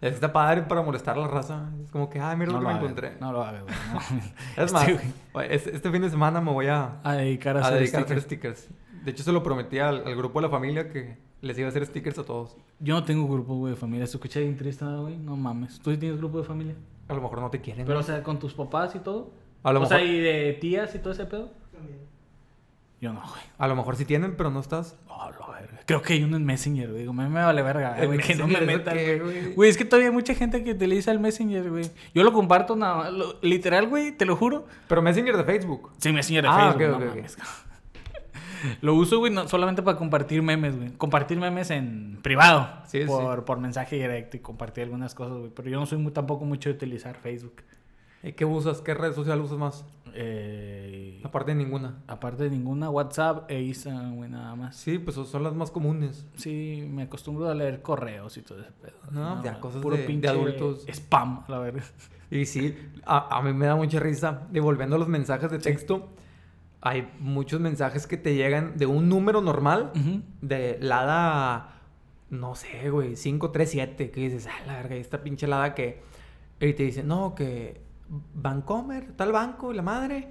Está 0.00 0.32
padre 0.32 0.62
para 0.62 0.82
molestar 0.82 1.16
a 1.16 1.20
la 1.20 1.28
raza. 1.28 1.70
Es 1.82 1.90
como 1.90 2.10
que, 2.10 2.20
ah, 2.20 2.34
mira 2.36 2.52
lo 2.52 2.60
que 2.60 2.66
me 2.66 2.72
encontré. 2.72 3.16
No 3.18 3.32
lo 3.32 3.42
hagas, 3.42 3.62
güey. 3.62 3.74
no. 3.92 4.22
Es 4.62 4.72
más, 4.72 4.88
este, 5.48 5.74
este 5.76 5.90
fin 5.90 6.02
de 6.02 6.10
semana 6.10 6.40
me 6.40 6.52
voy 6.52 6.66
a, 6.66 7.00
A 7.02 7.14
dedicar 7.14 7.56
a, 7.56 7.60
a 7.60 7.62
hacer 7.64 7.78
dedicar 7.78 8.02
a 8.02 8.04
hacer 8.04 8.20
stickers. 8.20 8.58
stickers. 8.58 9.04
De 9.04 9.10
hecho, 9.12 9.22
se 9.22 9.32
lo 9.32 9.42
prometí 9.42 9.78
al, 9.78 10.06
al 10.06 10.16
grupo 10.16 10.40
de 10.40 10.46
la 10.48 10.50
familia 10.50 10.90
que 10.90 11.16
les 11.40 11.56
iba 11.58 11.66
a 11.66 11.70
hacer 11.70 11.86
stickers 11.86 12.18
a 12.18 12.24
todos. 12.24 12.56
Yo 12.80 12.94
no 12.94 13.04
tengo 13.04 13.26
grupo, 13.28 13.54
güey, 13.54 13.72
de 13.74 13.80
familia. 13.80 14.06
Se 14.06 14.16
escucha 14.16 14.40
bien 14.40 14.56
triste, 14.56 14.84
¿no, 14.84 15.02
güey. 15.02 15.16
No 15.16 15.36
mames. 15.36 15.78
¿Tú 15.80 15.90
sí 15.90 15.96
tienes 15.96 16.18
grupo 16.18 16.38
de 16.38 16.44
familia? 16.44 16.74
A 17.08 17.14
lo 17.14 17.22
mejor 17.22 17.40
no 17.40 17.50
te 17.50 17.60
quieren. 17.60 17.86
Pero, 17.86 18.00
o 18.00 18.02
sea, 18.02 18.22
con 18.22 18.38
tus 18.38 18.52
papás 18.52 18.94
y 18.96 18.98
todo. 18.98 19.30
a, 19.62 19.72
lo 19.72 19.78
o 19.78 19.82
mejor, 19.82 19.98
sea, 19.98 20.04
y 20.06 20.18
de 20.20 20.58
tías 20.60 20.94
y 20.94 20.98
todo 20.98 21.12
ese 21.12 21.24
pedo. 21.24 21.50
Yo 23.00 23.12
no, 23.12 23.20
güey. 23.20 23.42
a 23.58 23.68
lo 23.68 23.76
mejor 23.76 23.96
sí 23.96 24.04
tienen, 24.04 24.36
pero 24.36 24.50
no 24.50 24.60
estás. 24.60 24.96
Oh, 25.08 25.30
verga. 25.52 25.75
Creo 25.86 26.02
que 26.02 26.14
hay 26.14 26.24
uno 26.24 26.36
en 26.36 26.44
Messenger, 26.44 26.88
güey. 26.88 27.00
Digo, 27.02 27.12
me, 27.12 27.28
me 27.28 27.40
vale 27.42 27.62
verga, 27.62 27.96
¿En 27.98 28.06
güey, 28.06 28.18
que 28.18 28.34
no 28.34 28.48
me 28.48 28.60
metan. 28.60 28.94
güey. 28.96 29.54
güey? 29.54 29.70
Es 29.70 29.76
que 29.78 29.84
todavía 29.84 30.08
hay 30.08 30.14
mucha 30.14 30.34
gente 30.34 30.64
que 30.64 30.72
utiliza 30.72 31.12
el 31.12 31.20
Messenger, 31.20 31.70
güey. 31.70 31.88
Yo 32.12 32.24
lo 32.24 32.32
comparto 32.32 32.74
nada 32.76 32.96
más. 32.96 33.12
lo- 33.12 33.38
literal, 33.40 33.86
güey, 33.88 34.10
te 34.12 34.24
lo 34.24 34.34
juro. 34.36 34.66
Pero 34.88 35.00
Messenger 35.00 35.36
de 35.36 35.44
Facebook. 35.44 35.92
Sí, 35.98 36.12
Messenger 36.12 36.42
de 36.42 36.48
Ah, 36.52 36.74
Facebook. 36.76 37.00
no. 37.00 37.46
Lo 38.80 38.94
uso, 38.94 39.18
güey, 39.18 39.32
no, 39.32 39.46
solamente 39.46 39.82
para 39.82 39.96
compartir 39.98 40.42
memes, 40.42 40.76
güey. 40.76 40.90
Compartir 40.92 41.38
memes 41.38 41.70
en 41.70 42.18
privado. 42.22 42.68
Sí, 42.86 43.00
sí. 43.02 43.06
por, 43.06 43.44
por 43.44 43.60
mensaje 43.60 43.96
directo 43.96 44.36
y 44.38 44.40
compartir 44.40 44.84
algunas 44.84 45.14
cosas, 45.14 45.36
güey. 45.38 45.50
Pero 45.54 45.68
yo 45.68 45.78
no 45.78 45.86
soy 45.86 45.98
muy, 45.98 46.10
tampoco 46.10 46.44
mucho 46.46 46.70
de 46.70 46.74
utilizar 46.74 47.16
Facebook. 47.16 47.62
¿Y 48.22 48.32
¿Qué 48.32 48.44
usas? 48.44 48.80
¿Qué 48.80 48.94
red 48.94 49.12
social 49.12 49.40
usas 49.40 49.58
más? 49.58 49.84
Eh, 50.18 51.20
Aparte 51.24 51.50
de 51.52 51.56
ninguna. 51.56 52.02
aparte 52.06 52.44
de 52.44 52.50
ninguna, 52.50 52.88
WhatsApp 52.88 53.50
e 53.50 53.60
Instagram, 53.62 54.16
güey, 54.16 54.30
nada 54.30 54.54
más. 54.56 54.76
Sí, 54.76 54.98
pues 54.98 55.16
son 55.16 55.42
las 55.42 55.54
más 55.54 55.70
comunes. 55.70 56.26
Sí, 56.36 56.88
me 56.90 57.02
acostumbro 57.02 57.48
a 57.50 57.54
leer 57.54 57.82
correos 57.82 58.36
y 58.38 58.42
todo 58.42 58.60
ese 58.60 58.70
pedo. 58.72 58.96
No, 59.10 59.42
ya 59.44 59.60
cosas 59.60 59.82
de- 59.82 60.06
de 60.16 60.28
adultos. 60.28 60.86
Spam, 60.88 61.44
la 61.48 61.58
verga. 61.58 61.82
Y 62.30 62.46
sí, 62.46 62.76
a, 63.04 63.36
a 63.38 63.42
mí 63.42 63.52
me 63.52 63.66
da 63.66 63.76
mucha 63.76 64.00
risa. 64.00 64.48
Y 64.52 64.58
volviendo 64.58 64.96
a 64.96 64.98
los 64.98 65.08
mensajes 65.08 65.50
de 65.50 65.58
texto, 65.58 66.08
hay 66.80 67.08
muchos 67.20 67.60
mensajes 67.60 68.06
que 68.06 68.16
te 68.16 68.34
llegan 68.34 68.76
de 68.76 68.86
un 68.86 69.08
número 69.08 69.40
normal, 69.40 69.92
de 70.40 70.78
Lada, 70.80 71.80
no 72.30 72.54
sé, 72.54 72.90
güey, 72.90 73.14
537, 73.14 74.10
que 74.10 74.20
dices, 74.20 74.46
ah, 74.48 74.66
la 74.66 74.74
verga, 74.76 74.96
esta 74.96 75.22
pinche 75.22 75.46
Lada 75.46 75.74
que. 75.74 76.02
Y 76.58 76.72
te 76.72 76.84
dice, 76.84 77.02
no, 77.02 77.34
que 77.34 77.80
Bancomer, 78.34 79.12
tal 79.12 79.32
banco, 79.32 79.72
la 79.72 79.82
madre, 79.82 80.28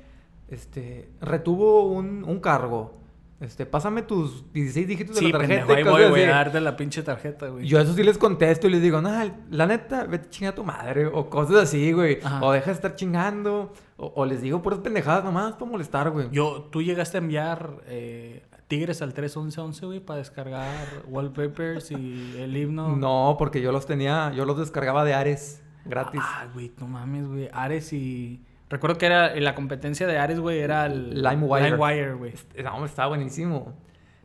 este, 0.47 1.09
retuvo 1.21 1.87
un, 1.87 2.23
un 2.23 2.39
cargo. 2.39 2.99
Este, 3.41 3.65
pásame 3.65 4.01
tus 4.01 4.45
16 4.53 4.87
dígitos 4.87 5.15
de 5.15 5.19
Sí, 5.19 5.31
la 5.31 5.39
tarjeta. 5.39 5.67
pendejo, 5.67 5.95
ahí 5.95 6.03
voy, 6.03 6.09
voy 6.11 6.21
a 6.21 6.29
darte 6.35 6.61
la 6.61 6.77
pinche 6.77 7.03
tarjeta, 7.03 7.49
güey. 7.49 7.67
Yo 7.67 7.79
eso 7.81 7.93
sí 7.93 8.01
les 8.01 8.17
contesto 8.17 8.67
y 8.67 8.69
les 8.71 8.81
digo, 8.81 9.01
no, 9.01 9.11
la 9.51 9.65
neta, 9.65 10.05
vete 10.05 10.29
chinga 10.29 10.51
a 10.51 10.55
tu 10.55 10.63
madre. 10.63 11.07
O 11.07 11.29
cosas 11.29 11.57
así, 11.57 11.91
güey. 11.91 12.19
Ajá. 12.23 12.39
O 12.41 12.53
deja 12.53 12.67
de 12.67 12.71
estar 12.71 12.95
chingando. 12.95 13.73
O, 13.97 14.13
o 14.15 14.25
les 14.25 14.41
digo 14.41 14.61
puras 14.61 14.79
pendejadas 14.79 15.25
nomás 15.25 15.53
para 15.55 15.69
molestar, 15.69 16.09
güey. 16.11 16.29
Yo, 16.31 16.69
tú 16.71 16.81
llegaste 16.81 17.17
a 17.17 17.21
enviar 17.21 17.81
eh, 17.87 18.45
Tigres 18.69 19.01
al 19.01 19.13
31111, 19.13 19.85
güey, 19.85 19.99
para 19.99 20.19
descargar 20.19 20.73
wallpapers 21.07 21.91
y 21.91 22.35
el 22.39 22.55
himno. 22.55 22.95
No, 22.95 23.35
porque 23.37 23.61
yo 23.61 23.73
los 23.73 23.85
tenía, 23.85 24.31
yo 24.33 24.45
los 24.45 24.57
descargaba 24.57 25.03
de 25.03 25.13
Ares 25.13 25.61
gratis. 25.85 26.21
Ah, 26.23 26.47
güey, 26.53 26.71
no 26.79 26.87
mames, 26.87 27.27
güey. 27.27 27.49
Ares 27.53 27.93
y. 27.93 28.41
Recuerdo 28.69 28.97
que 28.97 29.05
era 29.05 29.35
la 29.35 29.55
competencia 29.55 30.07
de 30.07 30.17
Ares, 30.17 30.39
güey, 30.39 30.59
era 30.59 30.87
el. 30.87 31.21
LimeWire. 31.21 31.71
LimeWire, 31.71 32.13
güey. 32.13 32.33
No, 32.63 32.85
estaba 32.85 33.09
buenísimo. 33.09 33.73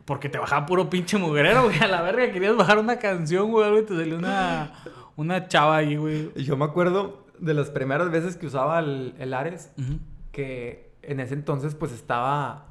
Porque 0.05 0.29
te 0.29 0.39
bajaba 0.39 0.65
puro 0.65 0.89
pinche 0.89 1.17
mugrero, 1.17 1.65
güey. 1.65 1.79
A 1.79 1.87
la 1.87 2.01
verga 2.01 2.31
querías 2.31 2.55
bajar 2.55 2.79
una 2.79 2.97
canción, 2.97 3.51
güey, 3.51 3.79
y 3.79 3.83
te 3.83 3.95
salió 3.95 4.17
una. 4.17 4.73
Una 5.15 5.47
chava 5.47 5.77
ahí, 5.77 5.95
güey. 5.95 6.31
Y 6.35 6.43
yo 6.43 6.57
me 6.57 6.65
acuerdo 6.65 7.25
de 7.37 7.53
las 7.53 7.69
primeras 7.69 8.09
veces 8.11 8.37
que 8.37 8.47
usaba 8.47 8.79
el, 8.79 9.13
el 9.19 9.33
Ares, 9.33 9.71
que 10.31 10.91
en 11.01 11.19
ese 11.19 11.33
entonces 11.33 11.75
pues 11.75 11.91
estaba 11.91 12.65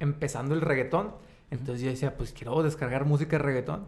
empezando 0.00 0.54
el 0.54 0.60
reggaetón. 0.60 1.12
Entonces 1.50 1.82
yo 1.82 1.90
decía, 1.90 2.16
pues 2.16 2.32
quiero 2.32 2.62
descargar 2.62 3.04
música 3.04 3.38
de 3.38 3.42
reggaetón. 3.42 3.86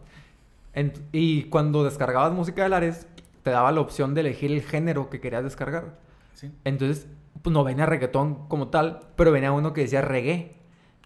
Y 1.11 1.43
cuando 1.43 1.83
descargabas 1.83 2.31
música 2.31 2.63
del 2.63 2.73
Ares, 2.73 3.07
te 3.43 3.51
daba 3.51 3.71
la 3.71 3.81
opción 3.81 4.13
de 4.13 4.21
elegir 4.21 4.51
el 4.51 4.61
género 4.61 5.09
que 5.09 5.19
querías 5.19 5.43
descargar. 5.43 5.97
Sí. 6.33 6.51
Entonces, 6.63 7.07
pues 7.41 7.53
no 7.53 7.63
venía 7.63 7.85
reggaetón 7.85 8.47
como 8.47 8.67
tal, 8.69 8.99
pero 9.15 9.31
venía 9.31 9.51
uno 9.51 9.73
que 9.73 9.81
decía 9.81 10.01
reggae. 10.01 10.55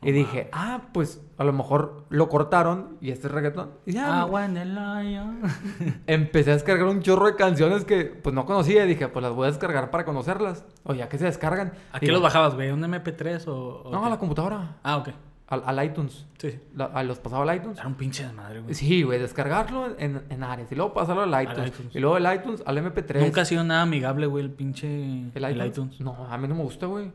Y 0.06 0.12
dije, 0.12 0.50
ah, 0.52 0.90
pues 0.94 1.22
a 1.38 1.46
lo 1.46 1.54
mejor 1.54 2.06
lo 2.10 2.28
cortaron 2.28 2.98
y 3.00 3.12
este 3.12 3.28
es 3.28 3.34
reggaetón. 3.34 3.72
Y 3.86 3.94
ya, 3.94 4.20
Agua 4.20 4.44
en 4.44 4.58
el 4.58 4.78
empecé 6.08 6.52
a 6.52 6.54
descargar 6.56 6.88
un 6.88 7.02
chorro 7.02 7.28
de 7.28 7.36
canciones 7.36 7.86
que 7.86 8.06
pues 8.06 8.36
no 8.36 8.46
conocía. 8.46 8.84
Y 8.84 8.90
dije, 8.90 9.08
pues 9.08 9.24
las 9.24 9.34
voy 9.34 9.48
a 9.48 9.52
descargar 9.52 9.92
para 9.92 10.04
conocerlas. 10.04 10.66
O 10.84 10.94
ya 10.94 11.08
que 11.08 11.18
se 11.18 11.24
descargan. 11.26 11.74
¿A 11.94 12.02
qué 12.02 12.12
los 12.12 12.22
bajabas, 12.22 12.56
güey? 12.56 12.72
¿Un 12.72 12.82
MP3 12.82 13.48
o.? 13.48 13.84
o 13.86 13.92
No, 13.92 14.02
qué? 14.02 14.08
a 14.08 14.10
la 14.10 14.20
computadora. 14.20 14.76
Ah, 14.84 14.98
ok. 14.98 15.10
Al, 15.54 15.64
al 15.66 15.86
iTunes. 15.86 16.26
Sí. 16.38 16.60
La- 16.76 16.86
a 16.86 17.04
los 17.04 17.20
pasaba 17.20 17.50
al 17.50 17.58
iTunes. 17.58 17.78
Era 17.80 17.88
un 17.88 17.96
pinche 17.96 18.24
desmadre, 18.24 18.60
güey. 18.62 18.74
Sí, 18.76 19.04
güey, 19.04 19.20
descargarlo 19.20 19.88
en, 19.98 20.22
en 20.30 20.44
Ares. 20.44 20.72
Y 20.72 20.76
luego 20.76 20.94
pasarlo 20.94 21.22
al 21.24 21.44
iTunes. 21.44 21.68
iTunes. 21.70 21.96
Y 21.96 22.00
luego 22.00 22.18
el 22.18 22.34
iTunes 22.36 22.64
al 22.66 22.78
MP3. 22.78 23.20
Nunca 23.22 23.42
ha 23.42 23.46
sido 23.46 23.64
nada 23.64 23.82
amigable, 23.84 24.26
güey, 24.28 24.44
el 24.44 24.52
pinche. 24.52 25.30
¿El 25.34 25.66
iTunes? 25.68 26.00
No, 26.02 26.28
a 26.30 26.38
mí 26.38 26.48
no 26.48 26.56
me 26.56 26.64
gusta, 26.64 26.86
güey. 26.88 27.12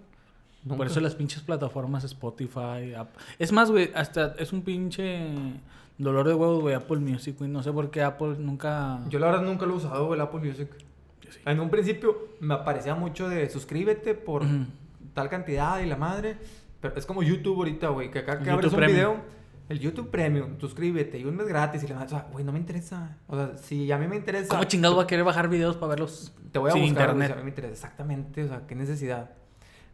Por 0.66 0.87
eso 0.87 1.01
las 1.01 1.14
pinches 1.14 1.42
plataformas 1.42 2.05
Spotify, 2.05 2.92
App- 2.96 3.16
Es 3.38 3.53
más, 3.53 3.70
güey, 3.70 3.90
hasta 3.94 4.35
es 4.38 4.53
un 4.53 4.62
pinche 4.62 5.31
dolor 5.96 6.27
de 6.29 6.35
huevos, 6.35 6.61
güey, 6.61 6.74
Apple 6.74 6.98
Music, 6.98 7.37
güey. 7.38 7.51
No 7.51 7.62
sé 7.62 7.72
por 7.72 7.90
qué 7.90 8.03
Apple 8.03 8.37
nunca... 8.38 9.01
Yo 9.09 9.18
la 9.18 9.27
verdad 9.27 9.42
nunca 9.42 9.64
lo 9.66 9.74
he 9.74 9.77
usado, 9.77 10.07
güey, 10.07 10.18
el 10.20 10.27
Apple 10.27 10.40
Music. 10.40 10.68
Sí. 11.31 11.38
En 11.46 11.61
un 11.61 11.70
principio 11.70 12.16
me 12.40 12.55
aparecía 12.55 12.94
mucho 12.94 13.29
de 13.29 13.48
suscríbete 13.48 14.14
por 14.14 14.42
tal 15.14 15.29
cantidad 15.29 15.81
y 15.81 15.87
la 15.87 15.96
madre. 15.96 16.37
Pero 16.81 16.95
es 16.97 17.07
como 17.07 17.23
YouTube 17.23 17.57
ahorita, 17.59 17.88
güey, 17.88 18.11
que 18.11 18.21
acá 18.21 18.38
que 18.38 18.51
abres 18.51 18.73
un 18.73 18.79
Premium. 18.79 18.97
video, 18.97 19.17
el 19.69 19.81
YouTube 19.81 20.11
Premium, 20.11 20.59
suscríbete 20.59 21.19
y 21.19 21.25
un 21.25 21.37
mes 21.37 21.47
gratis 21.49 21.83
y 21.83 21.93
o 21.93 22.09
sea, 22.09 22.29
güey, 22.33 22.45
no 22.45 22.53
me 22.53 22.59
interesa. 22.59 23.19
O 23.27 23.37
sea, 23.37 23.57
si 23.59 23.91
a 23.93 23.99
mí 23.99 24.07
me 24.07 24.17
interesa, 24.17 24.49
¿Cómo 24.49 24.64
chingados 24.64 24.97
va 24.97 25.03
a 25.03 25.07
querer 25.07 25.25
bajar 25.25 25.49
videos 25.49 25.77
para 25.77 25.91
verlos 25.91 26.33
te 26.53 26.59
voy 26.59 26.71
a 26.71 26.73
sin 26.75 26.83
buscar, 26.83 27.03
internet? 27.11 27.27
si 27.29 27.33
a 27.33 27.37
mí 27.37 27.43
me 27.43 27.49
interesa. 27.51 27.73
Exactamente, 27.73 28.45
o 28.45 28.49
sea, 28.49 28.67
qué 28.67 28.75
necesidad. 28.75 29.31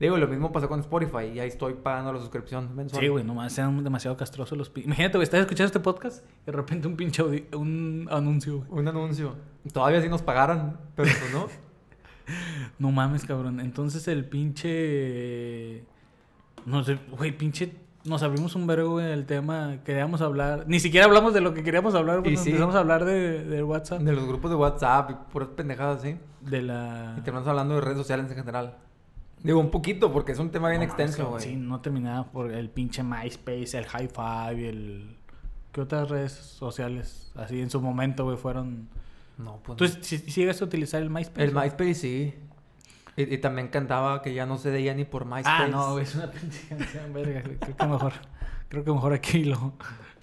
Digo, 0.01 0.19
lo 0.19 0.27
mismo 0.27 0.51
pasó 0.53 0.69
con 0.69 0.81
Spotify 0.81 1.27
y 1.35 1.39
ahí 1.41 1.49
estoy 1.49 1.75
pagando 1.75 2.13
la 2.13 2.19
suscripción 2.19 2.75
mensual. 2.75 3.01
Sí, 3.01 3.09
güey, 3.09 3.25
nomás 3.25 3.53
sean 3.53 3.83
demasiado 3.85 4.17
castrosos 4.17 4.59
los... 4.59 4.71
Imagínate, 4.77 5.17
güey, 5.19 5.23
estás 5.23 5.41
escuchando 5.41 5.67
este 5.67 5.79
podcast 5.81 6.25
y 6.43 6.47
de 6.47 6.53
repente 6.53 6.89
un 6.89 6.97
pinche 6.97 7.23
audi- 7.23 7.47
un 7.57 8.09
anuncio, 8.11 8.59
güey. 8.67 8.81
Un 8.81 8.89
anuncio. 8.89 9.37
Todavía 9.73 10.03
sí 10.03 10.09
nos 10.09 10.21
pagaran, 10.21 10.79
pero 10.97 11.09
pues 11.09 11.33
no. 11.33 11.47
No 12.79 12.91
mames, 12.91 13.25
cabrón. 13.25 13.61
Entonces 13.61 14.07
el 14.09 14.25
pinche... 14.25 15.85
No 16.67 16.83
sé, 16.85 16.99
güey, 17.17 17.37
pinche... 17.37 17.73
Nos 18.05 18.23
abrimos 18.23 18.55
un 18.55 18.67
vergo, 18.67 18.91
güey, 18.91 19.11
el 19.13 19.25
tema. 19.25 19.79
Queríamos 19.83 20.21
hablar... 20.21 20.65
Ni 20.67 20.79
siquiera 20.79 21.07
hablamos 21.07 21.33
de 21.33 21.41
lo 21.41 21.55
que 21.55 21.63
queríamos 21.63 21.95
hablar. 21.95 22.21
Y 22.27 22.37
sí. 22.37 22.51
Empezamos 22.51 22.75
a 22.75 22.81
hablar 22.81 23.07
de, 23.07 23.45
de 23.45 23.63
WhatsApp. 23.63 24.01
De 24.03 24.13
los 24.13 24.27
grupos 24.27 24.51
de 24.51 24.57
WhatsApp 24.57 25.11
y 25.11 25.15
puras 25.33 25.49
pendejadas 25.57 26.01
así. 26.01 26.17
De 26.43 26.61
la... 26.61 27.15
Y 27.19 27.23
terminamos 27.23 27.49
hablando 27.49 27.77
de 27.77 27.81
redes 27.81 27.97
sociales 27.97 28.31
en 28.31 28.37
general. 28.37 28.77
Digo, 29.43 29.59
un 29.59 29.71
poquito, 29.71 30.13
porque 30.13 30.33
es 30.33 30.39
un 30.39 30.51
tema 30.51 30.69
bien 30.69 30.81
No 30.81 30.87
extenso, 30.87 31.31
güey. 31.31 31.43
Sí, 31.43 31.57
no 31.57 31.81
terminaba 31.81 32.25
por 32.31 32.51
el 32.53 32.69
pinche 32.69 33.03
MySpace, 33.03 33.79
el 33.79 33.87
High 33.87 34.09
Five, 34.09 34.69
el... 34.69 35.17
¿Qué 35.73 35.81
otras 35.81 36.09
redes 36.11 36.33
sociales 36.33 37.33
así 37.37 37.61
en 37.61 37.71
su 37.71 37.81
momento, 37.81 38.25
güey, 38.25 38.37
fueron... 38.37 38.89
No, 39.39 39.61
pues. 39.65 39.77
¿Tú 39.79 39.85
no. 39.85 39.91
si- 40.03 40.19
sigues 40.19 40.61
a 40.61 40.65
utilizar 40.67 41.03
el 41.03 41.11
MySpace? 41.11 41.43
El? 41.43 41.55
MySpace 41.55 41.95
sí. 41.95 42.35
Y, 43.17 43.35
y 43.35 43.39
también 43.39 43.69
cantaba 43.69 44.23
que 44.23 44.35
ya 44.35 44.47
no 44.47 44.59
se 44.59 44.71
veía 44.71 44.95
ni 44.95 45.05
por 45.05 45.25
MySpace. 45.25 45.49
Ah, 45.65 45.69
no, 45.69 45.99
es 45.99 46.15
una 46.15 46.31
pinche 46.31 46.67
canción, 46.69 47.13
verga. 47.13 47.43
Creo 47.43 47.77
que 47.77 47.87
mejor... 47.87 48.13
Creo 48.69 48.83
que 48.85 48.91
mejor 48.93 49.13
aquí 49.13 49.45
lo, 49.45 49.75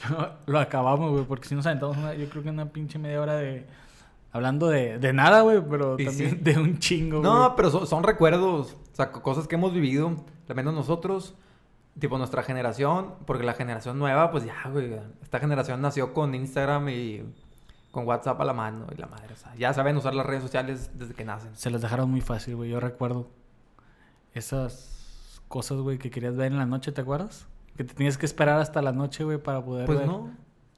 lo, 0.10 0.32
lo 0.45 0.60
acabamos, 0.60 1.12
güey, 1.12 1.23
porque 1.25 1.47
si 1.47 1.56
nos 1.56 1.65
aventamos 1.65 1.95
una, 1.95 2.13
yo 2.15 2.27
creo 2.30 2.43
que 2.43 2.49
una 2.49 2.65
pinche 2.65 2.99
media 2.99 3.21
hora 3.21 3.36
de... 3.36 3.65
Hablando 4.34 4.67
de, 4.67 4.97
de 4.97 5.13
nada, 5.13 5.41
güey, 5.41 5.62
pero 5.69 5.95
Y 5.99 6.06
también 6.06 6.30
sí. 6.32 6.36
de 6.38 6.58
un 6.60 6.80
chingo, 6.80 7.21
No, 7.21 7.54
pero 7.56 7.69
son, 7.69 7.86
son 7.86 8.04
recuerdos. 8.04 8.77
O 8.91 8.95
sea, 8.95 9.12
co- 9.12 9.21
cosas 9.21 9.47
que 9.47 9.56
hemos 9.56 9.73
vivido. 9.73 10.15
Al 10.49 10.56
menos 10.56 10.73
nosotros. 10.73 11.36
Tipo 11.99 12.17
nuestra 12.17 12.41
generación. 12.41 13.15
Porque 13.25 13.43
la 13.43 13.54
generación 13.54 13.99
nueva, 13.99 14.32
pues 14.32 14.45
ya, 14.45 14.56
güey. 14.69 14.93
Esta 15.21 15.39
generación 15.39 15.82
nació 15.82 16.13
con 16.13 16.34
Instagram 16.34 16.88
y 16.89 17.23
con 17.91 18.08
WhatsApp 18.08 18.39
a 18.41 18.45
la 18.45 18.54
mano 18.54 18.88
y 18.95 18.97
la 18.99 19.08
madre. 19.08 19.34
O 19.34 19.38
sea, 19.38 19.54
ya 19.56 19.73
saben 19.73 19.97
usar 19.97 20.13
las 20.15 20.25
redes 20.25 20.41
sociales 20.43 20.91
desde 20.95 21.13
que 21.13 21.25
nacen. 21.25 21.56
Se 21.56 21.69
las 21.69 21.82
dejaron 21.82 22.10
muy 22.10 22.21
fácil, 22.21 22.56
güey. 22.56 22.69
Yo 22.69 22.80
recuerdo 22.80 23.30
esas 24.34 25.41
cosas, 25.47 25.77
güey, 25.80 25.97
que 25.97 26.10
querías 26.10 26.36
ver 26.36 26.51
en 26.51 26.58
la 26.58 26.65
noche, 26.65 26.91
¿te 26.91 27.01
acuerdas? 27.01 27.47
Que 27.75 27.84
te 27.84 27.93
tenías 27.93 28.17
que 28.17 28.25
esperar 28.25 28.60
hasta 28.60 28.82
la 28.82 28.91
noche, 28.91 29.23
güey, 29.23 29.38
para 29.38 29.63
poder 29.63 29.86
Pues 29.86 29.99
ver. 29.99 30.08
no. 30.08 30.30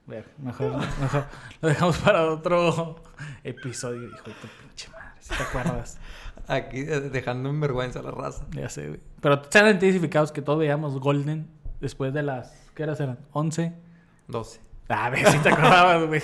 Ver, 0.05 0.25
mejor, 0.37 0.75
mejor 0.99 1.25
lo 1.61 1.69
dejamos 1.69 1.97
para 1.99 2.25
otro 2.29 2.95
episodio, 3.43 4.03
hijo 4.09 4.23
de 4.25 4.33
tu 4.33 4.47
pinche 4.61 4.89
madre, 4.89 5.11
si 5.21 5.33
te 5.35 5.43
acuerdas. 5.43 5.97
Aquí 6.47 6.79
eh, 6.79 6.99
dejando 6.99 7.49
en 7.49 7.61
vergüenza 7.61 7.99
a 7.99 8.03
la 8.03 8.11
raza. 8.11 8.45
ya 8.51 8.67
sé, 8.67 8.87
güey. 8.89 8.99
Pero 9.21 9.41
sean 9.49 9.67
identificados 9.67 10.31
que 10.33 10.41
todos 10.41 10.59
veíamos 10.59 10.99
Golden 10.99 11.47
después 11.79 12.13
de 12.13 12.21
las, 12.23 12.53
¿qué 12.75 12.83
horas 12.83 12.99
eran? 12.99 13.19
¿11? 13.31 13.73
12. 14.27 14.59
A 14.89 15.09
ver 15.09 15.25
si 15.31 15.37
te 15.39 15.49
acordabas, 15.49 16.05
güey. 16.07 16.21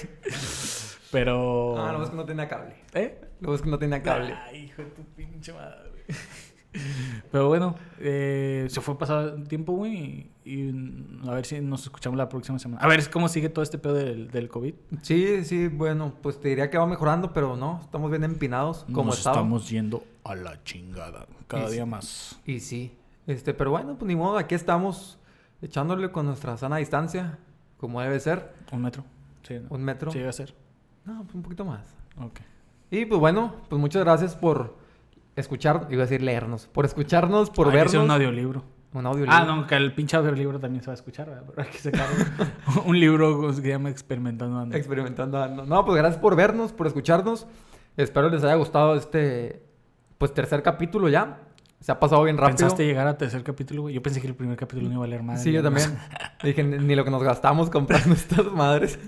Pero... 1.11 1.75
Ah, 1.77 1.91
lo 1.93 2.03
es 2.03 2.09
que 2.09 2.15
no 2.15 2.25
tenía 2.25 2.47
cable. 2.47 2.75
¿Eh? 2.93 3.19
Lo 3.41 3.55
es 3.55 3.61
que 3.61 3.69
no 3.69 3.79
tenía 3.79 4.01
cable. 4.01 4.33
Ay, 4.33 4.65
hijo 4.65 4.83
de 4.83 4.89
tu 4.89 5.03
pinche 5.15 5.53
madre, 5.53 5.89
güey. 5.91 6.17
Pero 7.31 7.47
bueno, 7.47 7.75
eh, 7.99 8.67
se 8.69 8.79
fue 8.81 8.95
pasado 8.97 9.35
el 9.35 9.47
tiempo, 9.47 9.73
güey. 9.73 10.29
Y, 10.45 10.51
y, 10.51 11.19
a 11.27 11.33
ver 11.33 11.45
si 11.45 11.59
nos 11.61 11.81
escuchamos 11.83 12.15
la 12.17 12.29
próxima 12.29 12.59
semana. 12.59 12.81
A 12.83 12.87
ver 12.87 13.09
cómo 13.09 13.27
sigue 13.27 13.49
todo 13.49 13.63
este 13.63 13.79
pedo 13.79 13.95
del, 13.95 14.29
del 14.29 14.49
COVID. 14.49 14.75
Sí, 15.01 15.43
sí, 15.45 15.67
bueno, 15.67 16.13
pues 16.21 16.39
te 16.39 16.49
diría 16.49 16.69
que 16.69 16.77
va 16.77 16.85
mejorando, 16.85 17.33
pero 17.33 17.55
no, 17.57 17.79
estamos 17.83 18.11
bien 18.11 18.23
empinados 18.23 18.85
como 18.93 19.05
nos 19.05 19.17
estaba. 19.17 19.37
estamos 19.37 19.67
yendo 19.69 20.03
a 20.23 20.35
la 20.35 20.63
chingada. 20.63 21.25
Cada 21.47 21.69
Y 21.69 21.73
día 21.73 21.83
sí. 21.85 21.89
más. 21.89 22.39
Y 22.45 22.59
sí, 22.59 22.95
este, 23.25 23.55
pero 23.55 23.71
bueno, 23.71 23.95
pues 23.97 24.07
ni 24.07 24.15
modo, 24.15 24.37
aquí 24.37 24.53
estamos 24.53 25.17
echándole 25.63 26.11
con 26.11 26.27
nuestra 26.27 26.55
sana 26.57 26.77
distancia, 26.77 27.39
como 27.77 27.99
debe 28.01 28.19
ser, 28.19 28.53
Un 28.71 28.83
metro. 28.83 29.03
Sí, 29.41 29.55
¿no? 29.59 29.67
un 29.69 29.83
metro. 29.83 30.11
Sí, 30.11 30.21
a 30.21 30.31
ser. 30.31 30.53
No, 31.05 31.23
pues 31.23 31.35
un 31.35 31.41
poquito 31.41 31.65
más. 31.65 31.95
Ok. 32.17 32.39
Y 32.91 33.05
pues 33.05 33.19
bueno, 33.19 33.53
pues 33.69 33.79
muchas 33.79 34.03
gracias 34.03 34.35
por 34.35 34.77
escuchar, 35.35 35.87
iba 35.89 36.03
a 36.03 36.05
decir 36.05 36.21
leernos, 36.21 36.67
por 36.67 36.85
escucharnos, 36.85 37.49
por 37.49 37.69
que 37.69 37.75
vernos. 37.77 37.95
un 37.95 38.11
audiolibro. 38.11 38.63
Un 38.91 39.05
audiolibro. 39.05 39.33
Ah, 39.33 39.45
no, 39.45 39.67
que 39.67 39.75
el 39.75 39.93
pinche 39.93 40.17
audiolibro 40.17 40.59
también 40.59 40.81
se 40.81 40.87
va 40.87 40.93
a 40.93 40.95
escuchar, 40.95 41.29
¿verdad? 41.29 41.43
Pero 41.47 41.61
hay 41.61 41.69
que 41.69 41.77
sacar 41.77 42.07
un, 42.75 42.81
un 42.87 42.99
libro 42.99 43.47
que 43.47 43.53
se 43.53 43.67
llama 43.67 43.89
Experimentando 43.89 44.57
Ando. 44.57 44.75
Experimentando. 44.75 45.47
No, 45.47 45.65
no, 45.65 45.85
pues 45.85 45.97
gracias 45.97 46.19
por 46.19 46.35
vernos, 46.35 46.73
por 46.73 46.87
escucharnos. 46.87 47.45
Espero 47.97 48.29
les 48.29 48.43
haya 48.43 48.55
gustado 48.55 48.95
este, 48.95 49.63
pues 50.17 50.33
tercer 50.33 50.63
capítulo 50.63 51.07
ya. 51.09 51.39
Se 51.81 51.91
ha 51.91 51.99
pasado 51.99 52.23
bien 52.23 52.37
rápido. 52.37 52.57
¿Pensaste 52.57 52.85
llegar 52.85 53.07
al 53.07 53.17
tercer 53.17 53.43
capítulo, 53.43 53.83
güey? 53.83 53.93
Yo 53.93 54.01
pensé 54.01 54.19
que 54.19 54.27
el 54.27 54.35
primer 54.35 54.57
capítulo 54.57 54.87
no 54.87 54.95
iba 54.95 54.97
a 54.97 55.07
valer 55.07 55.23
más. 55.23 55.41
Sí, 55.43 55.51
yo 55.51 55.61
también. 55.61 55.97
Dije, 56.43 56.63
ni 56.63 56.95
lo 56.95 57.05
que 57.05 57.11
nos 57.11 57.23
gastamos 57.23 57.69
comprando 57.69 58.13
estas 58.15 58.45
madres. 58.51 58.99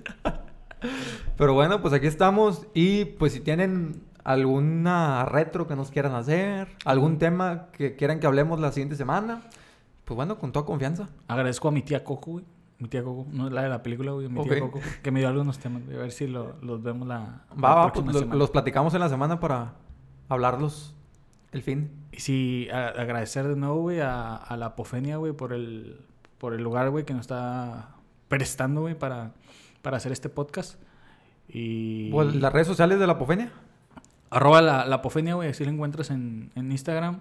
Pero 1.37 1.53
bueno, 1.53 1.81
pues 1.81 1.93
aquí 1.93 2.07
estamos. 2.07 2.67
Y 2.73 3.05
pues 3.05 3.33
si 3.33 3.39
tienen 3.39 4.03
alguna 4.23 5.25
retro 5.25 5.67
que 5.67 5.75
nos 5.75 5.91
quieran 5.91 6.13
hacer, 6.15 6.67
algún 6.85 7.17
tema 7.17 7.67
que 7.71 7.95
quieran 7.95 8.19
que 8.19 8.27
hablemos 8.27 8.59
la 8.59 8.71
siguiente 8.71 8.95
semana, 8.95 9.41
pues 10.05 10.15
bueno, 10.15 10.37
con 10.37 10.51
toda 10.51 10.65
confianza. 10.65 11.09
Agradezco 11.27 11.67
a 11.67 11.71
mi 11.71 11.81
tía 11.81 12.03
Coco, 12.03 12.31
güey. 12.31 12.45
Mi 12.79 12.87
tía 12.87 13.03
Coco, 13.03 13.27
no 13.31 13.47
es 13.47 13.53
la 13.53 13.63
de 13.63 13.69
la 13.69 13.83
película, 13.83 14.11
güey. 14.11 14.27
Mi 14.27 14.43
tía. 14.43 14.59
Coco, 14.59 14.79
que 15.03 15.11
me 15.11 15.19
dio 15.19 15.29
algunos 15.29 15.59
temas. 15.59 15.83
güey. 15.85 15.97
A 15.97 16.01
ver 16.01 16.11
si 16.11 16.27
lo- 16.27 16.55
los 16.61 16.81
vemos 16.83 17.07
la, 17.07 17.43
la 17.55 17.61
Va, 17.61 17.75
va, 17.75 17.93
pues, 17.93 18.05
lo- 18.15 18.35
los 18.35 18.49
platicamos 18.49 18.93
en 18.93 18.99
la 19.01 19.09
semana 19.09 19.39
para 19.39 19.73
hablarlos 20.29 20.95
el 21.51 21.61
fin. 21.63 21.91
Y 22.11 22.19
sí, 22.19 22.67
a- 22.71 22.87
agradecer 22.89 23.47
de 23.47 23.55
nuevo, 23.55 23.81
güey, 23.81 23.99
a, 24.01 24.35
a 24.35 24.57
la 24.57 24.67
Apofenia, 24.67 25.17
güey, 25.17 25.33
por 25.33 25.53
el, 25.53 25.99
por 26.37 26.53
el 26.53 26.63
lugar, 26.63 26.89
güey, 26.89 27.05
que 27.05 27.13
nos 27.13 27.21
está 27.21 27.95
prestando, 28.27 28.81
güey, 28.81 28.97
para, 28.97 29.31
para 29.81 29.97
hacer 29.97 30.11
este 30.11 30.29
podcast. 30.29 30.81
Y... 31.47 32.09
Pues, 32.11 32.35
las 32.35 32.53
redes 32.53 32.67
sociales 32.67 32.99
de 32.99 33.07
la 33.07 33.13
Apofenia. 33.13 33.51
Arroba 34.29 34.61
la, 34.61 34.85
la 34.85 34.95
Apofenia, 34.97 35.35
güey, 35.35 35.49
así 35.49 35.65
lo 35.65 35.71
encuentras 35.71 36.09
en, 36.09 36.51
en 36.55 36.71
Instagram 36.71 37.19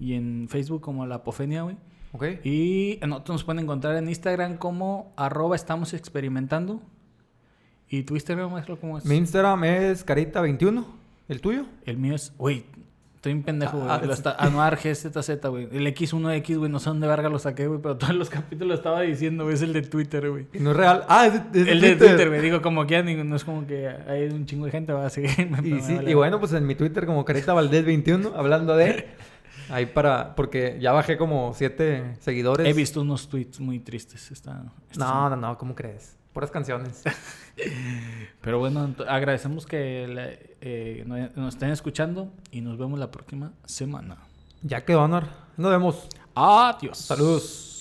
y 0.00 0.14
en 0.14 0.48
Facebook 0.48 0.80
como 0.80 1.06
la 1.06 1.16
Apofenia, 1.16 1.62
güey. 1.62 1.76
Ok. 2.12 2.24
Y 2.44 2.98
en 3.02 3.12
otros 3.12 3.34
nos 3.34 3.44
pueden 3.44 3.62
encontrar 3.62 3.96
en 3.96 4.08
Instagram 4.08 4.56
como 4.56 5.12
arroba 5.16 5.56
estamos 5.56 5.92
experimentando. 5.92 6.80
¿Y 7.88 8.02
tu 8.02 8.14
Instagram, 8.14 8.52
maestro, 8.52 8.78
cómo 8.78 8.98
es? 8.98 9.04
Mi 9.04 9.16
Instagram 9.16 9.64
es 9.64 10.06
Carita21. 10.06 10.84
¿El 11.28 11.40
tuyo? 11.40 11.66
El 11.84 11.98
mío 11.98 12.14
es, 12.14 12.32
güey, 12.38 12.64
estoy 13.18 13.32
un 13.32 13.42
pendejo, 13.42 13.78
güey. 13.78 13.90
Ah, 13.90 14.00
está- 14.10 14.36
Anuar 14.38 14.76
GZZ, 14.76 15.48
güey. 15.48 15.68
El 15.72 15.86
X1X, 15.88 16.56
güey, 16.56 16.70
no 16.70 16.78
sé 16.78 16.88
dónde 16.90 17.06
verga 17.08 17.28
lo 17.28 17.38
saqué, 17.40 17.66
güey, 17.66 17.80
pero 17.82 17.96
todos 17.96 18.14
los 18.14 18.30
capítulos 18.30 18.68
lo 18.68 18.74
estaba 18.74 19.00
diciendo, 19.02 19.44
güey, 19.44 19.54
es 19.56 19.62
el 19.62 19.72
de 19.72 19.82
Twitter, 19.82 20.30
güey. 20.30 20.46
Y 20.52 20.60
no 20.60 20.70
es 20.70 20.76
real. 20.76 21.04
Ah, 21.08 21.26
es, 21.26 21.34
es 21.52 21.68
El 21.68 21.80
de 21.80 21.96
Twitter, 21.96 22.28
güey, 22.28 22.40
digo, 22.40 22.62
como 22.62 22.86
que 22.86 23.02
no 23.02 23.36
es 23.36 23.44
como 23.44 23.66
que 23.66 23.88
hay 23.88 24.28
un 24.28 24.46
chingo 24.46 24.64
de 24.66 24.70
gente 24.70 24.92
va 24.92 25.06
a 25.06 25.10
seguirme. 25.10 25.58
pero 25.62 25.76
Y, 25.76 25.80
sí, 25.80 25.94
vale 25.96 26.10
y 26.10 26.14
bueno, 26.14 26.38
pues 26.40 26.52
en 26.52 26.66
mi 26.66 26.74
Twitter 26.74 27.06
como 27.06 27.24
Carita 27.24 27.52
Valdés 27.54 27.84
21, 27.84 28.32
hablando 28.36 28.76
de... 28.76 29.08
Ahí 29.70 29.84
para... 29.86 30.34
Porque 30.34 30.78
ya 30.80 30.92
bajé 30.92 31.18
como 31.18 31.52
siete 31.54 32.14
seguidores. 32.20 32.66
He 32.66 32.72
visto 32.72 33.02
unos 33.02 33.28
tweets 33.28 33.60
muy 33.60 33.78
tristes. 33.80 34.30
Esta, 34.30 34.62
esta 34.90 35.04
No, 35.04 35.10
semana. 35.10 35.36
no, 35.36 35.48
no, 35.48 35.58
¿cómo 35.58 35.74
crees? 35.74 36.16
Puras 36.38 36.52
canciones. 36.52 37.02
Pero 38.42 38.60
bueno, 38.60 38.94
agradecemos 39.08 39.66
que 39.66 40.06
le- 40.06 40.54
eh, 40.60 41.02
no- 41.04 41.16
nos 41.34 41.54
estén 41.54 41.70
escuchando 41.70 42.30
y 42.52 42.60
nos 42.60 42.78
vemos 42.78 42.96
la 43.00 43.10
próxima 43.10 43.50
semana. 43.64 44.18
ya 44.62 44.84
quedó, 44.84 45.02
Honor. 45.02 45.24
Nos 45.56 45.72
vemos. 45.72 46.06
Adiós. 46.36 46.96
Saludos. 46.96 47.77